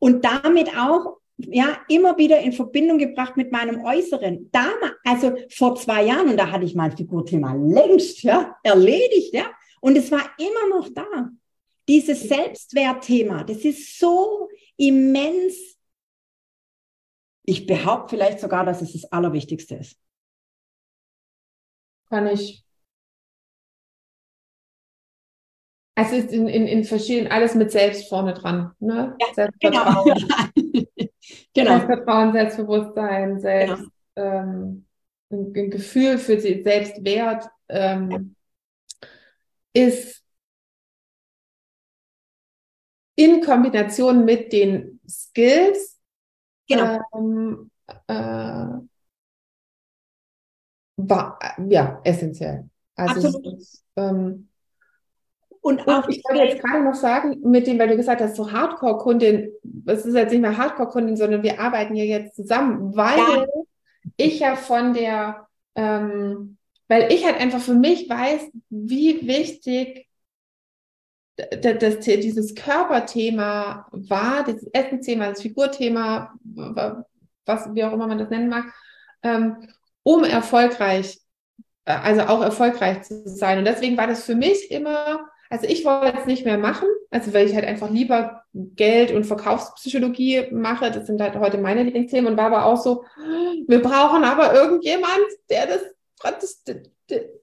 und 0.00 0.24
damit 0.24 0.76
auch 0.76 1.18
ja, 1.36 1.78
immer 1.88 2.18
wieder 2.18 2.40
in 2.40 2.52
Verbindung 2.52 2.98
gebracht 2.98 3.36
mit 3.36 3.52
meinem 3.52 3.84
Äußeren. 3.84 4.50
Damals, 4.50 4.94
also 5.04 5.34
vor 5.50 5.76
zwei 5.76 6.06
Jahren, 6.06 6.30
und 6.30 6.36
da 6.36 6.50
hatte 6.50 6.64
ich 6.64 6.74
mein 6.74 6.96
Figurthema 6.96 7.54
längst, 7.54 8.24
ja, 8.24 8.56
erledigt, 8.64 9.32
ja. 9.34 9.44
Und 9.80 9.96
es 9.96 10.10
war 10.10 10.28
immer 10.36 10.76
noch 10.76 10.88
da. 10.92 11.30
Dieses 11.88 12.22
Selbstwertthema, 12.22 13.44
das 13.44 13.58
ist 13.58 14.00
so 14.00 14.48
immens. 14.76 15.71
Ich 17.44 17.66
behaupte 17.66 18.16
vielleicht 18.16 18.40
sogar, 18.40 18.64
dass 18.64 18.82
es 18.82 18.92
das 18.92 19.12
Allerwichtigste 19.12 19.76
ist. 19.76 19.98
Kann 22.08 22.26
ich. 22.26 22.64
Es 25.94 26.12
ist 26.12 26.32
in, 26.32 26.48
in, 26.48 26.66
in 26.66 26.84
verschiedenen, 26.84 27.30
alles 27.30 27.54
mit 27.54 27.70
Selbst 27.70 28.08
vorne 28.08 28.32
dran. 28.32 28.72
Ne? 28.78 29.16
Ja, 29.20 29.34
Selbstvertrauen, 29.34 30.26
genau. 31.54 31.70
Selbstvertrauen, 31.78 32.32
Selbstbewusstsein, 32.32 33.40
Selbst, 33.40 33.84
ähm, 34.16 34.86
ein, 35.30 35.52
ein 35.54 35.70
Gefühl 35.70 36.18
für 36.18 36.40
sich, 36.40 36.62
Selbstwert 36.62 37.48
ähm, 37.68 38.36
ist 39.72 40.22
in 43.14 43.42
Kombination 43.42 44.24
mit 44.24 44.52
den 44.52 45.00
Skills 45.08 45.98
Genau. 46.76 46.98
ähm, 47.14 47.70
äh, 48.08 48.66
war, 50.96 51.38
ja, 51.68 52.00
essentiell. 52.04 52.68
Also 52.96 53.20
es 53.20 53.26
Absolut. 53.26 53.58
ist, 53.58 53.84
ähm, 53.96 54.48
Und 55.60 55.86
und 55.86 55.88
auch 55.88 56.08
ich 56.08 56.22
wollte 56.24 56.42
jetzt 56.44 56.62
gerade 56.62 56.84
noch 56.84 56.94
sagen, 56.94 57.40
mit 57.44 57.66
dem, 57.66 57.78
weil 57.78 57.88
du 57.88 57.96
gesagt 57.96 58.20
hast, 58.20 58.34
so 58.36 58.50
Hardcore-Kundin, 58.50 59.52
es 59.86 60.04
ist 60.04 60.14
jetzt 60.16 60.32
nicht 60.32 60.40
mehr 60.40 60.56
Hardcore-Kundin, 60.56 61.16
sondern 61.16 61.42
wir 61.44 61.60
arbeiten 61.60 61.94
ja 61.94 62.04
jetzt 62.04 62.34
zusammen, 62.34 62.96
weil 62.96 63.18
Ja. 63.18 63.46
ich 64.16 64.40
ja 64.40 64.56
von 64.56 64.94
der, 64.94 65.46
ähm, 65.76 66.58
weil 66.88 67.12
ich 67.12 67.24
halt 67.24 67.40
einfach 67.40 67.60
für 67.60 67.74
mich 67.74 68.08
weiß, 68.10 68.50
wie 68.70 69.26
wichtig 69.26 70.08
das, 71.36 71.98
dieses 72.00 72.54
Körperthema 72.54 73.86
war, 73.90 74.44
dieses 74.44 74.68
Essensthema, 74.72 75.28
das 75.28 75.42
Figurthema, 75.42 76.34
was, 76.44 77.74
wie 77.74 77.84
auch 77.84 77.92
immer 77.92 78.06
man 78.06 78.18
das 78.18 78.30
nennen 78.30 78.48
mag, 78.48 78.66
ähm, 79.22 79.68
um 80.02 80.24
erfolgreich, 80.24 81.20
äh, 81.84 81.92
also 81.92 82.22
auch 82.22 82.42
erfolgreich 82.42 83.02
zu 83.02 83.22
sein. 83.26 83.58
Und 83.58 83.64
deswegen 83.64 83.96
war 83.96 84.06
das 84.06 84.24
für 84.24 84.34
mich 84.34 84.70
immer, 84.70 85.26
also 85.48 85.66
ich 85.66 85.84
wollte 85.84 86.18
es 86.18 86.26
nicht 86.26 86.44
mehr 86.44 86.58
machen, 86.58 86.88
also 87.10 87.32
weil 87.32 87.46
ich 87.46 87.54
halt 87.54 87.64
einfach 87.64 87.90
lieber 87.90 88.42
Geld 88.52 89.12
und 89.12 89.24
Verkaufspsychologie 89.24 90.48
mache, 90.50 90.90
das 90.90 91.06
sind 91.06 91.20
halt 91.20 91.36
heute 91.36 91.58
meine 91.58 91.82
Lieblingsthemen 91.82 92.32
und 92.32 92.36
war 92.36 92.46
aber 92.46 92.66
auch 92.66 92.76
so, 92.76 93.04
wir 93.66 93.80
brauchen 93.80 94.24
aber 94.24 94.52
irgendjemand, 94.54 95.26
der 95.48 95.66
das 95.66 95.80
praktisch, 96.18 96.50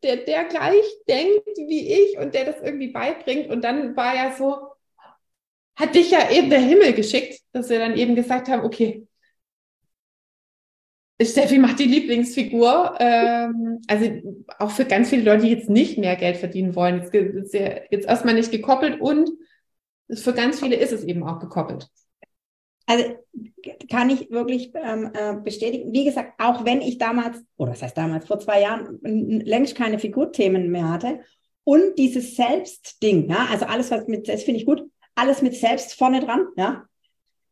der, 0.03 0.17
der, 0.17 0.45
gleich 0.45 0.85
denkt 1.07 1.57
wie 1.57 1.93
ich 1.93 2.17
und 2.17 2.33
der 2.33 2.45
das 2.45 2.61
irgendwie 2.61 2.91
beibringt. 2.91 3.49
Und 3.49 3.63
dann 3.63 3.95
war 3.95 4.15
ja 4.15 4.35
so, 4.35 4.57
hat 5.75 5.95
dich 5.95 6.11
ja 6.11 6.29
eben 6.31 6.49
der 6.49 6.59
Himmel 6.59 6.93
geschickt, 6.93 7.41
dass 7.51 7.69
wir 7.69 7.79
dann 7.79 7.97
eben 7.97 8.15
gesagt 8.15 8.49
haben, 8.49 8.63
okay, 8.63 9.07
Steffi 11.21 11.57
macht 11.57 11.79
die 11.79 11.85
Lieblingsfigur. 11.85 12.95
Ähm, 12.99 13.81
also 13.87 14.09
auch 14.57 14.71
für 14.71 14.85
ganz 14.85 15.09
viele 15.09 15.23
Leute, 15.23 15.43
die 15.43 15.51
jetzt 15.51 15.69
nicht 15.69 15.97
mehr 15.97 16.15
Geld 16.15 16.37
verdienen 16.37 16.75
wollen. 16.75 17.01
Jetzt, 17.11 17.53
jetzt 17.53 18.07
erstmal 18.07 18.35
nicht 18.35 18.51
gekoppelt 18.51 19.01
und 19.01 19.29
für 20.13 20.33
ganz 20.33 20.59
viele 20.59 20.75
ist 20.75 20.93
es 20.93 21.03
eben 21.03 21.23
auch 21.23 21.39
gekoppelt. 21.39 21.87
Also 22.89 23.03
kann 23.91 24.09
ich 24.09 24.31
wirklich 24.31 24.71
ähm, 24.73 25.11
äh, 25.13 25.35
bestätigen. 25.35 25.93
Wie 25.93 26.05
gesagt, 26.05 26.33
auch 26.39 26.65
wenn 26.65 26.81
ich 26.81 26.97
damals, 26.97 27.37
oder 27.55 27.73
das 27.73 27.83
heißt 27.83 27.95
damals, 27.95 28.25
vor 28.25 28.39
zwei 28.39 28.61
Jahren 28.61 28.99
längst 29.03 29.75
keine 29.75 29.99
Figurthemen 29.99 30.71
mehr 30.71 30.89
hatte 30.89 31.19
und 31.63 31.99
dieses 31.99 32.35
Selbstding, 32.35 33.29
ja, 33.29 33.47
also 33.51 33.65
alles, 33.65 33.91
was 33.91 34.07
mit, 34.07 34.27
das 34.27 34.41
finde 34.41 34.59
ich 34.59 34.65
gut, 34.65 34.89
alles 35.13 35.43
mit 35.43 35.53
Selbst 35.55 35.93
vorne 35.93 36.19
dran, 36.21 36.47
ja, 36.57 36.85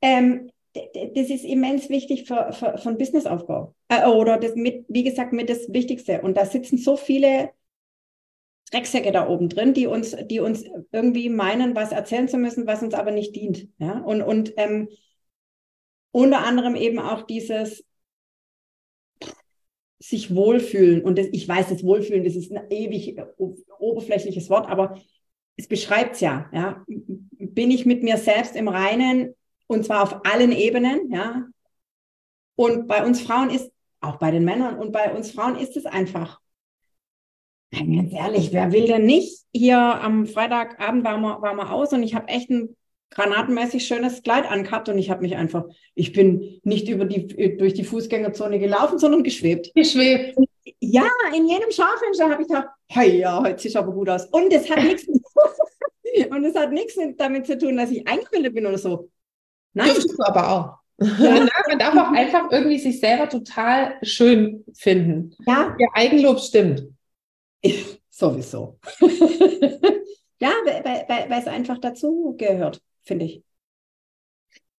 ähm, 0.02 0.50
das 0.74 1.30
ist 1.30 1.46
immens 1.46 1.88
wichtig 1.90 2.28
für, 2.28 2.52
für, 2.52 2.80
für 2.80 2.90
einen 2.90 2.98
Businessaufbau. 2.98 3.76
Äh, 3.90 4.08
oder 4.08 4.40
das 4.40 4.56
mit, 4.56 4.86
wie 4.88 5.04
gesagt, 5.04 5.34
mit 5.34 5.52
das 5.52 5.72
Wichtigste. 5.72 6.22
Und 6.22 6.36
da 6.36 6.48
sitzen 6.48 6.80
so 6.80 6.98
viele 6.98 7.52
Drecksäcke 8.72 9.12
da 9.12 9.30
oben 9.30 9.50
drin, 9.50 9.76
die 9.76 9.86
uns, 9.86 10.16
die 10.32 10.40
uns 10.40 10.64
irgendwie 10.92 11.30
meinen, 11.30 11.76
was 11.76 11.92
erzählen 11.92 12.28
zu 12.28 12.38
müssen, 12.38 12.66
was 12.66 12.82
uns 12.82 12.96
aber 12.96 13.12
nicht 13.12 13.36
dient. 13.36 13.68
Ja? 13.78 14.00
Und, 14.00 14.24
und 14.24 14.54
ähm, 14.58 14.90
unter 16.12 16.46
anderem 16.46 16.76
eben 16.76 17.00
auch 17.00 17.24
dieses 17.24 17.84
sich 20.00 20.34
wohlfühlen. 20.34 21.04
Und 21.04 21.18
das, 21.18 21.28
ich 21.32 21.48
weiß, 21.48 21.70
das 21.70 21.84
Wohlfühlen, 21.84 22.24
das 22.24 22.36
ist 22.36 22.52
ein 22.52 22.70
ewig 22.70 23.20
oberflächliches 23.80 24.50
Wort, 24.50 24.70
aber 24.70 25.00
es 25.56 25.68
beschreibt 25.68 26.16
es 26.16 26.22
ja, 26.22 26.50
ja. 26.54 26.86
Bin 26.88 27.72
ich 27.72 27.86
mit 27.86 28.04
mir 28.04 28.18
selbst 28.18 28.56
im 28.56 28.68
Reinen 28.68 29.36
und 29.68 29.86
zwar 29.86 30.04
auf 30.04 30.26
allen 30.26 30.52
Ebenen, 30.52 31.12
ja. 31.12 31.48
Und 32.56 32.88
bei 32.88 33.06
uns 33.06 33.22
Frauen 33.22 33.50
ist, 33.50 33.72
auch 34.00 34.18
bei 34.18 34.32
den 34.32 34.46
Männern 34.46 34.78
und 34.78 34.92
bei 34.92 35.14
uns 35.14 35.32
Frauen 35.32 35.58
ist 35.58 35.76
es 35.76 35.86
einfach. 35.86 36.40
Ganz 37.72 38.14
ehrlich, 38.14 38.54
wer 38.54 38.72
will 38.72 38.88
denn 38.88 39.06
nicht? 39.06 39.46
Hier 39.52 39.80
am 39.80 40.26
Freitagabend 40.26 41.04
waren 41.04 41.22
wir, 41.22 41.42
waren 41.42 41.58
wir 41.58 41.72
aus 41.72 41.92
und 41.92 42.04
ich 42.04 42.16
habe 42.16 42.28
echt 42.28 42.50
ein 42.50 42.76
granatenmäßig 43.12 43.86
schönes 43.86 44.22
Kleid 44.22 44.50
angehabt 44.50 44.90
und 44.90 44.98
ich 44.98 45.10
habe 45.10 45.22
mich 45.22 45.36
einfach, 45.36 45.66
ich 45.96 46.14
bin 46.14 46.60
nicht 46.64 46.90
über 46.90 47.06
die, 47.06 47.58
durch 47.58 47.74
die 47.74 47.84
Fußgängerzone 47.84 48.60
gelaufen, 48.60 49.00
sondern 49.00 49.24
geschwebt. 49.24 49.72
Geschwebt. 49.76 50.38
Ja, 50.80 51.10
in 51.36 51.48
jedem 51.48 51.72
Schaufenster 51.72 52.30
habe 52.30 52.42
ich 52.42 52.48
gedacht, 52.48 52.68
hey, 52.88 53.20
ja, 53.20 53.42
heute 53.42 53.60
sieht 53.60 53.76
aber 53.76 53.92
gut 53.92 54.10
aus. 54.10 54.26
Und 54.26 54.52
es 54.52 54.70
hat 54.70 54.84
nichts, 54.84 55.08
und 56.30 56.44
es 56.44 56.56
hat 56.56 56.72
nichts 56.72 56.96
damit 57.18 57.46
zu 57.46 57.58
tun, 57.58 57.78
dass 57.78 57.92
ich 57.92 58.08
eingebildet 58.08 58.54
bin 58.54 58.66
oder 58.66 58.78
so. 58.78 59.10
Nein. 59.74 59.88
Dürftest 59.88 60.20
du 60.20 60.24
aber 60.24 60.52
auch. 60.52 60.78
Ja. 61.20 61.48
Man 61.68 61.78
darf 61.78 61.96
auch 61.96 62.12
einfach 62.12 62.52
irgendwie 62.52 62.80
sich 62.80 63.00
selber 63.00 63.30
total 63.30 64.00
schön 64.02 64.66
finden. 64.74 65.36
Ja. 65.46 65.76
Ihr 65.78 65.90
Eigenlob 65.94 66.40
stimmt. 66.40 66.88
Ich, 67.62 68.02
sowieso. 68.10 68.80
ja, 70.40 70.50
weil, 70.66 70.84
weil, 71.08 71.30
weil 71.30 71.40
es 71.40 71.46
einfach 71.46 71.78
dazu 71.78 72.34
gehört 72.36 72.82
finde 73.08 73.26
ich. 73.26 73.44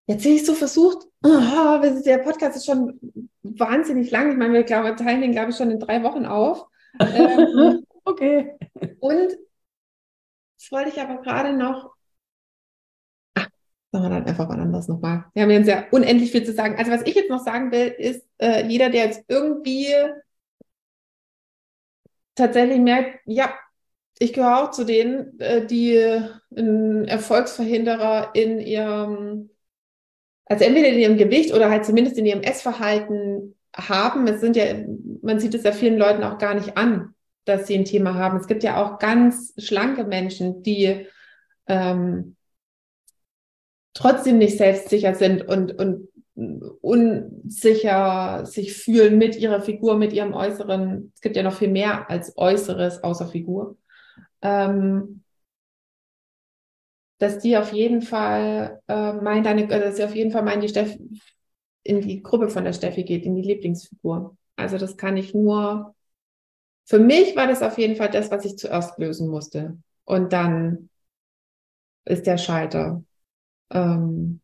Jetzt 0.07 0.23
sehe 0.23 0.37
ich 0.37 0.47
so 0.47 0.55
versucht, 0.55 1.07
oh, 1.23 1.81
der 2.05 2.19
Podcast 2.19 2.57
ist 2.57 2.67
schon 2.67 2.99
wahnsinnig 3.43 4.11
lang. 4.11 4.31
Ich 4.31 4.39
meine, 4.39 4.55
wir 4.55 4.63
glaube, 4.63 4.97
teilen 4.97 5.21
den, 5.21 5.33
glaube 5.33 5.51
ich, 5.51 5.57
schon 5.57 5.71
in 5.71 5.81
drei 5.81 6.03
Wochen 6.03 6.25
auf. 6.25 6.67
Ähm, 7.01 7.85
okay. 8.05 8.57
Und 9.01 9.37
das 10.57 10.73
wollte 10.73 10.91
ich 10.91 11.01
aber 11.01 11.21
gerade 11.21 11.53
noch. 11.53 11.93
Ach, 13.35 13.49
sagen 13.93 14.05
wir 14.05 14.11
dann 14.11 14.27
einfach 14.27 14.49
mal 14.49 14.59
anders 14.59 14.89
nochmal. 14.89 15.27
Wir 15.35 15.43
haben 15.43 15.51
jetzt 15.51 15.69
ja 15.69 15.85
unendlich 15.91 16.33
viel 16.33 16.45
zu 16.45 16.53
sagen. 16.53 16.77
Also, 16.79 16.91
was 16.91 17.03
ich 17.03 17.15
jetzt 17.15 17.31
noch 17.31 17.45
sagen 17.45 17.71
will, 17.71 17.89
ist, 17.89 18.27
äh, 18.39 18.67
jeder, 18.67 18.89
der 18.89 19.05
jetzt 19.05 19.25
irgendwie 19.29 19.95
tatsächlich 22.35 22.81
merkt, 22.81 23.21
ja, 23.27 23.53
ich 24.19 24.33
gehöre 24.33 24.65
auch 24.65 24.71
zu 24.71 24.85
denen, 24.85 25.39
äh, 25.41 25.65
die 25.67 25.99
einen 26.57 27.07
Erfolgsverhinderer 27.07 28.31
in 28.35 28.61
ihrem, 28.61 29.51
also 30.47 30.65
entweder 30.65 30.89
in 30.89 30.99
ihrem 30.99 31.17
Gewicht 31.17 31.55
oder 31.55 31.71
halt 31.71 31.85
zumindest 31.85 32.19
in 32.19 32.27
ihrem 32.27 32.43
Essverhalten 32.43 33.55
haben. 33.75 34.27
Es 34.27 34.41
sind 34.41 34.57
ja, 34.57 34.65
man 35.23 35.39
sieht 35.39 35.55
es 35.55 35.63
ja 35.63 35.73
vielen 35.73 35.99
Leuten 35.99 36.25
auch 36.25 36.39
gar 36.39 36.55
nicht 36.55 36.77
an, 36.77 37.15
dass 37.45 37.67
sie 37.67 37.77
ein 37.77 37.85
Thema 37.85 38.15
haben. 38.15 38.39
Es 38.39 38.47
gibt 38.47 38.63
ja 38.63 38.83
auch 38.83 38.99
ganz 38.99 39.55
schlanke 39.59 40.05
Menschen, 40.05 40.63
die 40.63 41.07
ähm, 41.67 42.37
trotzdem 43.95 44.39
nicht 44.39 44.59
selbstsicher 44.59 45.15
sind 45.15 45.47
und, 45.47 45.79
und 45.79 46.09
unsicher 46.81 48.47
sich 48.47 48.73
fühlen 48.75 49.19
mit 49.19 49.37
ihrer 49.37 49.61
Figur, 49.61 49.97
mit 49.97 50.13
ihrem 50.13 50.35
Äußeren. 50.35 51.13
Es 51.15 51.21
gibt 51.21 51.37
ja 51.37 51.43
noch 51.43 51.57
viel 51.57 51.69
mehr 51.69 52.09
als 52.11 52.37
Äußeres 52.37 53.03
außer 53.03 53.27
Figur 53.27 53.77
ähm, 54.43 55.23
dass 57.19 57.41
die 57.41 57.57
auf 57.57 57.73
jeden 57.73 58.03
Fall 58.03 58.81
äh, 58.89 59.13
meint, 59.13 59.47
eine, 59.47 59.65
äh, 59.65 59.81
dass 59.81 59.97
sie 59.97 60.05
auf 60.05 60.15
jeden 60.15 60.31
Fall 60.31 60.43
meint, 60.43 60.63
die 60.63 60.69
Steffi 60.69 61.21
in 61.83 62.01
die 62.01 62.23
Gruppe 62.23 62.49
von 62.49 62.65
der 62.65 62.73
Steffi 62.73 63.03
geht, 63.03 63.25
in 63.25 63.35
die 63.35 63.43
Lieblingsfigur. 63.43 64.37
Also 64.57 64.79
das 64.79 64.97
kann 64.97 65.17
ich 65.17 65.35
nur. 65.35 65.95
Für 66.85 66.99
mich 66.99 67.37
war 67.37 67.47
das 67.47 67.63
auf 67.63 67.79
jeden 67.79 67.97
Fall 67.97 68.11
das, 68.11 68.31
was 68.31 68.45
ich 68.45 68.57
zuerst 68.57 68.99
lösen 68.99 69.29
musste. 69.29 69.79
Und 70.05 70.33
dann 70.33 70.91
ist 72.05 72.27
der 72.27 72.39
Schalter 72.39 73.03
ähm, 73.71 74.41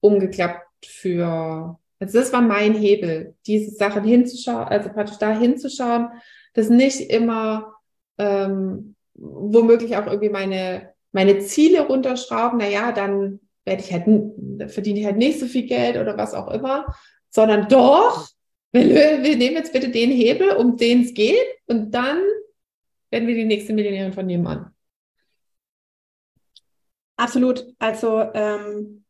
umgeklappt 0.00 0.86
für. 0.86 1.78
Also 1.98 2.18
das 2.18 2.32
war 2.32 2.42
mein 2.42 2.74
Hebel, 2.74 3.36
diese 3.46 3.74
Sachen 3.74 4.04
hinzuschauen, 4.04 4.64
also 4.64 4.90
praktisch 4.90 5.16
da 5.18 5.36
hinzuschauen, 5.36 6.08
das 6.52 6.68
nicht 6.68 7.00
immer 7.00 7.74
ähm, 8.18 8.95
womöglich 9.18 9.96
auch 9.96 10.06
irgendwie 10.06 10.28
meine, 10.28 10.92
meine 11.12 11.38
Ziele 11.40 11.86
runterschrauben, 11.86 12.58
naja, 12.58 12.92
dann 12.92 13.40
werde 13.64 13.82
ich 13.82 13.92
halt, 13.92 14.04
verdiene 14.70 15.00
ich 15.00 15.06
halt 15.06 15.16
nicht 15.16 15.40
so 15.40 15.46
viel 15.46 15.66
Geld 15.66 15.96
oder 15.96 16.16
was 16.16 16.34
auch 16.34 16.48
immer, 16.48 16.86
sondern 17.30 17.68
doch, 17.68 18.28
wir, 18.72 18.84
wir 19.22 19.36
nehmen 19.36 19.56
jetzt 19.56 19.72
bitte 19.72 19.90
den 19.90 20.10
Hebel, 20.10 20.50
um 20.50 20.76
den 20.76 21.02
es 21.02 21.14
geht, 21.14 21.46
und 21.66 21.90
dann 21.92 22.20
werden 23.10 23.26
wir 23.26 23.34
die 23.34 23.44
nächste 23.44 23.72
Millionärin 23.72 24.12
von 24.12 24.26
nebenan. 24.26 24.74
Absolut. 27.16 27.66
Also 27.78 28.20
ähm, 28.34 29.04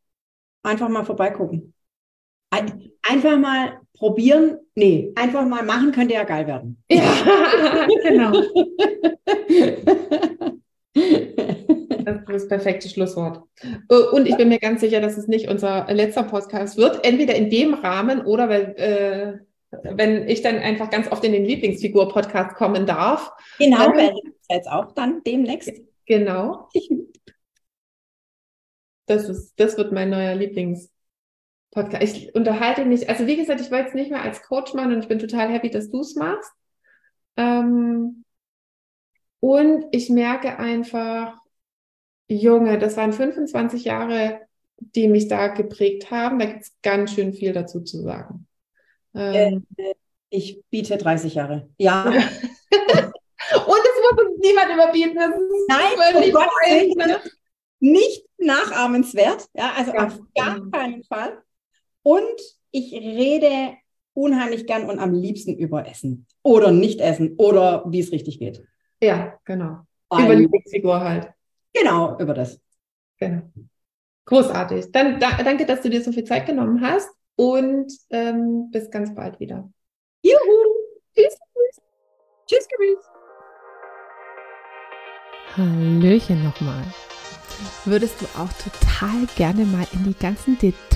einfach 0.62 0.88
mal 0.88 1.04
vorbeigucken. 1.04 1.74
Ein, 2.50 2.92
einfach 3.02 3.36
mal 3.36 3.80
probieren. 3.96 4.58
Nee, 4.74 5.12
einfach 5.14 5.46
mal 5.46 5.64
machen 5.64 5.92
könnte 5.92 6.14
ja 6.14 6.24
geil 6.24 6.46
werden. 6.46 6.82
Ja, 6.90 7.02
genau. 8.02 8.32
Das 12.04 12.16
ist 12.18 12.28
das 12.28 12.48
perfekte 12.48 12.88
Schlusswort. 12.88 13.42
Äh, 13.88 13.94
und 14.12 14.26
ich 14.26 14.36
bin 14.36 14.48
mir 14.48 14.58
ganz 14.58 14.80
sicher, 14.80 15.00
dass 15.00 15.16
es 15.16 15.26
nicht 15.26 15.48
unser 15.48 15.92
letzter 15.92 16.22
Podcast 16.22 16.76
wird. 16.76 17.04
Entweder 17.04 17.34
in 17.34 17.50
dem 17.50 17.74
Rahmen 17.74 18.24
oder 18.24 18.48
weil, 18.48 18.74
äh, 18.76 19.38
wenn 19.96 20.28
ich 20.28 20.42
dann 20.42 20.56
einfach 20.58 20.90
ganz 20.90 21.10
oft 21.10 21.24
in 21.24 21.32
den 21.32 21.44
Lieblingsfigur-Podcast 21.44 22.54
kommen 22.56 22.86
darf. 22.86 23.32
Genau, 23.58 23.86
ähm, 23.86 23.96
weil 23.96 24.14
jetzt 24.50 24.70
auch 24.70 24.92
dann 24.92 25.22
demnächst. 25.24 25.72
Genau. 26.06 26.68
Das, 29.06 29.28
ist, 29.28 29.54
das 29.56 29.76
wird 29.76 29.92
mein 29.92 30.10
neuer 30.10 30.34
Lieblings. 30.34 30.90
Podcast. 31.76 32.02
Ich 32.02 32.34
unterhalte 32.34 32.86
mich, 32.86 33.08
also 33.10 33.26
wie 33.26 33.36
gesagt, 33.36 33.60
ich 33.60 33.70
wollte 33.70 33.88
es 33.88 33.94
nicht 33.94 34.10
mehr 34.10 34.22
als 34.22 34.42
Coach 34.42 34.72
machen 34.72 34.94
und 34.94 35.00
ich 35.00 35.08
bin 35.08 35.18
total 35.18 35.50
happy, 35.52 35.70
dass 35.70 35.90
du 35.90 36.00
es 36.00 36.16
machst. 36.16 36.50
Ähm, 37.36 38.24
und 39.40 39.84
ich 39.92 40.08
merke 40.08 40.58
einfach, 40.58 41.36
Junge, 42.28 42.78
das 42.78 42.96
waren 42.96 43.12
25 43.12 43.84
Jahre, 43.84 44.40
die 44.78 45.06
mich 45.06 45.28
da 45.28 45.48
geprägt 45.48 46.10
haben. 46.10 46.38
Da 46.38 46.46
gibt 46.46 46.62
es 46.62 46.72
ganz 46.80 47.12
schön 47.12 47.34
viel 47.34 47.52
dazu 47.52 47.82
zu 47.82 48.00
sagen. 48.00 48.46
Ähm, 49.14 49.66
äh, 49.76 49.94
ich 50.30 50.62
biete 50.70 50.96
30 50.96 51.34
Jahre. 51.34 51.68
Ja. 51.76 52.04
und 52.10 52.14
es 52.18 52.30
muss 52.70 54.24
uns 54.24 54.40
niemand 54.40 54.72
überbieten. 54.72 55.18
Nein, 55.68 56.12
völlig 56.12 56.96
ne? 56.96 57.20
nicht 57.80 58.24
nachahmenswert. 58.38 59.46
Ja, 59.52 59.74
also 59.76 59.92
ja. 59.92 60.06
auf 60.06 60.18
gar 60.34 60.70
keinen 60.70 61.04
Fall. 61.04 61.42
Und 62.06 62.40
ich 62.70 62.92
rede 62.92 63.74
unheimlich 64.14 64.64
gern 64.68 64.88
und 64.88 65.00
am 65.00 65.12
liebsten 65.12 65.56
über 65.56 65.88
Essen 65.88 66.28
oder 66.44 66.70
nicht 66.70 67.00
essen 67.00 67.34
oder 67.36 67.84
wie 67.88 67.98
es 67.98 68.12
richtig 68.12 68.38
geht. 68.38 68.64
Ja, 69.02 69.40
genau. 69.44 69.80
Ein, 70.10 70.26
über 70.26 70.34
Lieblingsfigur 70.36 71.00
halt. 71.00 71.32
Genau, 71.74 72.16
über 72.20 72.32
das. 72.32 72.60
Genau. 73.18 73.42
Großartig. 74.24 74.92
Dann 74.92 75.18
da, 75.18 75.42
danke, 75.42 75.66
dass 75.66 75.82
du 75.82 75.90
dir 75.90 76.00
so 76.00 76.12
viel 76.12 76.22
Zeit 76.22 76.46
genommen 76.46 76.80
hast 76.80 77.10
und 77.34 77.92
ähm, 78.10 78.70
bis 78.70 78.88
ganz 78.88 79.12
bald 79.12 79.40
wieder. 79.40 79.68
Juhu. 80.22 80.38
Tschüss. 81.12 81.36
Tschüss, 82.46 82.68
Tschüss. 82.68 83.04
Hallöchen 85.56 86.44
nochmal. 86.44 86.84
Würdest 87.84 88.22
du 88.22 88.26
auch 88.38 88.52
total 88.62 89.26
gerne 89.36 89.64
mal 89.64 89.88
in 89.92 90.04
die 90.04 90.16
ganzen 90.16 90.56
Details 90.56 90.95